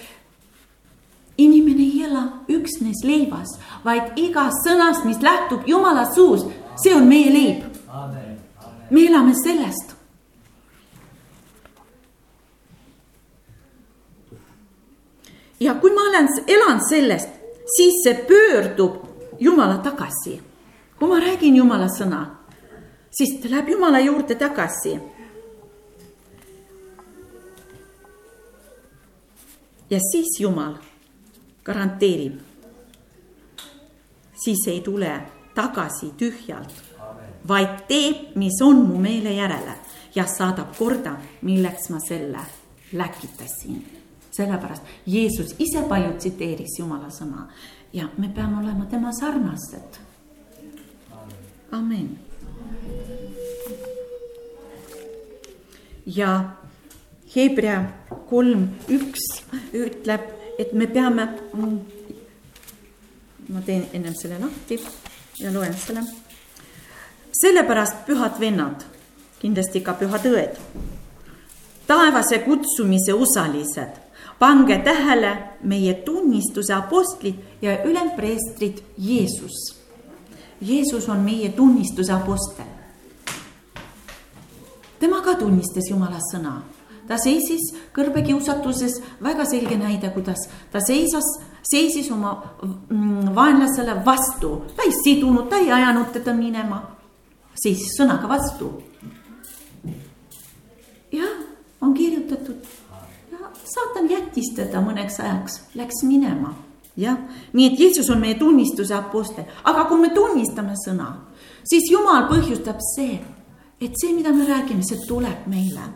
Inimene 1.44 1.82
ei 1.82 2.02
ela 2.06 2.24
üksnes 2.48 3.04
leivas, 3.04 3.56
vaid 3.84 4.18
igast 4.20 4.66
sõnast, 4.66 5.06
mis 5.08 5.22
lähtub 5.24 5.66
Jumala 5.68 6.06
suust, 6.14 6.50
see 6.82 6.94
on 6.94 7.08
meie 7.08 7.32
leib. 7.32 7.64
me 8.90 9.06
elame 9.06 9.34
sellest. 9.44 9.96
ja 15.60 15.74
kui 15.74 15.90
ma 15.92 16.08
olen, 16.08 16.28
elan 16.46 16.80
sellest, 16.88 17.28
siis 17.76 18.02
see 18.04 18.14
pöördub 18.28 19.06
Jumala 19.40 19.78
tagasi. 19.78 20.40
kui 20.98 21.08
ma 21.08 21.20
räägin 21.20 21.56
Jumala 21.56 21.88
sõna 21.88 22.40
siis 23.10 23.40
ta 23.42 23.50
läheb 23.50 23.68
Jumala 23.68 24.00
juurde 24.00 24.34
tagasi. 24.34 25.00
ja 29.90 29.98
siis 30.12 30.40
Jumal 30.40 30.74
garanteerib, 31.64 32.38
siis 34.44 34.66
ei 34.68 34.80
tule 34.80 35.12
tagasi 35.54 36.12
tühjalt, 36.16 36.72
vaid 37.48 37.84
teeb, 37.88 38.36
mis 38.36 38.60
on 38.62 38.84
mu 38.88 39.00
meele 39.00 39.34
järele 39.36 39.76
ja 40.14 40.26
saadab 40.26 40.76
korda, 40.78 41.16
milleks 41.42 41.90
ma 41.90 42.00
selle 42.00 42.44
läkitasin. 42.92 43.84
sellepärast 44.30 44.82
Jeesus 45.06 45.54
ise 45.58 45.82
palju 45.88 46.12
tsiteeris 46.18 46.78
Jumala 46.78 47.10
sõna 47.10 47.48
ja 47.92 48.08
me 48.18 48.28
peame 48.28 48.62
olema 48.62 48.86
tema 48.86 49.12
sarnased. 49.12 49.98
amen 51.70 52.18
ja 56.06 56.56
Hebra 57.34 57.84
kolm 58.30 58.66
üks 58.90 59.22
ütleb, 59.74 60.24
et 60.60 60.72
me 60.72 60.86
peame. 60.86 61.24
ma 63.50 63.60
teen 63.66 63.86
ennem 63.92 64.14
selle 64.14 64.38
lahti 64.38 64.78
ja 65.40 65.50
loen 65.52 65.74
selle. 65.74 66.04
sellepärast 67.42 68.04
pühad 68.06 68.38
vennad, 68.40 68.84
kindlasti 69.40 69.80
ka 69.80 69.94
pühad 69.98 70.26
õed, 70.30 70.58
taevase 71.86 72.42
kutsumise 72.44 73.14
osalised, 73.14 73.96
pange 74.38 74.78
tähele 74.84 75.32
meie 75.62 75.94
tunnistuse 76.06 76.74
apostlid 76.74 77.62
ja 77.62 77.80
ülempreestrid 77.84 78.84
Jeesus. 78.98 79.80
Jeesus 80.60 81.08
on 81.08 81.24
meie 81.24 81.48
tunnistuse 81.56 82.12
apostel 82.12 82.68
tema 85.00 85.22
ka 85.24 85.34
tunnistas 85.40 85.88
Jumala 85.90 86.20
sõna. 86.30 86.60
Ta 87.10 87.18
seisis 87.18 87.72
kõrbekiusatuses, 87.96 89.00
väga 89.22 89.46
selge 89.50 89.78
näide, 89.78 90.12
kuidas 90.14 90.44
ta 90.70 90.82
seisas, 90.84 91.26
seisis 91.66 92.10
oma 92.14 92.36
mm, 92.62 93.32
vaenlasele 93.34 93.98
vastu, 94.06 94.52
ta 94.76 94.86
ei 94.86 94.94
sidunud, 95.02 95.48
ta 95.50 95.58
ei 95.58 95.72
ajanud 95.74 96.12
teda 96.14 96.34
minema, 96.36 96.80
seisis 97.58 97.96
sõnaga 97.98 98.30
vastu. 98.30 98.70
jah, 101.10 101.36
on 101.82 101.94
kirjutatud 101.94 102.62
ja 103.32 103.50
saatan 103.66 104.10
jättis 104.10 104.52
teda 104.54 104.78
mõneks 104.84 105.18
ajaks, 105.18 105.62
läks 105.74 106.04
minema 106.06 106.54
jah, 107.00 107.18
nii 107.52 107.66
et 107.72 107.80
Jeesus 107.80 108.10
on 108.10 108.20
meie 108.22 108.36
tunnistuse 108.38 108.94
apostel, 108.94 109.48
aga 109.64 109.86
kui 109.88 109.98
me 109.98 110.12
tunnistame 110.14 110.76
sõna, 110.78 111.10
siis 111.66 111.90
Jumal 111.90 112.28
põhjustab 112.30 112.78
see, 112.94 113.18
et 113.80 113.98
see, 113.98 114.14
mida 114.14 114.32
me 114.36 114.46
räägime, 114.46 114.84
see 114.86 115.00
tuleb 115.08 115.48
meile. 115.50 115.88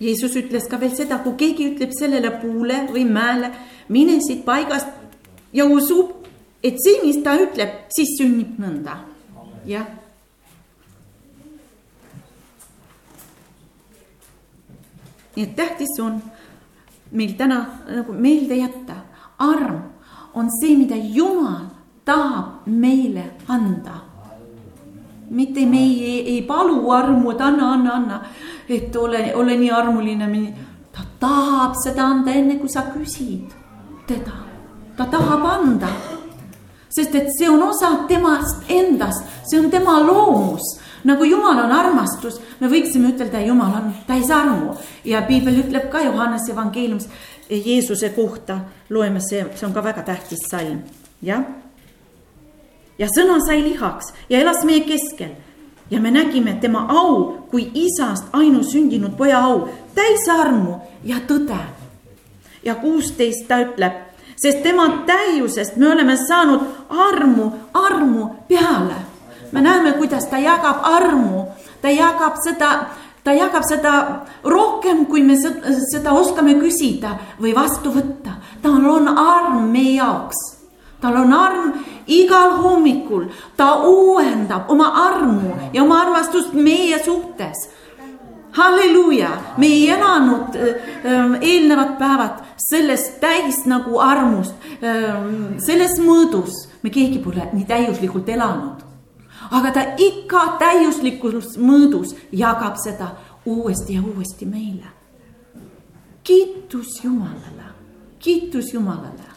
Jeesus 0.00 0.34
ütles 0.36 0.68
ka 0.68 0.80
veel 0.80 0.94
seda, 0.96 1.20
kui 1.22 1.36
keegi 1.38 1.70
ütleb 1.72 1.92
sellele 1.94 2.32
puule 2.40 2.84
või 2.90 3.04
mäele, 3.06 3.52
mine 3.88 4.18
siit 4.24 4.44
paigast 4.44 4.88
ja 5.54 5.66
usub, 5.70 6.26
et 6.64 6.80
see, 6.82 7.02
mis 7.04 7.20
ta 7.22 7.36
ütleb, 7.38 7.84
siis 7.94 8.16
sünnib 8.18 8.58
nõnda. 8.58 8.98
jah 9.64 9.86
nii 15.36 15.44
et 15.44 15.56
tähtis 15.56 15.98
on 16.02 16.20
meil 17.10 17.34
täna 17.38 17.58
nagu 17.88 18.12
meelde 18.12 18.58
jätta, 18.58 18.96
arm 19.38 19.80
on 20.34 20.50
see, 20.60 20.76
mida 20.76 20.96
Jumal 20.96 21.70
tahab 22.04 22.66
meile 22.66 23.30
anda. 23.48 24.13
Mitte 25.34 25.66
me 25.66 25.78
ei, 25.78 26.04
ei, 26.04 26.20
ei 26.34 26.42
palu 26.42 26.78
armu, 26.90 27.30
et 27.34 27.40
anna, 27.40 27.72
anna, 27.74 27.94
anna, 27.94 28.20
et 28.68 28.96
ole, 28.96 29.32
ole 29.34 29.56
nii 29.58 29.70
armuline. 29.70 30.54
ta 30.92 31.02
tahab 31.20 31.74
seda 31.82 32.04
anda, 32.06 32.30
enne 32.30 32.58
kui 32.58 32.70
sa 32.70 32.86
küsid 32.94 33.50
teda, 34.06 34.36
ta 34.96 35.06
tahab 35.10 35.44
anda. 35.44 35.88
sest 36.88 37.14
et 37.14 37.28
see 37.38 37.48
on 37.50 37.62
osa 37.62 38.06
temast 38.08 38.70
endast, 38.70 39.26
see 39.50 39.58
on 39.58 39.70
tema 39.70 39.98
loomus 40.00 40.78
nagu 41.04 41.24
Jumal 41.24 41.58
on 41.64 41.72
armastus, 41.72 42.38
me 42.60 42.68
võiksime 42.72 43.12
ütelda, 43.12 43.42
Jumal 43.44 43.74
on 43.80 43.90
täis 44.08 44.30
armu 44.32 44.74
ja 45.04 45.22
piibel 45.28 45.60
ütleb 45.64 45.90
ka 45.92 46.00
Johannese 46.04 46.52
evangeeliumis 46.54 47.08
Jeesuse 47.50 48.14
kohta, 48.16 48.60
loeme 48.90 49.20
see, 49.20 49.44
see 49.54 49.66
on 49.68 49.74
ka 49.74 49.84
väga 49.84 50.06
tähtis 50.06 50.46
salm, 50.48 50.80
jah. 51.22 51.44
Ja 52.98 53.08
sõna 53.10 53.40
sai 53.46 53.62
lihaks 53.62 54.12
ja 54.28 54.40
elas 54.40 54.64
meie 54.64 54.84
keskel 54.86 55.34
ja 55.90 56.00
me 56.00 56.10
nägime 56.10 56.56
tema 56.60 56.86
au 56.88 57.46
kui 57.50 57.70
isast 57.74 58.28
ainusündinud 58.32 59.16
poja 59.16 59.44
au, 59.44 59.68
täis 59.94 60.28
armu 60.28 60.80
ja 61.04 61.16
tõde. 61.28 61.60
ja 62.64 62.74
kuusteist 62.74 63.48
ta 63.48 63.60
ütleb, 63.60 63.92
sest 64.36 64.62
tema 64.62 64.88
täiusest 65.06 65.76
me 65.76 65.90
oleme 65.92 66.16
saanud 66.16 66.60
armu, 66.88 67.52
armu 67.74 68.30
peale 68.48 69.14
me 69.54 69.60
näeme, 69.60 69.92
kuidas 69.92 70.26
ta 70.26 70.38
jagab 70.38 70.82
armu, 70.82 71.44
ta 71.82 71.88
jagab 71.88 72.34
seda, 72.44 72.70
ta 73.24 73.32
jagab 73.32 73.62
seda 73.68 73.92
rohkem, 74.44 75.06
kui 75.06 75.22
me 75.22 75.36
seda 75.92 76.12
oskame 76.12 76.56
küsida 76.58 77.14
või 77.40 77.54
vastu 77.54 77.92
võtta. 77.94 78.34
tal 78.62 78.86
on 78.90 79.08
arm 79.08 79.70
meie 79.70 79.94
jaoks, 80.00 80.53
tal 81.04 81.20
on 81.20 81.32
arm 81.36 81.72
igal 82.06 82.56
hommikul, 82.62 83.28
ta 83.56 83.82
uuendab 83.84 84.70
oma 84.72 84.88
armu 85.04 85.52
ja 85.72 85.82
oma 85.84 86.00
armastust 86.00 86.54
meie 86.56 86.98
suhtes. 87.04 87.68
Halleluuja, 88.54 89.30
me 89.58 89.66
ei 89.66 89.90
elanud 89.90 90.54
äh, 90.54 91.32
eelnevad 91.40 91.96
päevad 91.98 92.42
selles 92.70 93.08
täis 93.20 93.64
nagu 93.66 93.98
armust 93.98 94.54
äh,, 94.78 95.16
selles 95.58 95.98
mõõdus, 95.98 96.68
me 96.82 96.92
keegi 96.94 97.18
pole 97.24 97.48
nii 97.52 97.66
täiuslikult 97.66 98.30
elanud. 98.30 98.84
Aga 99.50 99.72
ta 99.74 99.82
ikka 100.00 100.44
täiuslikus 100.62 101.58
mõõdus 101.58 102.14
jagab 102.32 102.78
seda 102.80 103.10
uuesti 103.44 103.98
ja 103.98 104.06
uuesti 104.06 104.46
meile. 104.46 104.86
kiitus 106.24 107.04
Jumalale, 107.04 107.66
kiitus 108.18 108.72
Jumalale. 108.72 109.34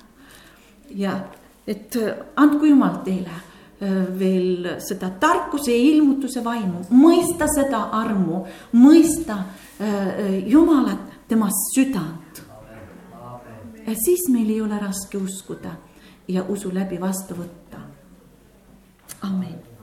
ja 0.90 1.20
et 1.68 1.96
äh, 1.96 2.16
andku 2.36 2.66
Jumal 2.66 3.02
teile 3.06 3.34
äh, 3.34 4.20
veel 4.20 4.70
seda 4.84 5.12
tarkuse 5.20 5.76
ja 5.76 5.84
ilmutuse 5.92 6.44
vaimu, 6.44 6.86
mõista 6.96 7.50
seda 7.52 7.88
armu, 8.00 8.46
mõista 8.80 9.42
äh, 9.44 10.48
Jumalat, 10.48 11.20
tema 11.28 11.50
südant. 11.74 12.44
siis 13.88 14.28
meil 14.30 14.50
ei 14.50 14.62
ole 14.62 14.80
raske 14.80 15.18
uskuda 15.18 15.72
ja 16.28 16.44
usu 16.44 16.74
läbi 16.74 17.00
vastu 17.00 17.36
võtta. 17.36 17.80
amin 19.22 19.77